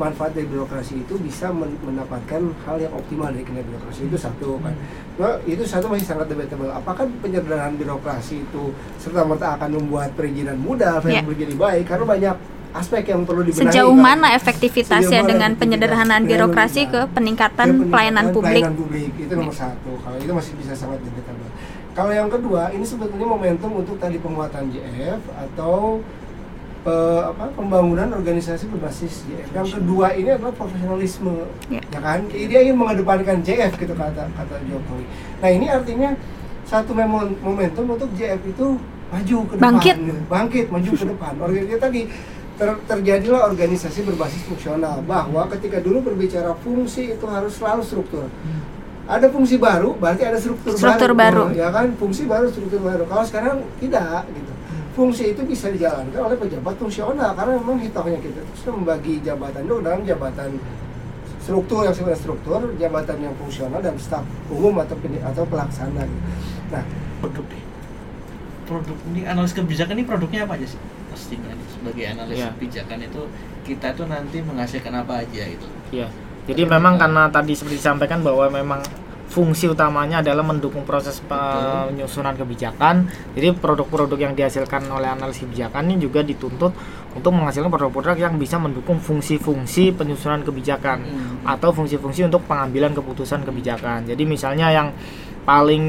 manfaat 0.00 0.32
dari 0.32 0.48
birokrasi 0.48 1.04
itu 1.04 1.14
bisa 1.20 1.52
men- 1.52 1.76
mendapatkan 1.84 2.40
hal 2.64 2.76
yang 2.80 2.92
optimal 2.92 3.28
dari 3.28 3.44
kinerja 3.44 3.68
birokrasi 3.68 4.00
itu 4.08 4.16
satu 4.16 4.56
kan 4.60 4.72
Nah, 5.12 5.36
itu 5.44 5.60
satu 5.68 5.92
masih 5.92 6.08
sangat 6.08 6.24
debatable. 6.32 6.72
Apakah 6.72 7.04
penyederhanaan 7.20 7.76
birokrasi 7.76 8.48
itu 8.48 8.72
serta 8.96 9.28
merta 9.28 9.60
akan 9.60 9.76
membuat 9.76 10.16
perizinan 10.16 10.56
mudah, 10.56 11.04
yang 11.04 11.28
menjadi 11.28 11.52
baik? 11.52 11.84
Karena 11.84 12.04
banyak 12.08 12.36
aspek 12.72 13.12
yang 13.12 13.20
perlu 13.28 13.44
dibenahi. 13.44 13.68
Sejauh 13.68 13.92
kan. 13.92 14.00
mana 14.00 14.32
efektivitasnya 14.32 15.20
Sejauh 15.20 15.28
dengan 15.28 15.52
penyederhanaan 15.52 16.24
birokrasi 16.24 16.88
ke 16.88 17.04
peningkatan 17.12 17.68
Ya, 17.68 17.72
peningkatan 17.76 17.92
pelayanan 17.92 18.26
publik? 18.32 18.64
Pelayanan 18.64 18.76
publik 18.80 19.12
itu 19.20 19.32
nomor 19.36 19.52
satu. 19.52 19.92
Kalau 20.00 20.16
itu 20.16 20.32
masih 20.32 20.52
bisa 20.56 20.72
sangat 20.72 20.98
debatable. 21.04 21.50
Kalau 21.92 22.12
yang 22.16 22.32
kedua, 22.32 22.72
ini 22.72 22.84
sebetulnya 22.88 23.28
momentum 23.28 23.84
untuk 23.84 24.00
tadi 24.00 24.16
penguatan 24.16 24.72
JF 24.72 25.20
atau 25.28 26.00
pe- 26.82 26.92
apa, 27.24 27.44
pembangunan 27.52 28.10
organisasi 28.12 28.66
berbasis 28.68 29.22
JF. 29.24 29.48
Yang 29.52 29.68
kedua 29.76 30.12
ini 30.12 30.30
adalah 30.30 30.50
profesionalisme, 30.50 31.46
Ya. 31.68 31.80
ya 31.80 32.00
kan? 32.00 32.20
Dia 32.26 32.58
ingin 32.60 32.76
mengedepankan 32.76 33.38
JF 33.40 33.72
gitu 33.76 33.94
kata 33.94 34.26
kata 34.28 34.56
Jokowi. 34.66 35.04
Nah 35.38 35.48
ini 35.48 35.66
artinya 35.66 36.10
satu 36.62 36.90
memon- 36.90 37.38
momentum 37.38 37.86
untuk 37.88 38.10
JF 38.12 38.42
itu 38.44 38.66
maju 39.08 39.36
ke 39.44 39.54
depan, 39.54 39.64
Bangkit. 39.68 39.96
bangkit, 40.26 40.66
maju 40.68 40.90
ke 40.90 41.04
depan. 41.04 41.32
Organisasi 41.38 41.78
tadi 41.78 42.00
ter- 42.52 42.80
terjadilah 42.86 43.42
organisasi 43.44 44.00
berbasis 44.02 44.42
fungsional 44.42 45.02
bahwa 45.02 45.46
ketika 45.50 45.78
dulu 45.78 46.00
berbicara 46.02 46.56
fungsi 46.58 47.12
itu 47.12 47.24
harus 47.26 47.54
selalu 47.54 47.82
struktur. 47.82 48.24
Ada 49.02 49.28
fungsi 49.28 49.58
baru, 49.58 49.92
berarti 49.94 50.22
ada 50.22 50.38
struktur, 50.38 50.72
Struktur 50.72 51.10
baru. 51.12 51.50
Ya 51.52 51.68
kan, 51.68 51.90
fungsi 51.92 52.22
baru, 52.24 52.48
struktur 52.48 52.80
baru. 52.80 53.02
Kalau 53.04 53.24
sekarang 53.26 53.56
tidak 53.76 54.24
gitu. 54.30 54.51
Fungsi 54.92 55.32
itu 55.32 55.40
bisa 55.42 55.72
dijalankan 55.72 56.20
oleh 56.20 56.36
pejabat 56.36 56.76
fungsional 56.76 57.32
karena 57.32 57.52
memang 57.56 57.80
hitungnya 57.80 58.20
kita 58.20 58.44
terus 58.44 58.64
membagi 58.68 59.24
jabatan 59.24 59.64
itu 59.64 59.76
dalam 59.80 60.00
jabatan 60.04 60.50
struktur 61.40 61.82
yang 61.82 61.94
sebenarnya 61.96 62.20
struktur, 62.20 62.60
jabatan 62.76 63.16
yang 63.18 63.34
fungsional 63.34 63.80
dan 63.80 63.96
staf 63.96 64.22
umum 64.46 64.78
atau 64.78 64.94
atau 65.00 65.44
pelaksana. 65.48 66.04
gitu. 66.04 66.22
Nah, 66.70 66.84
produk 67.24 67.44
deh 67.48 67.62
produk 68.62 68.98
ini 69.12 69.20
analis 69.26 69.52
kebijakan 69.52 69.94
ini 69.98 70.04
produknya 70.06 70.46
apa 70.46 70.54
aja 70.56 70.66
sih 70.70 70.80
pastinya 71.10 71.50
nih 71.52 71.66
sebagai 71.68 72.04
analis 72.08 72.36
Iya. 72.40 72.48
kebijakan 72.56 72.98
itu 73.04 73.22
kita 73.66 73.88
tuh 73.92 74.06
nanti 74.08 74.38
menghasilkan 74.40 74.94
apa 74.96 75.26
aja 75.26 75.42
gitu 75.44 75.66
Iya. 75.92 76.08
Jadi 76.42 76.62
memang 76.66 76.98
karena 76.98 77.30
tadi 77.30 77.54
seperti 77.54 77.78
disampaikan 77.78 78.18
bahwa 78.24 78.50
memang 78.50 78.80
fungsi 79.32 79.64
utamanya 79.64 80.20
adalah 80.20 80.44
mendukung 80.44 80.84
proses 80.84 81.24
penyusunan 81.24 82.36
kebijakan. 82.36 83.08
Jadi 83.32 83.56
produk-produk 83.56 84.18
yang 84.20 84.36
dihasilkan 84.36 84.84
oleh 84.86 85.08
analis 85.08 85.40
kebijakan 85.40 85.88
ini 85.88 86.04
juga 86.04 86.20
dituntut 86.20 86.76
untuk 87.12 87.32
menghasilkan 87.32 87.72
produk-produk 87.72 88.16
yang 88.20 88.36
bisa 88.36 88.60
mendukung 88.60 89.00
fungsi-fungsi 89.00 89.96
penyusunan 89.96 90.44
kebijakan 90.44 90.98
Hmm. 91.02 91.48
atau 91.48 91.72
fungsi-fungsi 91.72 92.28
untuk 92.28 92.44
pengambilan 92.44 92.92
keputusan 92.92 93.40
kebijakan. 93.42 94.04
Jadi 94.04 94.22
misalnya 94.22 94.68
yang 94.68 94.92
paling 95.42 95.82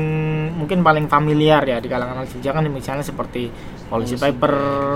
mungkin 0.57 0.81
paling 0.81 1.05
familiar 1.05 1.61
ya 1.61 1.77
di 1.77 1.85
kalangan 1.85 2.17
analis 2.17 2.33
kebijakan 2.33 2.73
misalnya 2.73 3.05
seperti 3.05 3.53
policy 3.85 4.17
paper, 4.17 4.55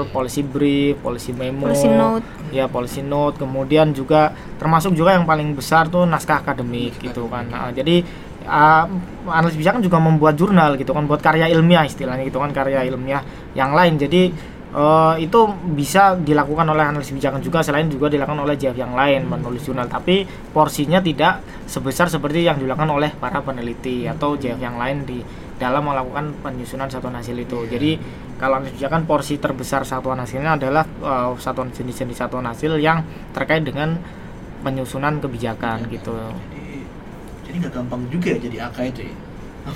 policy 0.10 0.42
brief, 0.42 0.98
policy 0.98 1.30
memo, 1.30 1.70
Policy 1.70 1.86
note. 1.86 2.26
ya 2.50 2.66
policy 2.66 3.06
note 3.06 3.38
kemudian 3.38 3.94
juga 3.94 4.34
termasuk 4.58 4.98
juga 4.98 5.14
yang 5.14 5.30
paling 5.30 5.54
besar 5.54 5.86
tuh 5.88 6.10
naskah 6.10 6.42
akademik 6.42 6.98
gitu 6.98 7.30
kan. 7.30 7.46
Nah, 7.46 7.70
jadi 7.70 8.02
uh, 8.48 8.86
analis 9.28 9.60
kebijakan 9.60 9.84
juga 9.84 10.00
membuat 10.00 10.40
jurnal 10.40 10.80
gitu 10.80 10.96
kan 10.96 11.04
buat 11.06 11.20
karya 11.20 11.52
ilmiah 11.52 11.84
istilahnya 11.84 12.24
gitu 12.26 12.40
kan 12.40 12.56
karya 12.56 12.88
ilmiah 12.88 13.22
yang 13.54 13.76
lain. 13.76 14.00
Jadi 14.00 14.32
uh, 14.74 15.16
itu 15.20 15.40
bisa 15.76 16.16
dilakukan 16.18 16.66
oleh 16.68 16.84
analis 16.88 17.12
kebijakan 17.12 17.44
juga 17.44 17.62
selain 17.62 17.92
juga 17.92 18.08
dilakukan 18.08 18.40
oleh 18.40 18.56
JF 18.56 18.78
yang 18.80 18.96
lain 18.96 19.28
menulis 19.28 19.62
jurnal. 19.68 19.92
Tapi 19.92 20.24
porsinya 20.56 21.04
tidak 21.04 21.44
sebesar 21.68 22.08
seperti 22.08 22.48
yang 22.48 22.58
dilakukan 22.58 22.90
oleh 22.90 23.12
para 23.14 23.44
peneliti 23.44 24.08
atau 24.08 24.40
JF 24.40 24.58
yang 24.58 24.80
lain 24.80 25.04
di 25.04 25.20
dalam 25.58 25.90
melakukan 25.90 26.38
penyusunan 26.42 26.88
satuan 26.88 27.18
hasil 27.18 27.36
itu. 27.38 27.66
Jadi 27.68 27.98
kalau 28.38 28.62
analis 28.62 28.78
kebijakan 28.78 29.10
porsi 29.10 29.42
terbesar 29.42 29.84
satuan 29.84 30.22
hasilnya 30.22 30.56
adalah 30.56 30.86
uh, 31.02 31.34
satuan 31.42 31.74
jenis-jenis 31.74 32.18
satuan 32.18 32.46
hasil 32.46 32.78
yang 32.78 33.02
terkait 33.34 33.66
dengan 33.66 33.98
penyusunan 34.62 35.22
kebijakan 35.22 35.86
gitu 35.90 36.14
jadi 37.48 37.56
nggak 37.58 37.74
gampang 37.74 38.02
juga 38.08 38.28
ya 38.36 38.40
jadi 38.40 38.58
AK 38.68 38.78
itu 38.92 39.02
ya 39.08 39.16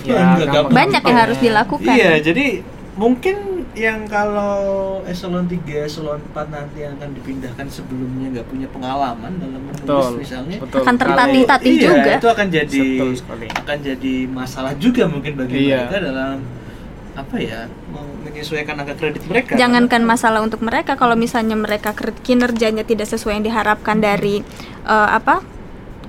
Ya, 0.07 0.39
gampang. 0.39 0.71
Banyak 0.71 1.03
yang 1.03 1.19
harus 1.19 1.37
dilakukan. 1.43 1.91
Iya, 1.91 2.23
jadi 2.23 2.63
mungkin 2.95 3.67
yang 3.75 4.07
kalau 4.07 4.99
eselon 5.03 5.47
3, 5.47 5.83
eselon 5.83 6.19
4 6.31 6.47
nanti 6.47 6.83
yang 6.83 6.95
akan 6.95 7.11
dipindahkan 7.11 7.67
sebelumnya 7.67 8.39
nggak 8.39 8.47
punya 8.47 8.67
pengalaman 8.67 9.31
dalam 9.35 9.63
menulis 9.63 9.87
betul 9.87 10.11
misalnya 10.15 10.57
betul 10.59 10.79
Akan 10.83 10.95
tertatih-tatih 10.99 11.71
iya, 11.71 11.87
juga. 11.87 12.11
itu 12.19 12.27
akan 12.27 12.47
jadi 12.51 12.81
akan 13.63 13.77
jadi 13.79 14.15
masalah 14.27 14.73
juga 14.75 15.07
mungkin 15.07 15.39
bagi 15.39 15.71
Iya. 15.71 15.87
mereka 15.87 15.97
dalam 16.03 16.35
apa 17.11 17.35
ya 17.39 17.59
menyesuaikan 18.23 18.75
angka 18.75 18.95
kredit 18.95 19.23
mereka 19.27 19.55
Jangankan 19.55 20.03
masalah 20.03 20.39
untuk 20.43 20.59
mereka, 20.59 20.95
kalau 20.95 21.15
misalnya 21.15 21.55
mereka 21.55 21.95
kinerjanya 22.23 22.83
tidak 22.83 23.07
sesuai 23.07 23.39
yang 23.39 23.45
diharapkan 23.47 23.99
dari 23.99 24.43
eh, 24.83 25.09
apa 25.15 25.43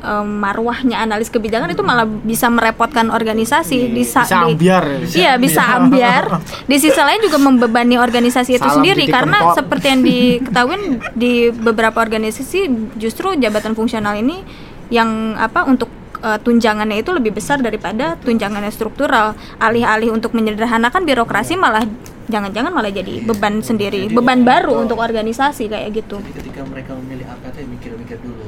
eh, 0.02 0.24
marwahnya 0.24 0.98
analis 0.98 1.28
kebijakan 1.28 1.70
itu 1.70 1.80
malah 1.80 2.02
bisa 2.04 2.46
merepotkan 2.46 3.08
organisasi 3.08 3.88
di 3.88 4.02
sa- 4.02 4.22
bisa 4.22 4.42
di- 4.42 4.52
ambiar 4.52 4.84
Iya 5.08 5.32
bisa 5.36 5.62
ambiar. 5.72 6.24
Di 6.70 6.76
sisi 6.76 6.98
lain 6.98 7.20
juga 7.20 7.38
membebani 7.38 7.96
organisasi 7.96 8.50
itu 8.52 8.60
Salam 8.60 8.76
sendiri 8.76 9.06
karena 9.06 9.38
kempot. 9.40 9.56
seperti 9.56 9.86
yang 9.88 10.02
diketahui 10.02 10.76
di 11.14 11.32
beberapa 11.48 11.98
organisasi 11.98 12.60
justru 12.96 13.32
jabatan 13.34 13.72
fungsional 13.72 14.14
ini 14.14 14.42
yang 14.88 15.08
apa 15.36 15.64
untuk 15.64 15.88
eh, 16.18 16.38
tunjangannya 16.38 16.98
itu 16.98 17.10
lebih 17.10 17.32
besar 17.32 17.58
daripada 17.58 18.14
tunjangannya 18.18 18.68
struktural. 18.68 19.32
Alih-alih 19.56 20.10
untuk 20.10 20.32
menyederhanakan 20.32 21.02
birokrasi 21.02 21.54
malah 21.54 21.86
jangan-jangan 22.24 22.70
malah 22.70 22.88
jadi 22.88 23.18
beban 23.20 23.60
sendiri, 23.60 24.06
Jadi- 24.06 24.14
beban 24.14 24.40
baru 24.42 24.78
untuk 24.78 24.96
organisasi 24.96 25.66
kayak 25.66 25.90
gitu. 25.92 26.16
jadi 26.18 26.32
ketika 26.38 26.60
mereka 26.64 26.94
memilih 26.94 27.26
AKT 27.26 27.56
mikir-mikir 27.66 28.16
dulu 28.16 28.38
iya 28.38 28.41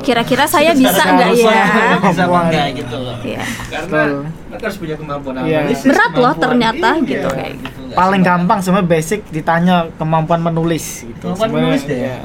Kira-kira 0.00 0.44
saya 0.44 0.72
bisa 0.72 0.96
nggak 0.98 1.30
ya? 1.32 1.62
Bisa 2.00 2.22
apa 2.24 2.38
enggak 2.42 2.66
gitu 2.74 2.96
loh 2.96 3.16
Iya. 3.20 3.42
karena 3.68 4.00
mereka 4.46 4.64
harus 4.64 4.78
punya 4.78 4.96
kemampuan 4.96 5.34
Iya. 5.40 5.58
analisis 5.62 5.86
Berat 5.86 6.12
loh 6.14 6.34
ternyata 6.34 6.88
iya, 6.94 7.04
gitu 7.06 7.28
kayak 7.28 7.52
gitu. 7.56 7.80
Nggak 7.80 7.96
paling 7.96 8.22
gampang 8.22 8.58
sebenarnya 8.60 8.88
basic 8.88 9.20
ditanya 9.28 9.76
kemampuan 9.94 10.40
menulis 10.40 10.84
gitu 11.02 11.26
Kemampuan 11.28 11.50
menulis 11.52 11.82
deh. 11.84 11.98
iya. 12.00 12.16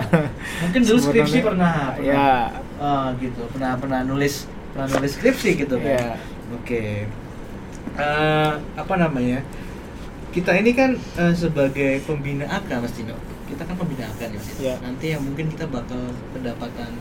mungkin 0.61 0.81
dulu 0.81 0.99
skripsi 0.99 1.37
pernah 1.41 1.73
pernah 1.91 2.13
ya 2.77 3.13
gitu 3.17 3.41
pernah 3.49 3.71
pernah 3.75 3.99
nulis 4.01 4.45
pernah 4.71 4.87
nulis 4.89 5.11
skripsi 5.13 5.49
gitu 5.57 5.75
kan 5.77 5.91
Iya. 5.91 6.09
oke 6.53 6.83
Eh, 7.95 8.51
apa 8.75 8.93
namanya 8.95 9.39
kita 10.29 10.51
ini 10.53 10.71
kan 10.71 10.91
eh, 11.15 11.31
sebagai 11.31 12.03
pembina 12.03 12.43
AK 12.45 12.69
Mas 12.77 12.91
Dino 12.91 13.15
kita 13.45 13.63
kan 13.63 13.73
pembina 13.73 14.03
AK 14.05 14.19
nih 14.25 14.35
Mas 14.35 14.47
Dino. 14.49 14.59
Iya. 14.61 14.75
nanti 14.81 15.05
yang 15.09 15.21
mungkin 15.21 15.47
kita 15.47 15.63
bakal 15.65 16.01
pendapatan 16.29 16.91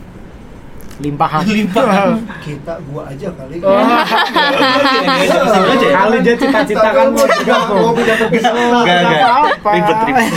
limpahan 1.02 1.42
limpahan 1.42 2.22
kita 2.46 2.78
gua 2.86 3.10
aja 3.10 3.26
kali. 3.34 3.58
Oh. 3.66 3.74
aja 3.74 5.74
ya. 5.90 6.06
kali 6.06 6.22
dia 6.22 6.38
cita-cita 6.38 6.88
kan 6.94 7.10
mau 7.10 7.26
juga 7.26 7.56
mau 7.66 7.90
pindah 7.90 8.14
ke 8.14 8.26
bisnis. 8.30 8.70
Gak, 8.86 8.98
gak. 9.02 9.26
apa-apa. 9.26 9.70
Ribet, 9.74 9.98
ribet. 10.06 10.26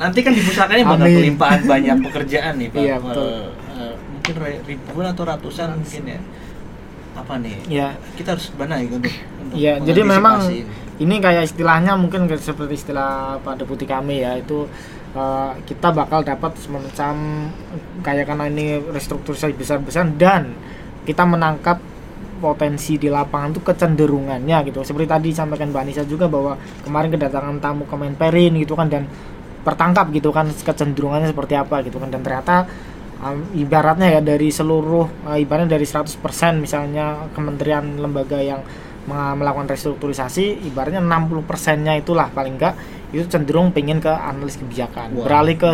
Nanti 0.00 0.24
kan 0.24 0.32
di 0.32 0.40
pusakanya 0.40 0.84
bakal 0.88 1.12
kelimpahan 1.12 1.60
banyak 1.68 2.00
pekerjaan 2.08 2.56
nih, 2.56 2.72
Pak. 2.72 2.80
Iya, 2.80 2.96
betul. 2.96 3.52
Eh, 3.76 3.94
mungkin 4.00 4.34
ribuan 4.64 5.12
atau 5.12 5.28
ratusan 5.28 5.76
mungkin 5.76 6.16
ya. 6.16 6.20
Apa 7.10 7.42
nih? 7.42 7.58
ya 7.68 7.88
Kita 8.16 8.32
harus 8.32 8.48
benahi 8.56 8.88
untuk, 8.88 9.12
untuk 9.12 9.58
Iya, 9.58 9.82
jadi 9.84 10.00
memang 10.06 10.46
ini. 10.48 11.20
kayak 11.20 11.52
istilahnya 11.52 11.92
mungkin 12.00 12.24
seperti 12.40 12.80
istilah 12.80 13.36
Pak 13.44 13.60
Deputi 13.60 13.84
kami 13.84 14.24
ya 14.24 14.40
itu 14.40 14.64
eh, 15.14 15.52
kita 15.66 15.88
bakal 15.94 16.22
dapat 16.22 16.54
semacam 16.58 17.14
kayak 18.04 18.24
karena 18.28 18.44
ini 18.50 18.80
restrukturisasi 18.80 19.54
besar-besaran 19.54 20.16
dan 20.16 20.54
kita 21.04 21.24
menangkap 21.24 21.80
potensi 22.40 22.96
di 22.96 23.12
lapangan 23.12 23.52
itu 23.52 23.60
kecenderungannya 23.60 24.56
gitu. 24.72 24.80
Seperti 24.80 25.06
tadi 25.06 25.26
disampaikan 25.30 25.68
Mbak 25.70 25.82
Anissa 25.84 26.04
juga 26.08 26.26
bahwa 26.26 26.56
kemarin 26.82 27.12
kedatangan 27.12 27.60
tamu 27.60 27.84
Kemenperin 27.84 28.56
gitu 28.56 28.72
kan 28.72 28.88
dan 28.88 29.04
pertangkap 29.60 30.08
gitu 30.08 30.32
kan 30.32 30.48
kecenderungannya 30.48 31.28
seperti 31.30 31.54
apa 31.54 31.84
gitu 31.84 32.00
kan. 32.00 32.08
Dan 32.08 32.24
ternyata 32.24 32.64
um, 33.20 33.44
ibaratnya 33.52 34.08
ya 34.18 34.20
dari 34.24 34.48
seluruh 34.48 35.28
uh, 35.28 35.36
ibaratnya 35.36 35.76
dari 35.76 35.84
100% 35.84 36.16
misalnya 36.56 37.28
kementerian 37.36 38.00
lembaga 38.00 38.40
yang 38.40 38.64
me- 39.04 39.36
melakukan 39.36 39.68
restrukturisasi 39.68 40.64
ibaratnya 40.64 41.04
60 41.04 41.44
persennya 41.44 41.94
itulah 42.00 42.32
paling 42.32 42.56
enggak 42.56 42.74
itu 43.10 43.26
cenderung 43.26 43.70
pengen 43.70 43.98
ke 43.98 44.08
analis 44.08 44.54
kebijakan 44.56 45.12
Wow. 45.14 45.26
beralih 45.26 45.56
ke 45.58 45.68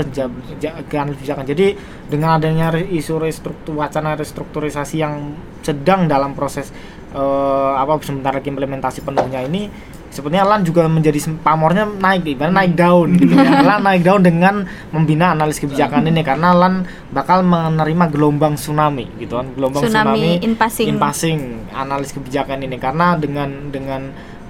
ke 0.89 0.97
analis 0.97 1.20
kebijakan 1.20 1.45
jadi 1.45 1.66
dengan 2.09 2.41
adanya 2.41 2.72
isu 2.72 3.20
restruktur 3.20 3.76
wacana 3.76 4.16
restrukturisasi 4.16 4.97
yang 5.01 5.37
sedang 5.61 6.09
dalam 6.09 6.32
proses 6.32 6.72
eh, 7.12 7.72
apa 7.76 8.01
sebentar 8.01 8.32
lagi 8.32 8.49
implementasi 8.49 9.03
penuhnya 9.03 9.45
ini 9.45 9.68
sebenarnya 10.07 10.49
LAN 10.49 10.62
juga 10.64 10.89
menjadi 10.89 11.18
pamornya 11.45 11.84
naik 11.84 12.24
ibaratnya 12.24 12.57
naik 12.57 12.72
daun 12.72 13.20
gitu 13.20 13.37
ya 13.37 13.61
LAN 13.68 13.84
naik 13.84 14.01
daun 14.01 14.22
dengan 14.24 14.55
membina 14.89 15.37
analis 15.37 15.61
kebijakan 15.61 16.09
ini 16.09 16.24
karena 16.24 16.57
LAN 16.57 16.89
bakal 17.12 17.45
menerima 17.45 18.09
gelombang 18.09 18.57
tsunami 18.57 19.05
gitu 19.20 19.37
kan 19.37 19.53
gelombang 19.53 19.84
Tsunami 19.84 20.41
tsunami, 20.41 20.47
in 20.47 20.53
passing. 20.57 20.87
in 20.89 20.97
passing 20.97 21.41
analis 21.76 22.16
kebijakan 22.16 22.64
ini 22.64 22.80
karena 22.80 23.12
dengan 23.20 23.68
dengan 23.68 24.03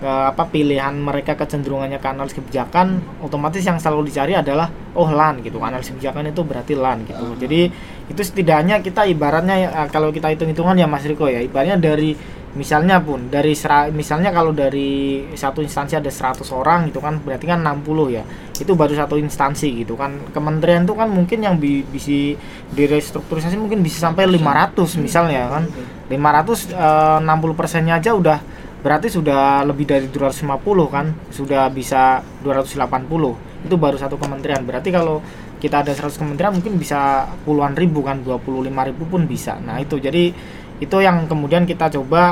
eh, 0.07 0.25
apa 0.31 0.47
pilihan 0.47 0.95
mereka 0.95 1.35
kecenderungannya 1.35 1.99
ke 1.99 2.07
analis 2.07 2.31
kebijakan 2.39 3.03
otomatis 3.27 3.67
yang 3.67 3.83
selalu 3.83 4.07
dicari 4.07 4.39
adalah 4.39 4.71
oh 4.95 5.11
LAN 5.11 5.43
gitu. 5.43 5.59
Analis 5.59 5.91
kebijakan 5.91 6.31
itu 6.31 6.47
berarti 6.47 6.73
LAN 6.79 7.03
gitu. 7.03 7.27
Jadi 7.43 7.61
itu 8.07 8.23
setidaknya 8.23 8.79
kita 8.87 9.03
ibaratnya 9.11 9.57
eh, 9.67 9.89
kalau 9.91 10.15
kita 10.15 10.31
hitung-hitungan 10.31 10.79
ya 10.79 10.87
Mas 10.87 11.03
Riko 11.03 11.27
ya 11.27 11.43
ibaratnya 11.43 11.75
dari 11.75 12.15
misalnya 12.57 12.97
pun 13.05 13.29
dari 13.29 13.53
sera- 13.53 13.93
misalnya 13.93 14.33
kalau 14.33 14.49
dari 14.49 15.21
satu 15.37 15.61
instansi 15.61 15.93
ada 16.01 16.09
100 16.09 16.49
orang 16.57 16.89
gitu 16.89 17.05
kan 17.05 17.21
berarti 17.21 17.45
kan 17.45 17.61
60 17.61 18.09
ya. 18.09 18.25
Itu 18.57 18.73
baru 18.73 18.97
satu 18.97 19.21
instansi 19.21 19.85
gitu 19.85 19.93
kan. 19.93 20.33
Kementerian 20.33 20.89
itu 20.89 20.97
kan 20.97 21.11
mungkin 21.13 21.45
yang 21.45 21.61
bi- 21.61 21.85
bisa 21.85 22.33
direstrukturisasi 22.73 23.61
mungkin 23.61 23.85
bisa 23.85 24.09
sampai 24.09 24.25
500 24.25 24.97
misalnya 25.05 25.53
kan. 25.53 25.65
500 26.09 26.73
eh, 26.73 27.19
60 27.21 27.59
persennya 27.59 28.01
aja 28.01 28.15
udah 28.17 28.39
berarti 28.87 29.11
sudah 29.11 29.66
lebih 29.66 29.82
dari 29.82 30.07
250 30.07 30.87
kan? 30.87 31.11
Sudah 31.34 31.66
bisa 31.74 32.22
280 32.47 33.66
itu 33.66 33.74
baru 33.74 33.99
satu 33.99 34.14
kementerian. 34.14 34.62
Berarti 34.62 34.95
kalau 34.95 35.18
kita 35.59 35.82
ada 35.82 35.91
100 35.91 36.14
kementerian 36.14 36.55
mungkin 36.55 36.78
bisa 36.78 37.26
puluhan 37.43 37.74
ribu 37.74 38.07
kan? 38.07 38.22
25 38.22 38.87
ribu 38.87 39.03
pun 39.11 39.26
bisa. 39.26 39.59
Nah 39.59 39.82
itu. 39.82 39.99
Jadi 39.99 40.30
itu 40.78 40.97
yang 41.03 41.26
kemudian 41.26 41.66
kita 41.66 41.91
coba 41.99 42.22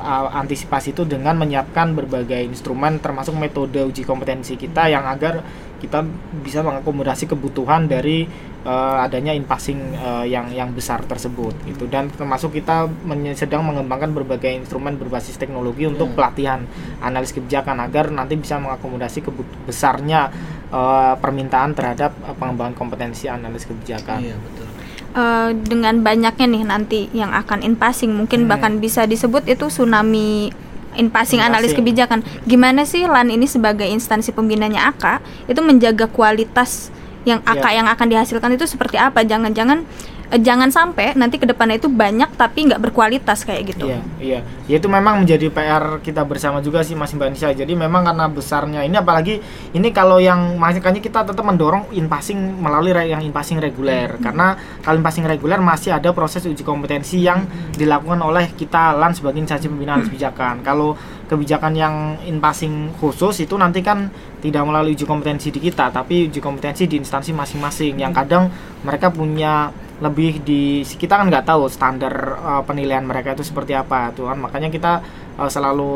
a- 0.00 0.30
antisipasi 0.40 0.96
itu 0.96 1.04
dengan 1.04 1.36
menyiapkan 1.36 1.92
berbagai 1.92 2.48
instrumen 2.48 2.96
termasuk 3.02 3.36
metode 3.36 3.82
uji 3.82 4.06
kompetensi 4.06 4.56
kita 4.56 4.88
yang 4.88 5.04
agar 5.04 5.44
kita 5.80 6.04
bisa 6.44 6.60
mengakomodasi 6.60 7.24
kebutuhan 7.26 7.88
dari 7.88 8.28
eh, 8.62 8.96
adanya 9.00 9.32
in 9.32 9.48
passing 9.48 9.80
eh, 9.96 10.28
yang 10.28 10.52
yang 10.52 10.70
besar 10.70 11.00
tersebut 11.02 11.56
gitu 11.64 11.88
dan 11.88 12.12
termasuk 12.12 12.52
kita 12.54 12.86
sedang 13.34 13.64
mengembangkan 13.64 14.12
berbagai 14.12 14.52
instrumen 14.52 15.00
berbasis 15.00 15.40
teknologi 15.40 15.88
untuk 15.88 16.12
pelatihan 16.12 16.62
analis 17.00 17.32
kebijakan 17.32 17.80
agar 17.80 18.12
nanti 18.12 18.36
bisa 18.36 18.60
mengakomodasi 18.60 19.24
kebut- 19.24 19.56
besarnya 19.64 20.28
eh, 20.68 21.14
permintaan 21.16 21.72
terhadap 21.72 22.12
eh, 22.28 22.36
pengembangan 22.36 22.76
kompetensi 22.76 23.26
analis 23.26 23.64
kebijakan. 23.64 24.20
Iya 24.20 24.36
betul. 24.36 24.68
Eh, 25.10 25.50
dengan 25.66 26.06
banyaknya 26.06 26.46
nih 26.46 26.62
nanti 26.62 27.00
yang 27.10 27.34
akan 27.34 27.66
in 27.66 27.74
passing 27.74 28.14
mungkin 28.14 28.46
Hmm. 28.46 28.50
bahkan 28.54 28.78
bisa 28.78 29.10
disebut 29.10 29.42
itu 29.50 29.66
tsunami 29.66 30.54
in 30.98 31.12
passing 31.12 31.38
In 31.42 31.50
analis 31.50 31.76
kebijakan. 31.76 32.24
Gimana 32.46 32.82
sih 32.86 33.06
LAN 33.06 33.30
ini 33.30 33.46
sebagai 33.46 33.86
instansi 33.86 34.34
pembinanya 34.34 34.90
AK 34.90 35.22
itu 35.50 35.60
menjaga 35.62 36.10
kualitas 36.10 36.90
yang 37.28 37.44
AK 37.44 37.64
Iya. 37.68 37.84
yang 37.84 37.86
akan 37.92 38.06
dihasilkan 38.08 38.50
itu 38.56 38.64
seperti 38.64 38.96
apa? 38.96 39.20
Jangan-jangan 39.22 39.84
jangan 40.38 40.70
sampai 40.70 41.18
nanti 41.18 41.42
ke 41.42 41.46
depannya 41.48 41.82
itu 41.82 41.90
banyak 41.90 42.30
tapi 42.38 42.70
nggak 42.70 42.78
berkualitas 42.78 43.42
kayak 43.42 43.74
gitu. 43.74 43.90
Iya, 43.90 44.00
iya. 44.22 44.40
Ya 44.70 44.76
itu 44.78 44.86
memang 44.86 45.18
menjadi 45.18 45.50
PR 45.50 45.98
kita 45.98 46.22
bersama 46.22 46.62
juga 46.62 46.86
sih 46.86 46.94
Mas 46.94 47.10
Mbak 47.10 47.28
Nisa. 47.34 47.50
Jadi 47.50 47.74
memang 47.74 48.06
karena 48.06 48.30
besarnya 48.30 48.86
ini 48.86 48.94
apalagi 48.94 49.42
ini 49.74 49.90
kalau 49.90 50.22
yang 50.22 50.54
makanya 50.54 51.02
kita 51.02 51.26
tetap 51.26 51.42
mendorong 51.42 51.90
in 51.98 52.06
passing 52.06 52.38
melalui 52.38 52.94
yang 53.10 53.18
in 53.26 53.34
passing 53.34 53.58
reguler. 53.58 54.14
Karena 54.22 54.54
kalau 54.86 55.02
in 55.02 55.04
passing 55.04 55.26
reguler 55.26 55.58
masih 55.58 55.90
ada 55.90 56.14
proses 56.14 56.46
uji 56.46 56.62
kompetensi 56.62 57.18
yang 57.26 57.42
dilakukan 57.74 58.22
oleh 58.22 58.54
kita 58.54 58.94
LAN 58.94 59.10
sebagai 59.10 59.42
instansi 59.42 59.66
pembinaan 59.66 60.06
kebijakan. 60.06 60.62
Kalau 60.62 60.94
kebijakan 61.26 61.72
yang 61.74 61.94
in 62.26 62.38
passing 62.38 62.94
khusus 63.02 63.42
itu 63.42 63.58
nanti 63.58 63.82
kan 63.82 64.10
tidak 64.38 64.62
melalui 64.62 64.94
uji 64.94 65.06
kompetensi 65.06 65.50
di 65.50 65.58
kita, 65.58 65.90
tapi 65.90 66.30
uji 66.30 66.38
kompetensi 66.38 66.86
di 66.86 66.98
instansi 66.98 67.30
masing-masing 67.34 67.98
yang 67.98 68.10
kadang 68.14 68.50
mereka 68.82 69.10
punya 69.10 69.70
lebih 70.00 70.40
di 70.40 70.80
kita 70.82 71.20
kan 71.20 71.28
nggak 71.28 71.44
tahu 71.44 71.68
standar 71.68 72.40
uh, 72.40 72.62
penilaian 72.64 73.04
mereka 73.04 73.36
itu 73.36 73.44
seperti 73.44 73.76
apa 73.76 74.12
tuh 74.16 74.32
kan 74.32 74.40
makanya 74.40 74.72
kita 74.72 74.92
uh, 75.36 75.50
selalu 75.52 75.92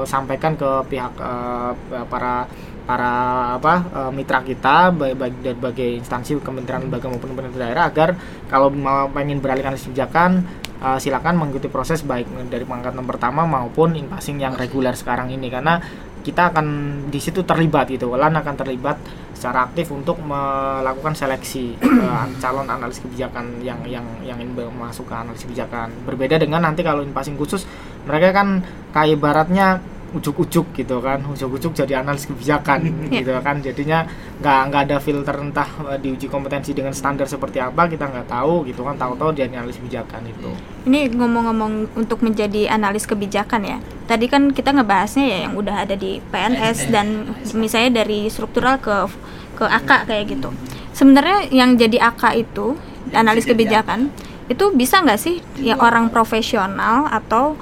uh, 0.00 0.06
sampaikan 0.06 0.54
ke 0.54 0.70
pihak 0.86 1.18
uh, 1.18 1.74
para 2.06 2.46
para 2.86 3.14
apa 3.58 3.74
uh, 3.90 4.10
mitra 4.10 4.42
kita 4.42 4.90
baik 4.90 5.14
baik 5.14 5.34
dari 5.42 5.54
berbagai 5.58 5.90
instansi 6.02 6.38
kementerian 6.42 6.86
lembaga 6.86 7.06
maupun 7.06 7.30
pemerintah 7.34 7.58
daerah 7.58 7.84
agar 7.86 8.08
kalau 8.46 8.70
mau 8.70 9.06
pengen 9.10 9.38
beralih 9.38 9.62
ke 9.62 9.78
kebijakan 9.78 10.46
uh, 10.80 10.98
silakan 10.98 11.36
mengikuti 11.36 11.68
proses 11.68 12.02
baik 12.02 12.26
dari 12.48 12.64
pengangkatan 12.64 13.04
pertama 13.04 13.44
maupun 13.44 13.94
in 13.94 14.08
passing 14.08 14.40
yang 14.40 14.56
reguler 14.56 14.96
sekarang 14.96 15.30
ini. 15.30 15.52
Karena 15.52 15.78
kita 16.20 16.52
akan 16.54 16.66
di 17.08 17.20
situ 17.20 17.42
terlibat 17.42 17.88
gitu, 17.90 18.12
LAN 18.12 18.36
akan 18.36 18.54
terlibat 18.56 18.96
secara 19.40 19.64
aktif 19.64 19.88
untuk 19.88 20.20
melakukan 20.20 21.16
seleksi 21.16 21.72
eh, 21.80 22.26
calon 22.38 22.68
analis 22.68 23.00
kebijakan 23.00 23.64
yang 23.64 23.80
yang 23.88 24.04
yang 24.20 24.36
ingin 24.36 24.68
masuk 24.76 25.08
ke 25.08 25.14
analis 25.16 25.40
kebijakan. 25.48 25.88
Berbeda 26.04 26.36
dengan 26.36 26.60
nanti 26.60 26.84
kalau 26.84 27.00
in 27.00 27.16
passing 27.16 27.40
khusus, 27.40 27.64
mereka 28.04 28.36
kan 28.36 28.60
kayak 28.92 29.16
ibaratnya 29.16 29.80
ujuk-ujuk 30.16 30.74
gitu 30.74 30.96
kan, 30.98 31.22
ujuk-ujuk 31.26 31.72
jadi 31.72 32.02
analis 32.02 32.26
kebijakan 32.26 32.86
gitu 33.14 33.30
kan. 33.40 33.62
Jadinya 33.62 34.06
nggak 34.40 34.60
nggak 34.70 34.82
ada 34.88 34.96
filter 34.98 35.36
entah 35.38 35.68
eh, 35.90 35.98
diuji 35.98 36.26
kompetensi 36.26 36.74
dengan 36.74 36.94
standar 36.94 37.28
seperti 37.30 37.62
apa 37.62 37.86
kita 37.86 38.08
nggak 38.10 38.28
tahu 38.28 38.66
gitu 38.66 38.82
kan. 38.82 38.98
Tahu-tahu 38.98 39.30
dia 39.36 39.46
analis 39.46 39.78
kebijakan 39.78 40.26
itu. 40.26 40.50
Ini 40.86 41.12
ngomong-ngomong 41.14 41.96
untuk 41.98 42.20
menjadi 42.20 42.70
analis 42.72 43.06
kebijakan 43.06 43.62
ya. 43.62 43.78
Tadi 44.10 44.26
kan 44.26 44.50
kita 44.50 44.74
ngebahasnya 44.74 45.24
ya 45.26 45.38
yang 45.48 45.54
udah 45.54 45.86
ada 45.86 45.94
di 45.94 46.18
PNS 46.34 46.90
dan 46.90 47.30
misalnya 47.54 48.02
dari 48.02 48.26
struktural 48.26 48.80
ke 48.82 49.06
ke 49.60 49.64
AK 49.68 50.08
kayak 50.08 50.24
gitu. 50.32 50.50
Sebenarnya 50.96 51.52
yang 51.52 51.76
jadi 51.76 52.10
AK 52.10 52.22
itu 52.40 52.74
analis 53.12 53.44
kebijakan 53.46 54.10
itu 54.50 54.74
bisa 54.74 54.98
nggak 54.98 55.20
sih 55.20 55.38
ya 55.62 55.78
orang 55.78 56.10
profesional 56.10 57.06
atau 57.06 57.54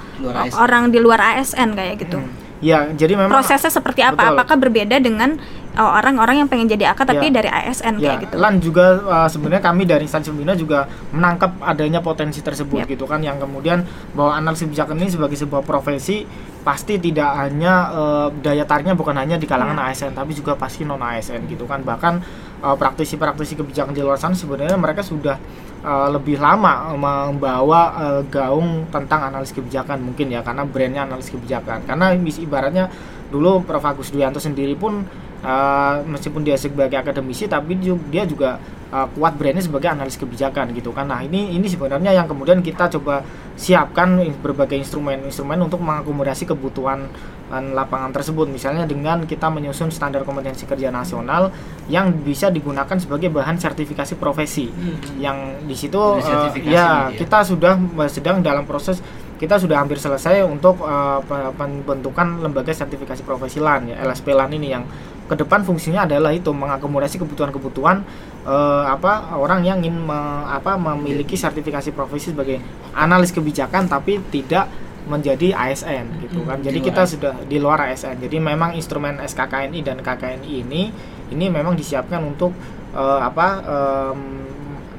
orang 0.57 0.89
di 0.89 0.97
luar 0.97 1.21
ASN 1.37 1.77
kayak 1.77 2.01
gitu? 2.01 2.17
Ya, 2.59 2.91
jadi 2.91 3.15
memang 3.15 3.39
Prosesnya 3.39 3.71
seperti 3.71 4.03
apa? 4.03 4.19
Betul. 4.19 4.35
Apakah 4.35 4.55
berbeda 4.59 4.99
dengan 4.99 5.39
oh, 5.79 5.91
orang-orang 5.95 6.43
yang 6.43 6.49
pengen 6.51 6.67
jadi 6.67 6.91
AK 6.91 7.07
tapi 7.07 7.31
Ya. 7.31 7.39
dari 7.39 7.47
ASN 7.47 7.95
ya, 7.95 8.19
kayak 8.19 8.19
gitu? 8.27 8.33
LAN 8.35 8.55
juga 8.59 8.85
uh, 8.99 9.29
sebenarnya 9.31 9.63
kami 9.63 9.87
dari 9.87 10.03
instansi 10.03 10.27
pembina 10.35 10.59
juga 10.59 10.83
menangkap 11.15 11.55
adanya 11.63 12.03
potensi 12.03 12.43
tersebut 12.43 12.83
Yap. 12.83 12.91
gitu 12.91 13.07
kan 13.07 13.23
yang 13.23 13.39
kemudian 13.39 13.87
bahwa 14.11 14.35
analisis 14.35 14.67
kebijakan 14.67 14.99
ini 14.99 15.07
sebagai 15.07 15.39
sebuah 15.39 15.63
profesi 15.63 16.27
pasti 16.59 16.99
tidak 16.99 17.31
hanya 17.39 17.73
uh, 17.95 18.27
daya 18.43 18.67
tariknya 18.67 18.91
bukan 18.91 19.15
hanya 19.15 19.39
di 19.39 19.47
kalangan 19.47 19.79
Ya. 19.79 19.95
ASN 19.95 20.11
tapi 20.11 20.35
juga 20.35 20.59
pasti 20.59 20.83
non 20.83 20.99
ASN 20.99 21.47
gitu 21.47 21.63
kan 21.63 21.79
bahkan 21.87 22.19
uh, 22.59 22.75
praktisi-praktisi 22.75 23.55
kebijakan 23.55 23.95
di 23.95 24.03
luar 24.03 24.19
sana 24.19 24.35
sebenarnya 24.35 24.75
mereka 24.75 24.99
sudah 24.99 25.39
uh, 25.83 26.09
lebih 26.11 26.39
lama 26.39 26.93
membawa 26.95 27.81
uh, 27.95 28.21
gaung 28.27 28.87
tentang 28.89 29.31
analisis 29.31 29.55
kebijakan 29.55 30.03
mungkin 30.03 30.31
ya 30.31 30.43
karena 30.43 30.63
brandnya 30.67 31.03
analisis 31.07 31.31
kebijakan. 31.33 31.87
Karena 31.87 32.15
ibaratnya 32.15 32.91
dulu 33.29 33.63
Prof. 33.63 33.85
Agus 33.85 34.09
Duyanto 34.11 34.41
sendiri 34.41 34.73
pun 34.75 35.05
uh, 35.43 36.03
meskipun 36.05 36.41
dia 36.43 36.55
sebagai 36.59 36.99
akademisi 36.99 37.47
tapi 37.47 37.77
dia 38.09 38.23
juga 38.27 38.59
uh, 38.91 39.07
kuat 39.15 39.37
brandnya 39.37 39.63
sebagai 39.63 39.89
analis 39.89 40.17
kebijakan 40.17 40.73
gitu 40.75 40.91
kan. 40.91 41.07
Nah 41.07 41.21
ini 41.23 41.55
ini 41.55 41.65
sebenarnya 41.69 42.13
yang 42.13 42.27
kemudian 42.27 42.59
kita 42.59 42.89
coba 42.99 43.23
siapkan 43.59 44.19
berbagai 44.39 44.79
instrumen-instrumen 44.79 45.59
untuk 45.59 45.83
mengakomodasi 45.83 46.49
kebutuhan 46.49 47.07
uh, 47.53 47.63
lapangan 47.73 48.11
tersebut. 48.11 48.49
Misalnya 48.49 48.83
dengan 48.89 49.23
kita 49.23 49.47
menyusun 49.47 49.93
standar 49.93 50.25
kompetensi 50.25 50.65
kerja 50.65 50.89
nasional 50.89 51.53
yang 51.87 52.11
bisa 52.23 52.49
digunakan 52.51 52.97
sebagai 52.99 53.29
bahan 53.31 53.57
sertifikasi 53.61 54.17
profesi. 54.17 54.67
Yang 55.21 55.37
di 55.65 55.75
situ 55.77 55.99
uh, 55.99 56.19
ya 56.19 56.59
ya? 56.65 56.87
kita 57.13 57.45
sudah 57.45 57.77
sedang 58.09 58.41
dalam 58.41 58.65
proses 58.65 58.99
kita 59.39 59.55
sudah 59.55 59.79
hampir 59.79 59.95
selesai 59.95 60.43
untuk 60.43 60.83
uh, 60.83 61.23
pe- 61.23 61.55
pembentukan 61.55 62.43
lembaga 62.43 62.75
sertifikasi 62.75 63.23
profesi 63.23 63.63
LAN 63.63 63.87
ya 63.87 64.03
LSP 64.03 64.35
LAN 64.35 64.51
ini 64.51 64.67
yang 64.75 64.83
ke 65.29 65.35
depan 65.37 65.61
fungsinya 65.61 66.09
adalah 66.09 66.33
itu 66.33 66.49
mengakomodasi 66.49 67.21
kebutuhan-kebutuhan 67.21 68.01
eh, 68.49 68.83
apa 68.89 69.37
orang 69.37 69.61
yang 69.61 69.77
ingin 69.85 70.09
me- 70.09 70.45
apa 70.49 70.73
memiliki 70.75 71.37
sertifikasi 71.37 71.93
profesi 71.93 72.33
sebagai 72.33 72.57
analis 72.97 73.29
kebijakan 73.29 73.85
tapi 73.85 74.17
tidak 74.33 74.65
menjadi 75.09 75.53
ASN 75.57 76.05
gitu 76.21 76.45
kan. 76.45 76.61
Jadi 76.61 76.81
di 76.81 76.85
kita 76.85 77.01
sudah 77.05 77.33
di 77.45 77.57
luar 77.57 77.89
ASN. 77.89 78.21
Jadi 78.21 78.37
memang 78.37 78.73
instrumen 78.77 79.17
SKKNI 79.21 79.79
dan 79.81 79.97
KKNI 80.01 80.49
ini 80.65 80.89
ini 81.29 81.45
memang 81.49 81.73
disiapkan 81.77 82.21
untuk 82.25 82.53
eh, 82.93 83.19
apa 83.21 83.47
em, 83.61 84.19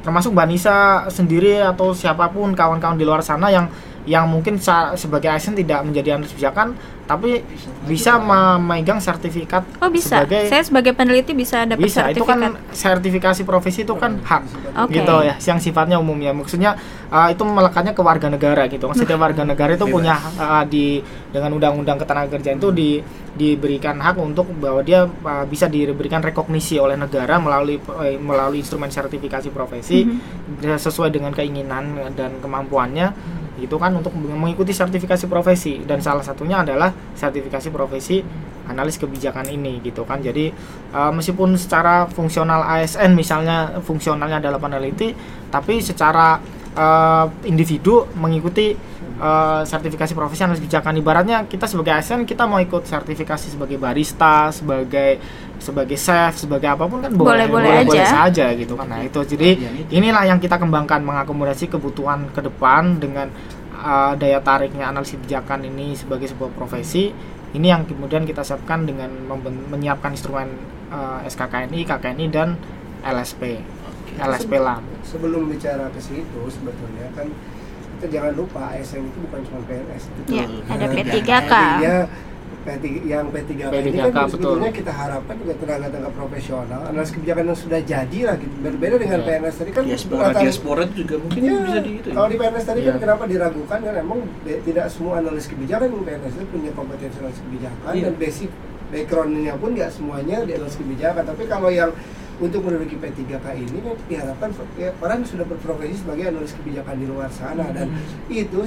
termasuk 0.01 0.33
Mbak 0.33 0.47
Nisa 0.49 0.77
sendiri 1.13 1.61
atau 1.61 1.93
siapa 1.93 2.31
pun 2.33 2.57
kawan-kawan 2.57 2.97
di 2.97 3.05
luar 3.05 3.21
sana 3.21 3.53
yang 3.53 3.69
yang 4.09 4.25
mungkin 4.29 4.57
sebagai 4.97 5.29
ASN 5.29 5.61
tidak 5.61 5.85
menjadi 5.85 6.17
analis 6.17 6.33
kebijakan 6.33 6.73
tapi 7.05 7.43
bisa 7.91 8.23
memegang 8.23 9.03
sertifikat 9.03 9.67
Oh 9.83 9.91
bisa. 9.91 10.23
sebagai 10.23 10.47
Saya 10.47 10.63
sebagai 10.63 10.93
peneliti 10.95 11.35
bisa 11.35 11.67
dapat 11.67 11.83
bisa 11.83 12.07
itu 12.07 12.23
sertifikat. 12.23 12.39
kan 12.39 12.41
sertifikasi 12.71 13.43
profesi 13.43 13.83
itu 13.83 13.95
kan 13.99 14.23
hak 14.23 14.43
Oke. 14.87 14.95
gitu 14.95 15.27
ya 15.27 15.35
yang 15.35 15.59
sifatnya 15.59 15.99
umum 15.99 16.15
ya 16.23 16.31
maksudnya 16.31 16.79
uh, 17.11 17.27
itu 17.27 17.43
melekatnya 17.43 17.99
ke 17.99 18.03
warga 18.07 18.31
negara 18.31 18.71
gitu 18.71 18.87
setiap 18.95 19.19
warga 19.27 19.43
negara 19.43 19.75
itu 19.75 19.91
punya 19.91 20.23
uh, 20.39 20.63
di 20.63 21.03
dengan 21.35 21.59
undang-undang 21.59 21.99
ketenagakerjaan 21.99 22.63
itu 22.63 22.71
di 22.71 22.91
diberikan 23.35 23.99
hak 23.99 24.15
untuk 24.15 24.47
bahwa 24.63 24.79
dia 24.87 25.03
uh, 25.07 25.45
bisa 25.51 25.67
diberikan 25.67 26.23
rekognisi 26.23 26.79
oleh 26.79 26.95
negara 26.95 27.43
melalui 27.43 27.79
eh, 28.07 28.19
melalui 28.23 28.63
instrumen 28.63 28.91
sertifikasi 28.91 29.51
profesi 29.51 30.07
ya, 30.63 30.79
sesuai 30.79 31.11
dengan 31.11 31.35
keinginan 31.35 32.15
dan 32.15 32.39
kemampuannya 32.39 33.40
itu 33.59 33.75
kan 33.81 33.91
untuk 33.97 34.15
mengikuti 34.15 34.71
sertifikasi 34.71 35.27
profesi. 35.27 35.83
Dan 35.83 35.99
salah 35.99 36.23
satunya 36.23 36.63
adalah 36.63 36.95
sertifikasi 37.19 37.69
profesi 37.75 38.23
analis 38.71 38.95
kebijakan 39.01 39.51
ini 39.51 39.83
gitu 39.83 40.07
kan. 40.07 40.23
Jadi 40.23 40.55
uh, 40.95 41.11
meskipun 41.11 41.59
secara 41.59 42.07
fungsional 42.07 42.63
ASN 42.63 43.19
misalnya 43.19 43.83
fungsionalnya 43.83 44.39
adalah 44.39 44.63
peneliti 44.63 45.11
tapi 45.51 45.83
secara 45.83 46.39
uh, 46.79 47.27
individu 47.43 48.07
mengikuti 48.15 48.79
uh, 49.21 49.63
sertifikasi 49.63 50.17
profesi 50.17 50.43
analis 50.43 50.59
kebijakan. 50.65 50.97
Ibaratnya 50.97 51.45
kita 51.45 51.69
sebagai 51.69 51.93
ASN 51.93 52.25
kita 52.25 52.49
mau 52.49 52.59
ikut 52.59 52.89
sertifikasi 52.89 53.53
sebagai 53.53 53.77
barista 53.77 54.49
sebagai 54.51 55.21
sebagai 55.61 56.01
chef 56.01 56.41
sebagai 56.41 56.73
apa 56.73 56.89
pun 56.89 57.05
kan 57.05 57.13
boleh 57.13 57.45
Boleh-boleh 57.47 57.85
boleh 57.85 58.01
aja. 58.01 58.27
saja 58.27 58.51
gitu 58.57 58.75
kan. 58.75 58.89
Nah 58.89 59.05
itu. 59.05 59.21
Jadi 59.23 59.51
inilah 59.93 60.25
yang 60.25 60.41
kita 60.41 60.57
kembangkan 60.57 61.05
mengakomodasi 61.05 61.69
kebutuhan 61.69 62.33
ke 62.33 62.41
depan 62.41 62.97
dengan 62.97 63.29
uh, 63.77 64.17
daya 64.17 64.41
tariknya 64.41 64.89
analis 64.89 65.13
kebijakan 65.13 65.69
ini 65.69 65.93
sebagai 65.95 66.33
sebuah 66.33 66.51
profesi. 66.57 67.13
Ini 67.51 67.67
yang 67.67 67.83
kemudian 67.83 68.23
kita 68.25 68.47
siapkan 68.47 68.87
dengan 68.87 69.11
menyiapkan 69.75 70.15
instrumen 70.15 70.55
uh, 70.95 71.19
SKKNI, 71.27 71.83
KKNI 71.83 72.27
dan 72.31 72.55
LSP, 73.03 73.59
LSP 74.23 74.53
LAM. 74.55 74.87
sebelum 75.03 75.51
bicara 75.51 75.91
ke 75.91 75.99
situ 75.99 76.41
sebetulnya 76.47 77.11
kan 77.19 77.27
kita 78.01 78.07
jangan 78.11 78.33
lupa 78.35 78.73
ASN 78.73 79.05
itu 79.05 79.19
bukan 79.21 79.41
cuma 79.45 79.61
PNS 79.63 80.05
itu 80.09 80.21
Ya, 80.33 80.45
ada 80.67 80.85
Betul. 80.87 81.05
P3K. 81.05 81.53
Artinya 81.53 81.97
P3, 82.61 82.85
yang 83.05 83.25
P3K, 83.27 83.61
ini 83.63 83.77
P3K, 83.91 84.01
kan 84.07 84.13
betul. 84.23 84.29
sebetulnya 84.31 84.71
kita 84.71 84.93
harapkan 84.95 85.35
juga 85.35 85.55
tenaga-tenaga 85.55 86.11
profesional 86.11 86.81
analis 86.87 87.11
kebijakan 87.11 87.45
yang 87.47 87.59
sudah 87.59 87.81
jadi 87.83 88.19
lah 88.23 88.37
gitu 88.37 88.55
berbeda 88.59 88.97
dengan 88.97 89.19
Ya. 89.19 89.27
PNS 89.27 89.55
tadi 89.59 89.71
kan 89.71 89.83
diaspora 89.83 90.25
latar- 90.27 90.43
diaspora 90.43 90.81
itu 90.83 90.95
juga 90.99 91.15
mungkin 91.19 91.41
Iya, 91.43 91.57
bisa 91.59 91.79
di 91.79 91.91
gitu 91.95 92.07
ya. 92.07 92.15
kalau 92.15 92.29
di 92.29 92.37
PNS 92.37 92.65
tadi 92.67 92.81
kan 92.81 92.89
Iya. 92.91 93.01
kenapa 93.01 93.23
diragukan 93.27 93.79
kan 93.79 93.95
emang 93.95 94.19
be- 94.41 94.61
tidak 94.63 94.87
semua 94.89 95.13
analis 95.19 95.45
kebijakan 95.47 95.87
di 95.91 96.01
PNS 96.03 96.33
itu 96.35 96.47
punya 96.51 96.71
kompetensi 96.73 97.17
analis 97.19 97.39
kebijakan 97.39 97.91
Iya. 97.91 98.03
dan 98.03 98.15
basic 98.17 98.51
backgroundnya 98.91 99.55
pun 99.55 99.69
nggak 99.71 99.91
semuanya 99.91 100.37
di 100.41 100.53
analis 100.53 100.75
kebijakan 100.75 101.23
tapi 101.23 101.43
kalau 101.47 101.69
yang 101.71 101.91
untuk 102.41 102.61
menduduki 102.63 102.97
P3K 102.97 103.47
ini 103.55 103.79
kan 103.79 103.97
diharapkan 104.03 104.49
ya, 104.75 104.89
orang 104.97 105.21
sudah 105.23 105.45
berprofesi 105.45 105.97
sebagai 105.99 106.25
analis 106.27 106.53
kebijakan 106.55 106.97
di 106.97 107.07
luar 107.07 107.29
sana 107.29 107.69
dan 107.69 107.87
Hmm. 107.87 108.01
itu 108.27 108.59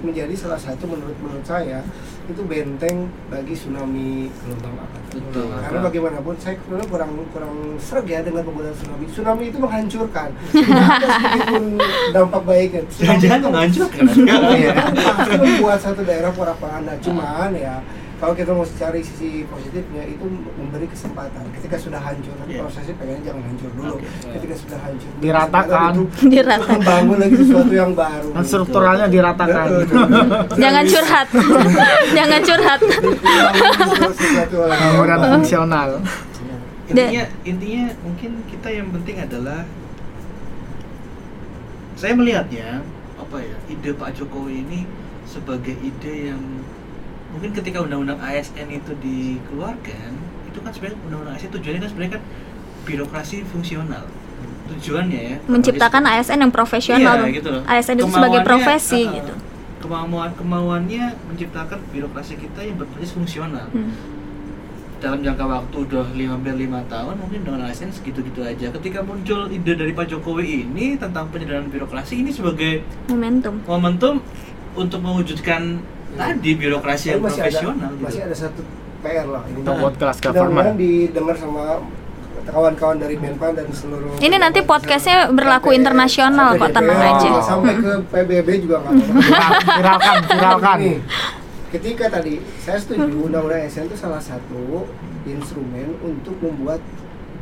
menjadi 0.00 0.34
salah 0.34 0.56
satu 0.56 0.84
menurut 0.84 1.16
menurut 1.16 1.40
saya 1.42 1.80
itu 2.24 2.42
benteng 2.42 3.08
bagi 3.26 3.52
tsunami 3.52 4.28
gelombang 4.38 4.76
apa 4.78 4.98
Betul. 5.10 5.48
karena 5.50 5.78
bagaimanapun 5.80 6.34
saya 6.36 6.54
sebenarnya 6.56 6.88
kurang 6.88 7.10
kurang 7.28 7.52
serg 7.78 8.06
ya 8.06 8.20
dengan 8.20 8.42
penggunaan 8.42 8.74
tsunami 8.74 9.04
tsunami 9.06 9.44
itu 9.46 9.58
menghancurkan 9.58 10.28
sedikitpun 10.48 11.64
dampak 12.12 12.42
baiknya 12.42 12.82
Tsunami 12.86 13.18
itu- 13.18 13.42
menghancurkan. 13.42 14.04
Iya, 14.52 14.72
pasti 14.94 15.34
membuat 15.36 15.78
satu 15.78 16.02
daerah 16.02 16.30
porak-poranda 16.30 16.92
cuman 16.98 17.50
ya 17.54 17.80
kalau 18.22 18.38
kita 18.38 18.54
mau 18.54 18.62
cari 18.62 19.02
sisi 19.02 19.42
positifnya 19.44 20.06
itu 20.06 20.22
memberi 20.54 20.86
kesempatan 20.86 21.42
ketika 21.58 21.74
sudah 21.74 21.98
hancur 21.98 22.30
tapi 22.38 22.54
Iya. 22.54 22.70
saya 22.70 22.84
sih 22.86 22.94
pengennya 22.94 23.22
jangan 23.26 23.42
hancur 23.42 23.70
dulu 23.74 23.94
Oke. 23.98 24.06
ketika 24.38 24.54
sudah 24.54 24.78
hancur 24.78 25.10
Diratakan. 25.18 25.92
Diratakan. 26.22 26.78
membangun 26.78 27.16
lagi 27.18 27.34
sesuatu 27.36 27.74
yang 27.74 27.92
baru 27.92 28.28
Dan 28.30 28.44
strukturalnya 28.46 29.06
diratakan. 29.10 29.66
Jangan 30.62 30.84
curhat. 30.86 31.26
Jangan 32.18 32.40
curhat. 32.40 32.80
sesuatu 33.90 34.54
yang 34.54 34.70
Bangunan 34.70 35.18
fungsional. 35.34 35.90
intinya 36.86 37.24
intinya 37.42 37.84
mungkin 38.04 38.30
kita 38.46 38.68
yang 38.70 38.86
penting 38.92 39.16
adalah 39.18 39.66
saya 41.94 42.14
melihatnya 42.14 42.86
apa 43.16 43.36
ya 43.38 43.56
ide 43.66 43.90
Pak 43.94 44.14
Jokowi 44.14 44.62
ini 44.62 44.80
sebagai 45.24 45.74
ide 45.74 46.30
yang 46.30 46.42
mungkin 47.32 47.50
ketika 47.52 47.80
undang-undang 47.80 48.20
ASN 48.20 48.68
itu 48.68 48.92
dikeluarkan 48.96 50.10
itu 50.46 50.58
kan 50.60 50.70
sebenarnya 50.70 50.98
undang-undang 51.08 51.34
ASN 51.34 51.50
tujuannya 51.50 51.80
kan 51.80 51.90
sebenarnya 51.90 52.12
kan 52.20 52.22
birokrasi 52.82 53.36
fungsional 53.46 54.04
tujuannya 54.68 55.20
ya 55.20 55.36
Menciptakan 55.46 56.02
ASN 56.06 56.38
yang 56.40 56.52
profesional. 56.54 57.16
Iya, 57.24 57.34
gitu 57.34 57.48
loh. 57.50 57.62
ASN 57.66 57.96
itu 57.98 58.08
sebagai 58.08 58.40
profesi 58.42 59.02
uh, 59.04 59.12
gitu. 59.16 59.34
kemauan 59.82 60.30
kemauannya 60.32 61.04
menciptakan 61.26 61.78
birokrasi 61.90 62.38
kita 62.38 62.60
yang 62.62 62.76
berbasis 62.78 63.10
fungsional 63.12 63.66
Hmm. 63.68 63.90
dalam 65.02 65.18
jangka 65.18 65.42
waktu 65.42 65.76
udah 65.82 66.06
lima 66.14 66.38
hampir 66.38 66.54
lima 66.54 66.78
tahun 66.86 67.18
mungkin 67.18 67.42
dengan 67.42 67.66
ASN 67.66 67.90
segitu-gitu 67.90 68.38
aja 68.38 68.70
ketika 68.70 69.02
muncul 69.02 69.50
ide 69.50 69.74
dari 69.74 69.90
Pak 69.90 70.06
Jokowi 70.06 70.62
ini 70.62 70.94
tentang 70.94 71.26
penyederhanaan 71.34 71.66
birokrasi 71.66 72.22
ini 72.22 72.30
sebagai 72.30 72.86
Momentum. 73.10 73.58
momentum 73.66 74.22
untuk 74.78 75.02
mewujudkan 75.02 75.82
tadi 76.14 76.50
birokrasi 76.52 77.06
yang 77.08 77.20
masih 77.20 77.40
profesional 77.40 77.72
ada, 77.74 77.88
gitu. 77.88 78.02
masih 78.02 78.20
ada 78.22 78.36
satu 78.36 78.60
PR 79.00 79.26
lah 79.26 79.42
ini 79.44 79.56
Untuk 79.58 79.74
buat 79.76 79.94
kelas 79.96 80.18
government. 80.20 80.74
didengar 80.76 81.36
sama 81.36 81.62
kawan-kawan 82.42 82.96
dari 82.98 83.14
Menpan 83.16 83.52
dan 83.52 83.68
seluruh 83.68 84.14
Ini 84.16 84.36
nanti 84.36 84.60
podcastnya 84.62 85.28
berlaku 85.28 85.68
Sampai- 85.68 85.78
internasional 85.78 86.48
kok, 86.54 86.70
tenang 86.70 86.98
DPR, 86.98 87.12
aja. 87.12 87.30
sampai 87.40 87.74
ke 87.76 87.92
PBB 88.04 88.48
juga 88.60 88.76
nggak 88.80 88.92
apa-apa 88.98 89.72
Viralkan, 89.72 90.16
viralkan. 90.28 90.78
Ketika 91.70 92.04
tadi 92.10 92.34
saya 92.58 92.76
setuju 92.76 93.08
undang-undang 93.22 93.62
ASN 93.62 93.86
itu 93.86 93.96
salah 93.96 94.20
satu 94.20 94.84
instrumen 95.24 95.96
untuk 95.98 96.36
membuat 96.36 96.82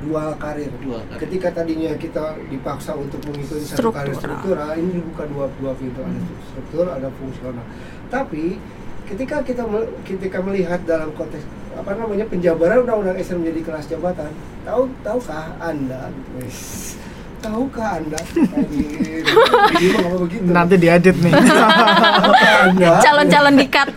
dual 0.00 0.32
karir. 0.36 0.70
Dual 0.78 1.02
karir. 1.02 1.18
Ketika 1.18 1.48
tadinya 1.52 1.90
kita 1.92 2.38
dipaksa 2.46 2.94
untuk 2.94 3.18
mengikuti 3.22 3.66
satu 3.66 3.90
karir 3.90 4.14
Struktural. 4.14 4.38
struktural, 4.38 4.70
ini 4.76 4.90
dibuka 4.94 5.24
dua 5.26 5.44
dua 5.56 5.72
pintu, 5.74 5.98
ada 5.98 6.20
struktur, 6.46 6.86
ada 6.86 7.08
fungsional. 7.10 7.66
Tapi 8.10 8.58
ketika 9.06 9.40
kita 9.40 9.62
mel- 9.64 9.94
ketika 10.02 10.42
melihat 10.42 10.82
dalam 10.84 11.14
konteks 11.14 11.42
apa 11.70 11.94
namanya 11.94 12.26
penjabaran 12.26 12.82
undang-undang 12.82 13.16
ASN 13.16 13.40
menjadi 13.40 13.60
kelas 13.64 13.86
jabatan, 13.86 14.30
tahu 14.66 14.90
tahukah 15.00 15.54
anda? 15.62 16.10
Wes, 16.36 16.98
Tahukah 17.40 17.96
anda? 17.96 18.20
Begitu. 19.72 20.04
Nanti 20.44 20.76
diedit 20.76 21.16
nih. 21.16 21.32
Calon-calon 23.00 23.54
dikat. 23.56 23.88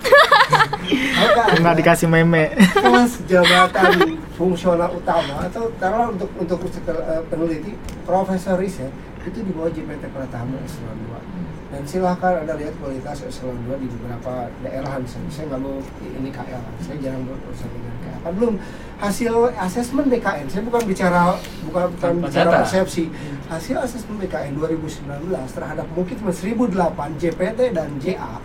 Nggak 1.59 1.76
dikasih 1.84 2.07
meme. 2.07 2.55
kelas 2.72 3.20
jabatan 3.28 4.16
fungsional 4.34 4.95
utama 4.95 5.43
atau 5.43 5.68
taruhlah 5.76 6.16
untuk 6.16 6.30
untuk 6.39 6.59
eh, 6.88 7.22
peneliti 7.28 7.76
profesor 8.03 8.55
riset 8.55 8.89
itu 9.24 9.39
di 9.39 9.51
bawah 9.51 9.72
JPT 9.72 10.03
Pratama 10.11 10.57
eselon 10.64 10.97
2 11.11 11.52
dan 11.74 11.82
silahkan 11.89 12.45
anda 12.45 12.53
lihat 12.53 12.78
kualitas 12.78 13.26
eselon 13.26 13.57
2 13.65 13.82
di 13.82 13.89
beberapa 13.89 14.45
daerah 14.61 15.01
misalnya 15.01 15.32
saya 15.34 15.45
nggak 15.49 15.61
mau 15.65 15.82
ini 16.05 16.30
KL 16.30 16.63
saya 16.86 16.97
jarang 17.01 17.26
berurusan 17.26 17.69
dengan 17.74 17.95
KL 17.97 18.19
kan 18.21 18.34
belum 18.38 18.53
hasil 19.01 19.34
asesmen 19.57 20.05
BKN 20.13 20.45
saya 20.53 20.61
bukan 20.69 20.82
bicara 20.86 21.21
bukan, 21.65 21.86
bukan 21.97 22.11
Tanpa 22.21 22.26
bicara 22.30 22.49
data. 22.53 22.59
persepsi 22.61 23.09
hasil 23.49 23.76
asesmen 23.82 24.21
BKN 24.21 24.53
2019 24.61 25.34
terhadap 25.34 25.88
mungkin 25.97 26.17
1008 26.21 27.17
JPT 27.17 27.59
dan 27.74 27.89
JA 27.97 28.38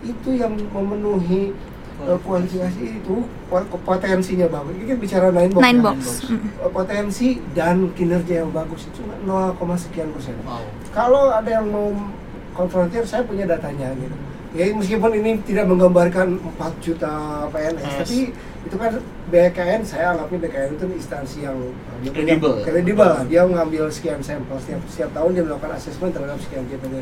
itu 0.00 0.30
yang 0.32 0.56
memenuhi 0.72 1.52
uh, 2.00 2.18
kualifikasi 2.24 3.02
itu 3.02 3.26
po- 3.50 3.80
potensinya 3.82 4.46
bagus. 4.46 4.74
Ini 4.78 4.84
kan 4.94 4.98
bicara 5.02 5.26
nine 5.34 5.50
box. 5.50 5.62
Nine 5.62 5.80
kan? 5.82 5.86
box. 5.86 5.98
Mm. 6.30 6.38
Uh, 6.62 6.70
Potensi 6.70 7.28
dan 7.56 7.76
kinerja 7.96 8.46
yang 8.46 8.50
bagus 8.54 8.86
itu 8.86 9.02
cuma 9.02 9.18
0, 9.58 9.74
sekian 9.80 10.14
persen. 10.14 10.38
wow 10.46 10.62
Kalau 10.94 11.34
ada 11.34 11.50
yang 11.50 11.66
mau 11.66 11.90
konfrontir, 12.56 13.04
saya 13.04 13.22
punya 13.22 13.44
datanya 13.44 13.92
gitu. 13.94 14.16
Ya 14.52 14.72
meskipun 14.72 15.12
ini 15.12 15.36
tidak 15.44 15.68
menggambarkan 15.68 16.40
4 16.56 16.80
juta 16.80 17.12
PNS, 17.52 17.76
Yes. 17.82 17.98
tapi 18.00 18.18
itu 18.64 18.74
kan 18.74 18.92
BKN, 19.28 19.80
saya 19.84 20.04
anggapnya 20.10 20.38
BKN 20.42 20.70
itu 20.74 20.84
instansi 20.90 21.38
yang 21.44 21.58
Kredibel. 22.02 22.64
kredibel 22.64 23.04
lah. 23.06 23.22
Dia 23.22 23.44
mengambil 23.44 23.86
sekian 23.86 24.18
sampel 24.18 24.56
setiap 24.58 24.80
setiap 24.88 25.10
tahun 25.12 25.30
dia 25.30 25.44
melakukan 25.44 25.76
asesmen 25.76 26.08
terhadap 26.08 26.40
sekian 26.40 26.64
JPT. 26.66 26.94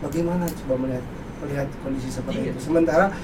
Bagaimana 0.00 0.44
coba 0.58 0.74
melihat 0.80 1.04
melihat 1.38 1.68
kondisi 1.80 2.08
seperti 2.08 2.38
Iya. 2.40 2.52
itu? 2.52 2.60
Sementara 2.60 3.14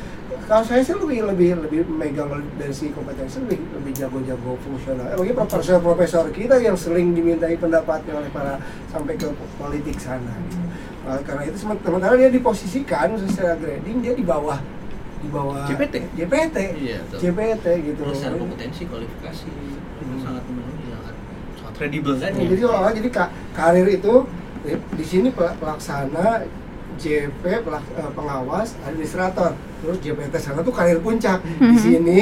kalau 0.44 0.62
saya 0.62 0.80
sih 0.80 0.94
lebih 0.94 1.26
lebih 1.26 1.50
lebih 1.60 1.80
megang 1.88 2.30
dari 2.54 2.70
segi 2.70 2.90
kompetensi 2.90 3.40
lebih 3.40 3.58
lebih 3.74 3.92
jago-jago 3.96 4.54
fungsional. 4.60 5.06
Eh, 5.08 5.16
Bagi 5.16 5.34
profesor-profesor 5.34 6.30
kita 6.30 6.56
yang 6.58 6.74
sering 6.74 7.10
dimintai 7.10 7.54
pendapatnya 7.54 8.14
oleh 8.16 8.30
para 8.30 8.58
sampai 8.88 9.14
ke 9.14 9.26
politik 9.56 9.98
sana. 9.98 10.30
Gitu. 10.46 10.57
Nah, 11.08 11.20
karena 11.22 11.42
itu 11.42 11.56
sement- 11.58 11.80
sementara 11.80 12.14
dia 12.14 12.28
diposisikan 12.28 13.08
secara 13.18 13.56
grading 13.56 13.98
dia 13.98 14.12
di 14.12 14.22
bawah 14.22 14.60
di 15.18 15.28
bawah 15.28 15.64
JPT. 15.64 15.94
JPT 16.14 16.56
Iya. 16.78 16.98
JPT 17.10 17.64
gitu 17.82 18.00
Terus 18.02 18.16
secara 18.18 18.36
kompetensi, 18.36 18.82
kualifikasi 18.84 19.48
itu 19.48 20.04
Hmm. 20.06 20.20
sangat 20.20 20.42
memenuhi, 20.44 20.84
sangat 20.86 21.14
sangat 21.56 21.72
kredibel 21.74 22.14
kan 22.14 22.30
Ya, 22.30 22.38
ya. 22.38 22.46
jadi 22.46 22.62
oh, 22.62 22.90
jadi 22.92 23.08
ka- 23.08 23.32
karir 23.50 23.88
itu 23.88 24.14
di, 24.60 24.72
di 24.94 25.04
sini 25.04 25.28
pel- 25.28 25.56
pelaksana 25.56 26.44
JP 26.94 27.42
pelak- 27.62 27.94
eh, 27.94 28.10
pengawas 28.12 28.76
administrator 28.80 29.50
terus 29.78 29.96
JPT 29.98 30.34
sana 30.36 30.60
tuh 30.60 30.70
karir 30.70 30.98
puncak 30.98 31.40
di 31.40 31.66
Mhm. 31.66 31.78
sini 31.78 32.20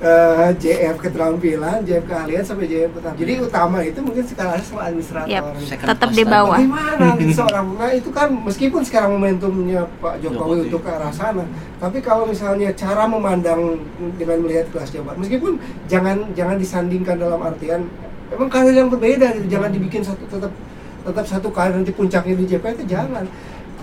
eh, 0.00 0.48
JF 0.56 0.96
keterampilan 0.96 1.84
JF 1.84 2.04
keahlian 2.08 2.42
sampai 2.44 2.66
JF 2.66 2.90
keterampilan 2.96 3.20
jadi 3.20 3.32
utama 3.44 3.78
itu 3.84 4.00
mungkin 4.00 4.24
sekarang 4.24 4.60
sama 4.64 4.88
administrator. 4.88 5.44
Second 5.60 5.88
tetap 5.92 6.10
di 6.16 6.24
bawah. 6.24 6.56
Bagaimana 6.56 7.06
gitu 7.20 7.32
seorang 7.36 7.66
nah 7.76 7.90
itu 7.92 8.08
kan 8.08 8.28
meskipun 8.32 8.80
sekarang 8.80 9.10
momentumnya 9.20 9.84
Pak 10.00 10.24
Jokowi 10.24 10.64
Jokowi. 10.64 10.66
untuk 10.72 10.80
ke 10.80 10.90
arah 10.90 11.12
sana, 11.12 11.44
tapi 11.76 11.98
kalau 12.00 12.24
misalnya 12.24 12.72
cara 12.72 13.04
memandang 13.04 13.76
dengan 14.16 14.38
melihat 14.40 14.66
kelas 14.72 14.88
Jawa 14.88 15.12
Barat, 15.12 15.18
meskipun 15.28 15.52
jangan 15.86 16.16
jangan 16.32 16.56
disandingkan 16.56 17.16
dalam 17.20 17.40
artian 17.44 17.84
memang 18.32 18.48
karir 18.48 18.72
yang 18.72 18.88
berbeda 18.88 19.36
gitu, 19.36 19.46
jangan 19.52 19.68
dibikin 19.68 20.00
satu 20.00 20.24
tetap 20.24 20.52
tetap 21.00 21.24
satu 21.28 21.48
karir 21.52 21.76
nanti 21.76 21.92
puncaknya 21.92 22.34
di 22.40 22.44
JPT 22.48 22.88
jangan. 22.88 23.28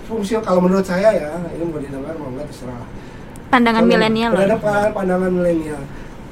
Fungsi 0.08 0.40
kalau 0.40 0.64
menurut 0.64 0.88
saya 0.88 1.12
ya 1.12 1.36
ini 1.52 1.68
mau 1.68 1.76
didengar 1.76 2.16
mau 2.16 2.32
enggak 2.32 2.48
terserah. 2.48 2.80
Pandangan 3.52 3.84
milenial 3.84 4.32
loh. 4.32 4.44
berhadapan 4.44 4.88
pandangan 4.92 5.30
milenial 5.32 5.80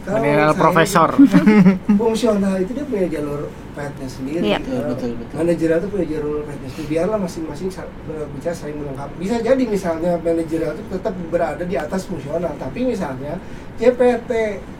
Saya- 0.07 0.55
profesor. 0.55 1.09
fungsional 2.01 2.55
itu 2.57 2.71
dia 2.73 2.85
punya 2.85 3.07
jalur 3.11 3.41
path-nya 3.73 4.09
sendiri 4.09 4.41
Iya. 4.43 4.59
Betul, 4.59 4.81
betul, 4.87 5.11
betul. 5.17 5.37
manajerial 5.37 5.79
itu 5.79 5.89
punya 5.89 6.07
jalur 6.09 6.37
path-nya 6.43 6.69
sendiri 6.71 6.89
biarlah 6.89 7.19
masing-masing 7.19 7.69
sa- 7.69 7.91
berbicara 8.03 8.55
saling 8.55 8.77
melengkapi 8.77 9.15
bisa 9.19 9.37
jadi 9.39 9.63
misalnya 9.63 10.13
manajerial 10.17 10.73
itu 10.73 10.85
tetap 10.89 11.13
berada 11.27 11.61
di 11.63 11.77
atas 11.77 12.03
fungsional 12.05 12.55
tapi 12.57 12.79
misalnya 12.85 13.37
JPT 13.77 14.31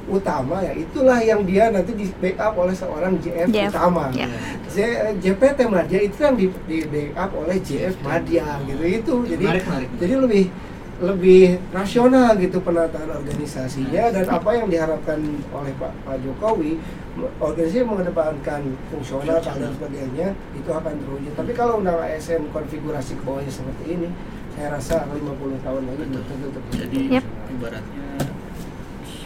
utama 0.09 0.63
ya 0.63 0.73
itulah 0.73 1.19
yang 1.21 1.43
dia 1.43 1.69
nanti 1.69 1.93
di 1.93 2.09
backup 2.15 2.57
oleh 2.57 2.73
seorang 2.73 3.19
JF, 3.19 3.47
JF, 3.47 3.69
utama 3.71 4.09
ya. 4.11 4.25
J- 4.67 5.19
JPT 5.19 5.59
Madya 5.67 5.99
itu 6.01 6.17
yang 6.17 6.35
di, 6.35 6.47
di 6.65 6.79
backup 6.85 7.31
oleh 7.37 7.59
JF 7.59 7.95
Madya 8.01 8.47
gitu 8.65 8.85
itu 8.87 9.15
jadi 9.27 9.45
Menarik, 9.45 9.65
menarik. 9.67 9.89
jadi 9.99 10.15
lebih 10.17 10.45
lebih 10.97 11.61
rasional 11.77 12.33
gitu 12.41 12.57
penataan 12.65 13.13
organisasinya 13.13 14.17
dan 14.17 14.25
apa 14.33 14.51
yang 14.57 14.73
diharapkan 14.73 15.21
oleh 15.53 15.73
Pak 15.77 15.93
Pak 16.09 16.17
Jokowi 16.25 16.81
organisasi 17.37 17.85
mengedepankan 17.85 18.65
fungsional 18.89 19.45
dan 19.45 19.73
sebagainya 19.77 20.33
itu 20.57 20.71
akan 20.73 20.95
terwujud. 20.97 21.33
Tapi 21.37 21.53
kalau 21.53 21.85
undang 21.85 22.01
ASN 22.01 22.49
konfigurasi 22.49 23.21
ke 23.21 23.23
bawahnya 23.29 23.53
seperti 23.53 23.85
ini 23.93 24.09
saya 24.57 24.73
rasa 24.73 25.05
50 25.13 25.61
tahun 25.61 25.83
lagi 25.85 26.05
belum 26.09 26.25
tentu 26.25 26.49
terwujud. 26.49 26.81
Jadi 26.89 26.99
Yep. 27.13 27.25
ibaratnya 27.61 28.09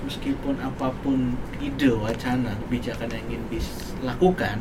meskipun 0.03 0.59
apa 0.59 0.91
pun 1.07 1.39
ide 1.63 1.95
wacana 1.95 2.59
kebijakan 2.67 3.15
yang 3.15 3.25
ingin 3.31 3.43
dilakukan 3.47 4.59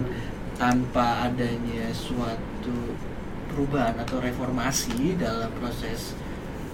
tanpa 0.61 1.25
adanya 1.25 1.89
suatu 1.89 2.93
perubahan 3.49 3.97
atau 3.97 4.21
reformasi 4.21 5.17
dalam 5.17 5.49
proses 5.57 6.13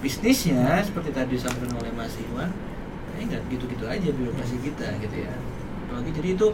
bisnisnya 0.06 0.62
seperti 0.80 1.10
tadi 1.10 1.34
disampaikan 1.34 1.74
oleh 1.76 1.90
Mas 1.90 2.14
Iwan 2.16 2.54
ya 3.12 3.22
nggak 3.26 3.42
gitu-gitu 3.48 3.84
aja 3.84 4.08
birokrasi 4.08 4.56
kita 4.62 4.86
gitu 4.98 5.16
ya 5.18 5.32
apalagi 5.82 6.10
jadi 6.14 6.28
itu 6.32 6.46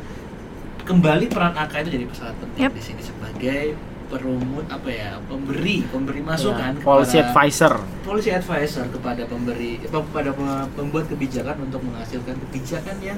kembali 0.83 1.25
peran 1.29 1.53
AK 1.55 1.73
itu 1.79 1.91
jadi 1.93 2.05
sangat 2.11 2.37
penting 2.39 2.61
Yep. 2.63 2.73
di 2.73 2.83
sini 2.83 3.03
sebagai 3.03 3.65
perumut 4.09 4.69
apa 4.69 4.89
ya 4.89 5.17
pemberi 5.23 5.85
pemberi 5.87 6.21
Ya, 6.21 6.27
masukan 6.27 6.73
policy 6.79 7.17
kepada- 7.17 7.27
advisor. 7.27 7.73
policy 8.03 8.31
advisor 8.31 8.85
kepada 8.87 9.23
pemberi 9.25 9.81
kepada 9.81 10.31
pe- 10.31 10.69
pembuat 10.71 11.09
kebijakan 11.09 11.57
untuk 11.63 11.81
menghasilkan 11.83 12.37
kebijakan 12.39 12.97
yang 13.01 13.17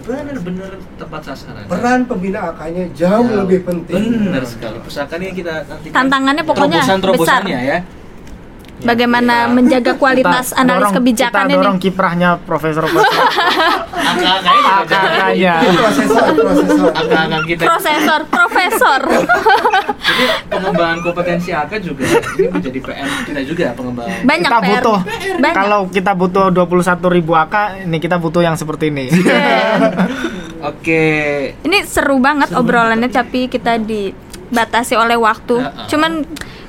benar-benar 0.00 0.72
tepat 0.96 1.22
sasaran. 1.24 1.62
peran 1.64 2.00
pembina 2.04 2.50
AK-nya 2.50 2.90
jauh 2.92 3.22
Jauh. 3.22 3.38
lebih 3.40 3.62
penting 3.62 4.02
Benar 4.26 4.42
sekali. 4.44 4.78
Pusakannya 4.80 5.30
kita 5.32 5.54
nanti 5.64 5.86
Tantangannya 5.88 6.42
pokoknya 6.42 6.78
terobosan-terobosannya 6.80 7.58
ya. 7.64 7.78
Bagaimana 8.84 9.34
Kita- 9.40 9.52
menjaga 9.52 9.92
kualitas 9.94 10.46
Kita 10.48 10.58
analis 10.58 10.82
dorong- 10.82 10.96
kebijakan 10.96 11.40
kita 11.40 11.54
dorong 11.54 11.76
ini? 11.76 11.82
kiprahnya 11.82 12.30
profesor 12.38 12.84
profesor 12.84 13.26
Angka-angkanya 14.12 14.72
juga 14.82 14.98
AK-nya. 14.98 15.54
itu 15.56 15.70
prosesor 15.74 16.24
prosesor 16.34 16.90
Angka-angka 16.92 17.38
kita. 17.44 17.62
Profesor, 17.64 18.20
profesor. 18.26 19.00
Jadi 20.02 20.24
pengembangan 20.48 20.98
kompetensi 21.00 21.50
AK 21.50 21.72
juga 21.80 22.04
ini 22.04 22.46
menjadi 22.48 22.78
PR 22.80 23.08
kita 23.24 23.40
juga 23.42 23.64
pengembangan. 23.72 24.18
Banyak 24.22 24.42
kita 24.44 24.58
PR. 24.58 24.68
butuh 24.68 24.98
Banyak. 25.38 25.54
kalau 25.54 25.80
kita 25.88 26.12
butuh 26.12 26.46
21.000 26.48 27.08
ribu 27.12 27.32
AK 27.34 27.54
ini 27.84 27.96
kita 27.98 28.16
butuh 28.16 28.40
yang 28.40 28.54
seperti 28.54 28.88
ini 28.88 29.06
Iya. 29.08 29.50
Oke. 30.72 31.04
Ini 31.60 31.78
seru 31.84 32.18
banget 32.18 32.50
obrolannya 32.52 33.08
tapi 33.08 33.46
kita 33.46 33.78
dibatasi 33.78 34.94
oleh 34.94 35.16
waktu. 35.16 35.58
Ya, 35.58 35.68
ah. 35.68 35.86
Cuman 35.86 36.22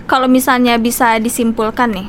kalau 0.06 0.28
misalnya 0.28 0.76
bisa 0.78 1.18
disimpulkan 1.20 1.90
nih 1.92 2.08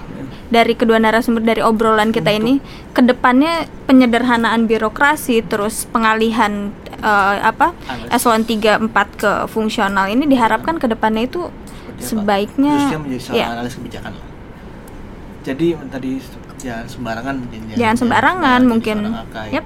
dari 0.55 0.79
kedua 0.79 1.03
narasumber 1.03 1.43
dari 1.43 1.63
obrolan 1.65 2.15
kita 2.15 2.31
ini, 2.31 2.63
ke 2.95 3.03
depannya 3.03 3.67
penyederhanaan 3.91 4.71
birokrasi 4.71 5.43
terus 5.43 5.83
pengalihan 5.91 6.71
eh, 7.03 7.37
apa 7.43 7.75
eselon 8.15 8.47
3 8.47 8.87
4 8.87 9.21
ke 9.21 9.33
fungsional 9.51 10.07
ini 10.07 10.31
diharapkan 10.31 10.79
ke 10.79 10.87
depannya 10.87 11.27
itu 11.27 11.51
Seperti 11.99 12.07
sebaiknya 12.07 12.75
menjadi 12.99 13.35
ya, 13.35 13.47
analis 13.55 13.75
kebijakan 13.79 14.13
lah. 14.15 14.27
Jadi 15.45 15.67
tadi 15.91 16.11
jangan 16.63 16.87
sembarangan 16.89 17.35
mungkin 17.37 17.61
ya. 17.69 17.77
Jangan 17.77 17.97
sembarangan, 18.01 18.61
mungkin. 18.65 18.97
seorang 19.05 19.25
AK 19.29 19.37
ya. 19.37 19.53
Yep. 19.59 19.65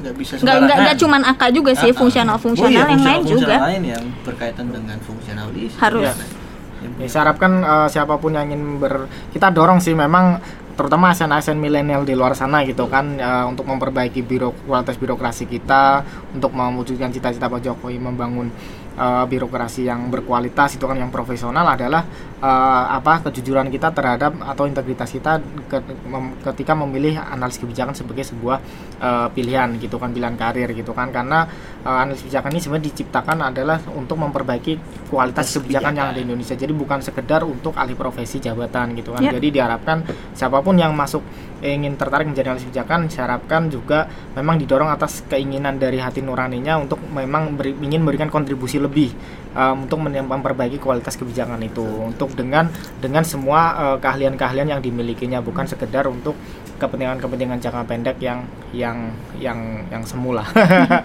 Nggak 0.00 0.14
bisa 0.16 0.32
nggak 0.32 0.40
nggak 0.40 0.56
nggak 0.56 0.96
sembarangan. 0.96 0.96
cuman 1.04 1.20
AK 1.28 1.42
juga 1.52 1.70
sih 1.76 1.90
Ah, 1.90 1.92
ah. 1.92 2.00
fungsional 2.00 2.36
Oh 2.36 2.40
fungsional 2.40 2.72
iya, 2.72 2.80
yang 2.88 3.04
lain 3.04 3.20
fungsional 3.20 3.40
juga 3.44 3.56
lain 3.68 3.82
yang 3.84 4.04
berkaitan 4.24 4.66
dengan 4.72 4.98
fungsionalis 5.04 5.72
Harus. 5.76 6.08
Yang 6.08 6.39
Ya, 6.80 7.08
saya 7.12 7.28
harapkan 7.28 7.60
eh, 7.60 7.88
siapa 7.92 8.16
pun 8.16 8.32
yang 8.32 8.48
ingin 8.48 8.80
ber 8.80 9.04
kita 9.36 9.52
dorong 9.52 9.84
sih 9.84 9.92
memang 9.92 10.40
terutama 10.80 11.12
ASN-ASN 11.12 11.60
milenial 11.60 12.08
di 12.08 12.16
luar 12.16 12.32
sana 12.32 12.64
gitu 12.64 12.88
kan 12.88 13.20
eh, 13.20 13.44
untuk 13.44 13.68
memperbaiki 13.68 14.24
biro 14.24 14.56
kualitas 14.64 14.96
birokrasi 14.96 15.44
kita 15.44 16.00
untuk 16.32 16.56
mewujudkan 16.56 17.12
cita-cita 17.12 17.52
Pak 17.52 17.60
Jokowi 17.60 18.00
membangun 18.00 18.48
eh, 18.92 19.24
birokrasi 19.24 19.84
yang 19.84 20.08
berkualitas 20.08 20.74
itu 20.74 20.84
kan 20.84 20.96
yang 20.96 21.08
profesional 21.08 21.66
adalah 21.66 22.02
eh, 22.36 22.48
apa 22.90 23.22
kejujuran 23.22 23.68
kita 23.68 23.90
terhadap 23.90 24.34
atau 24.40 24.64
integritas 24.64 25.08
kita 25.08 25.38
ke- 25.66 25.80
mem- 26.04 26.34
ketika 26.42 26.72
memilih 26.74 27.18
analis 27.18 27.56
kebijakan 27.56 27.92
sebagai 27.92 28.24
sebuah 28.24 28.58
eh, 28.96 29.28
pilihan 29.30 29.76
gitu 29.76 29.96
kan 29.96 30.10
pilihan 30.10 30.34
karir 30.34 30.70
gitu 30.70 30.90
kan 30.90 31.10
karena 31.10 31.44
eh, 31.80 31.98
analis 32.00 32.20
kebijakan 32.20 32.50
ini 32.50 32.60
sebenarnya 32.60 32.86
diciptakan 32.88 33.38
adalah 33.42 33.78
untuk 33.92 34.16
memperbaiki 34.16 34.72
kualitas 35.06 35.10
Kualitas 35.10 35.54
kebijakan 35.54 35.92
yang 35.92 36.06
ada 36.06 36.12
di 36.12 36.22
kebijakan. 36.22 36.26
Indonesia 36.26 36.54
jadi 36.56 36.72
bukan 36.72 36.98
sekedar 37.00 37.40
untuk 37.42 37.72
alih 37.74 37.94
profesi 37.94 38.38
jabatan 38.38 38.94
gitu 38.94 39.12
kan 39.12 39.20
Ya. 39.20 39.36
jadi 39.36 39.48
diharapkan 39.52 40.02
siapa 40.32 40.58
pun 40.58 40.74
yang 40.74 40.90
masuk 40.90 41.20
ingin 41.60 41.92
tertarik 41.94 42.24
menjadi 42.24 42.50
analis 42.50 42.64
kebijakan 42.64 43.06
saya 43.06 43.28
harapkan 43.28 43.68
juga 43.68 44.08
memang 44.32 44.56
didorong 44.56 44.88
atas 44.88 45.20
keinginan 45.22 45.76
dari 45.76 46.00
hati 46.00 46.18
nuraninya 46.18 46.80
untuk 46.80 46.96
memang 47.04 47.52
beri- 47.52 47.76
ingin 47.78 48.00
memberikan 48.00 48.26
kontribusi 48.26 48.79
lebih 48.80 49.12
eh, 49.54 49.74
untuk 49.76 50.00
memperbaiki 50.02 50.80
kualitas 50.80 51.14
kebijakan 51.20 51.60
itu. 51.60 51.84
Untuk 51.84 52.32
dengan 52.32 52.72
dengan 52.98 53.22
semua 53.22 53.60
eh, 53.76 53.96
keahlian-keahlian 54.00 54.72
yang 54.72 54.80
dimilikinya 54.80 55.38
bukan 55.44 55.68
sekedar 55.68 56.08
untuk 56.08 56.34
kepentingan-kepentingan 56.80 57.60
jangka 57.60 57.82
pendek 57.84 58.16
yang 58.24 58.48
yang 58.72 59.12
yang 59.36 59.84
yang 59.92 60.02
semula. 60.02 60.48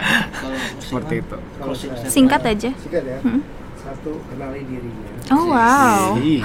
Seperti 0.84 1.20
itu. 1.20 1.38
Singkat 2.08 2.42
aja. 2.48 2.72
Singkat 2.72 3.04
ya. 3.04 3.20
Hmm. 3.20 3.44
Satu 3.86 4.18
kenali 4.26 4.66
dirinya. 4.66 5.08
oh 5.30 5.46
wow 5.48 6.18
tuh 6.18 6.42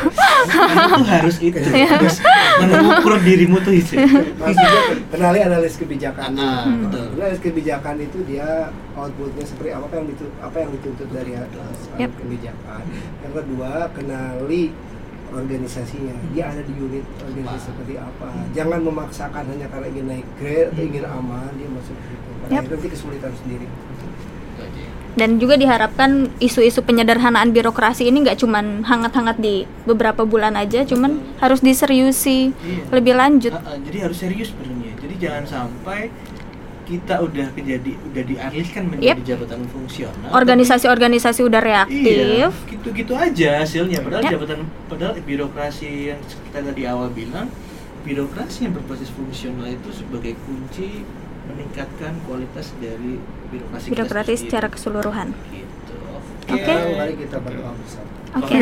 harus 1.06 1.36
itu 1.38 1.56
harus 1.58 2.16
mengukur 2.60 3.16
dirimu 3.18 3.56
tuh 3.58 3.72
itu 3.72 3.96
Maksudnya 4.36 4.80
kenali 5.08 5.38
analis 5.40 5.74
kebijakan. 5.74 6.32
Ah, 6.34 6.62
Hmm. 6.62 6.84
betul. 6.84 7.06
Analis 7.16 7.40
kebijakan 7.40 7.96
itu 7.98 8.18
dia 8.24 8.68
outputnya 8.92 9.40
seperti 9.42 9.70
apa 9.70 9.88
yang 9.90 10.06
dituntut 10.06 10.32
apa 10.38 10.56
yang 10.58 10.70
dituntut 10.70 11.08
dari 11.10 11.32
atas 11.34 11.76
Yep. 11.96 12.10
kebijakan. 12.18 12.82
Yang 13.20 13.32
kedua 13.34 13.70
kenali 13.90 14.62
organisasinya 15.30 16.14
dia 16.28 16.44
ada 16.46 16.58
di 16.60 16.74
unit 16.74 17.06
organisasi 17.16 17.70
seperti 17.70 17.94
apa 17.94 18.28
jangan 18.50 18.82
memaksakan 18.82 19.46
hanya 19.46 19.70
karena 19.70 19.86
ingin 19.88 20.06
naik 20.08 20.26
grade 20.34 20.68
atau 20.68 20.82
ingin 20.82 21.06
aman 21.06 21.50
dia 21.54 21.70
masuk 21.70 21.94
ke 21.94 22.04
situ 22.10 22.30
Karena 22.40 22.50
Yep. 22.50 22.60
itu 22.60 22.72
nanti 22.74 22.88
kesulitan 22.90 23.32
sendiri 23.38 23.66
Itu. 23.66 23.89
Dan 25.12 25.36
juga 25.36 25.54
diharapkan 25.54 26.10
isu-isu 26.38 26.80
penyederhanaan 26.80 27.50
birokrasi 27.50 28.06
ini 28.06 28.22
nggak 28.22 28.38
cuman 28.38 28.82
hangat-hangat 28.82 29.36
di 29.36 29.66
beberapa 29.82 30.22
bulan 30.22 30.54
aja 30.54 30.82
cuman 30.82 31.18
harus 31.38 31.58
diseriusi 31.60 32.54
Iya. 32.56 32.82
lebih 32.90 33.14
lanjut 33.14 33.52
Ah, 33.52 33.62
ah, 33.66 33.76
jadi 33.76 34.06
harus 34.06 34.18
serius 34.18 34.50
sebenarnya 34.50 34.94
jadi 34.96 35.14
jangan 35.18 35.44
sampai 35.44 36.00
kita 36.84 37.22
udah 37.22 37.46
kejadi 37.52 37.94
udah 38.04 38.22
dialihkan 38.24 38.82
menjadi 38.84 39.14
Yep. 39.14 39.18
jabatan 39.24 39.60
fungsional. 39.64 40.30
Organisasi-organisasi 40.32 41.40
udah 41.40 41.62
tapi- 41.62 41.70
reaktif. 41.70 42.18
Iya, 42.34 42.48
gitu-gitu 42.66 43.12
aja 43.14 43.50
hasilnya. 43.62 44.02
Padahal 44.02 44.26
Yep. 44.26 44.32
jabatan 44.34 44.58
padahal 44.90 45.14
birokrasi 45.22 46.10
yang 46.10 46.18
kita 46.18 46.58
tadi 46.60 46.82
awal 46.84 47.06
bilang 47.10 47.46
birokrasi 48.02 48.66
yang 48.66 48.74
berbasis 48.74 49.06
fungsional 49.08 49.70
itu 49.70 49.86
sebagai 49.92 50.34
kunci 50.42 51.06
meningkatkan 51.52 52.12
kualitas 52.22 52.66
dari 52.76 53.18
birokrasi 53.48 53.86
kita 53.86 54.02
sendiri. 54.06 54.34
secara 54.40 54.66
keseluruhan. 54.68 55.28
gitu. 55.50 55.94
Oke. 56.46 56.58
Sekarang 56.60 56.96
mari 56.96 57.14
kita 57.16 57.36
berdoa 57.38 57.72
bersama. 57.72 58.08
Oke. 58.32 58.56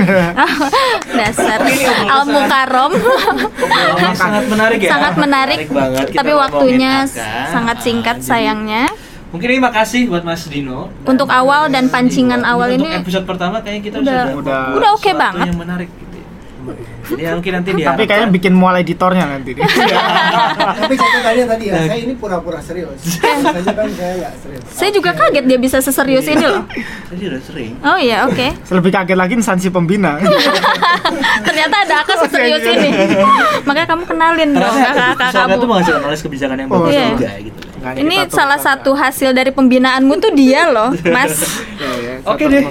Dasar 1.19 1.61
Oke, 1.61 1.73
obrolan 1.77 2.09
Al 2.09 2.25
Mukarrom. 2.27 2.93
Obrolannya 2.97 4.15
sangat 4.15 4.45
menarik 4.49 4.79
ya. 4.79 4.91
sangat 4.91 5.15
menarik, 5.19 5.59
banget. 5.69 6.07
Kita 6.09 6.19
tapi 6.19 6.33
waktunya 6.35 6.93
akar. 7.05 7.49
sangat 7.51 7.77
singkat 7.79 8.17
Ah, 8.17 8.19
jadi 8.19 8.29
sayangnya. 8.29 8.85
Mungkin 9.29 9.49
ini 9.51 9.61
makasih 9.61 10.09
buat 10.09 10.25
Mas 10.25 10.49
Dino. 10.49 10.89
Untuk 11.05 11.29
awal 11.29 11.69
dan 11.69 11.93
pancingan 11.93 12.49
awal 12.49 12.73
untuk 12.73 12.89
ini 12.89 12.97
episode 12.97 13.29
pertama 13.29 13.61
kayaknya 13.61 13.83
kita 13.85 13.97
udah- 13.99 14.09
sudah 14.33 14.41
udah- 14.41 14.69
udah 14.73 14.91
oke 14.91 15.05
sesuatu 15.05 15.21
banget. 15.21 15.47
Yang 15.47 15.59
menarik. 15.59 15.89
Jadi 17.09 17.23
ya 17.23 17.33
mungkin 17.33 17.53
nanti 17.55 17.71
dia 17.73 17.87
Tapi 17.89 18.03
kayaknya 18.05 18.29
bikin 18.29 18.53
mual 18.53 18.77
editornya 18.77 19.25
nanti. 19.27 19.57
Tapi 20.81 20.95
catatannya 20.95 21.45
tadi 21.47 21.65
ya, 21.67 21.75
saya 21.81 21.99
ini 21.99 22.15
pura-pura 22.15 22.61
serius. 22.61 23.01
Biasanya 23.17 23.73
kan 23.73 23.89
saya 23.91 24.13
nggak 24.19 24.33
serius. 24.39 24.63
saya 24.69 24.91
juga 24.93 25.11
kaget 25.13 25.45
dia 25.45 25.59
bisa 25.59 25.79
seserius 25.79 26.27
ini 26.27 26.45
loh. 26.45 26.65
Tadi 27.09 27.23
udah 27.25 27.41
sering. 27.41 27.73
Oh 27.81 27.97
iya, 27.97 28.25
oke. 28.25 28.47
Lebih 28.69 28.91
kaget 28.93 29.17
lagi 29.17 29.33
instansi 29.35 29.69
pembina. 29.69 30.21
Ternyata 31.49 31.77
ada 31.83 31.95
akak 32.03 32.17
seserius 32.29 32.63
ini. 32.63 32.91
Makanya 33.67 33.89
kamu 33.89 34.03
kenalin 34.05 34.51
dong 34.53 34.75
kakak-kakak 34.75 35.31
Soalnya 35.31 35.49
kamu. 35.49 35.63
tuh 35.63 35.69
menghasilkan 35.69 36.01
knowledge 36.03 36.23
kebijakan 36.23 36.57
yang 36.57 36.69
Oh, 36.69 36.77
bagus 36.79 36.93
iya. 36.93 37.07
juga 37.11 37.31
gitu. 37.41 37.59
Makanya 37.79 37.99
Ini 38.05 38.17
salah 38.29 38.59
satu 38.59 38.91
hasil 38.93 39.31
dari 39.33 39.51
pembinaanmu 39.51 40.15
tuh 40.19 40.33
dia 40.35 40.69
loh, 40.69 40.91
Mas. 41.07 41.35
Ya, 41.79 41.91
ya, 41.97 42.13
Oke 42.27 42.45
satu 42.45 42.53
deh. 42.53 42.63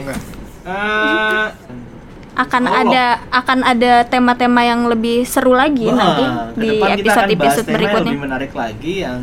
Akan 2.37 2.63
Allah. 2.63 2.85
ada 2.85 3.03
akan 3.33 3.59
ada 3.65 3.93
tema-tema 4.05 4.61
yang 4.61 4.85
lebih 4.85 5.25
seru 5.25 5.51
lagi 5.51 5.89
wah, 5.89 5.97
nanti 5.97 6.23
di 6.55 6.69
episode-episode 6.77 7.65
yang 7.65 7.75
berikutnya. 7.75 8.11
lebih 8.13 8.21
menarik 8.21 8.53
lagi 8.53 8.93
yang 9.01 9.19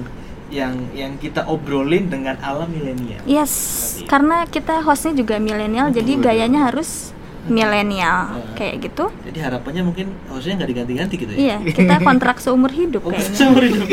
yang 0.50 0.74
yang 0.90 1.12
kita 1.16 1.46
obrolin 1.46 2.06
dengan 2.06 2.34
alam 2.38 2.66
milenial. 2.66 3.22
Yes, 3.22 3.54
karena 4.04 4.46
kita 4.46 4.82
hostnya 4.82 5.14
juga 5.14 5.38
milenial, 5.38 5.90
jadi 5.90 6.14
gayanya 6.16 6.66
harus 6.68 7.14
milenial 7.44 8.34
Nah. 8.34 8.54
kayak 8.54 8.82
gitu. 8.82 9.10
Jadi 9.22 9.38
harapannya 9.38 9.82
mungkin 9.84 10.06
hostnya 10.26 10.56
nggak 10.56 10.70
diganti-ganti 10.70 11.14
gitu 11.16 11.32
ya. 11.32 11.38
Iya, 11.38 11.56
kita 11.70 12.00
kontrak 12.00 12.38
seumur 12.38 12.70
hidup 12.70 13.02
Oh, 13.02 13.10
kayaknya. 13.10 13.36
seumur 13.36 13.62
hidup. 13.62 13.88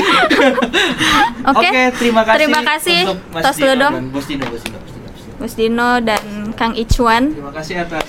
Oke. 1.52 1.70
terima 1.98 2.22
kasih. 2.24 2.38
Terima 2.40 2.62
kasih. 2.64 3.00
untuk 3.06 3.20
Mas 3.30 3.44
Tos 3.44 3.58
Dino 3.58 3.66
dulu 3.68 3.82
dong. 3.82 3.94
Bos 4.10 4.26
Dino, 4.26 4.44
Bos 4.48 4.62
Dino, 4.62 4.78
Bos 4.80 4.92
Dino, 4.94 5.10
Bos 5.38 5.54
Dino 5.54 5.90
dan 6.00 6.24
Kang 6.54 6.74
Ichwan 6.74 7.34
Terima 7.34 7.52
kasih 7.52 7.76
atas 7.82 8.06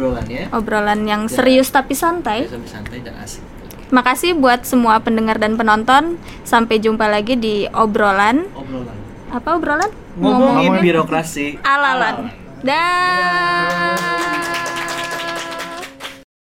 obrolannya. 0.00 0.48
obrolan 0.50 1.00
yang 1.04 1.22
Ya. 1.26 1.32
serius 1.36 1.68
tapi 1.68 1.92
santai. 1.92 2.48
Sampai 2.48 2.66
santai 2.66 2.98
dan 3.04 3.20
asik. 3.20 3.44
Makasih 3.90 4.32
buat 4.34 4.62
semua 4.62 5.02
pendengar 5.02 5.36
dan 5.36 5.58
penonton. 5.58 6.16
Sampai 6.42 6.78
jumpa 6.78 7.04
lagi 7.04 7.34
di 7.34 7.66
obrolan. 7.68 8.46
Obrolan. 8.54 8.96
Apa 9.28 9.48
obrolan? 9.54 9.90
Ngomongin 10.14 10.72
Ngomongin 10.72 10.74
birokrasi 10.80 11.58
Alalan. 11.60 12.30
Dah. 12.62 13.98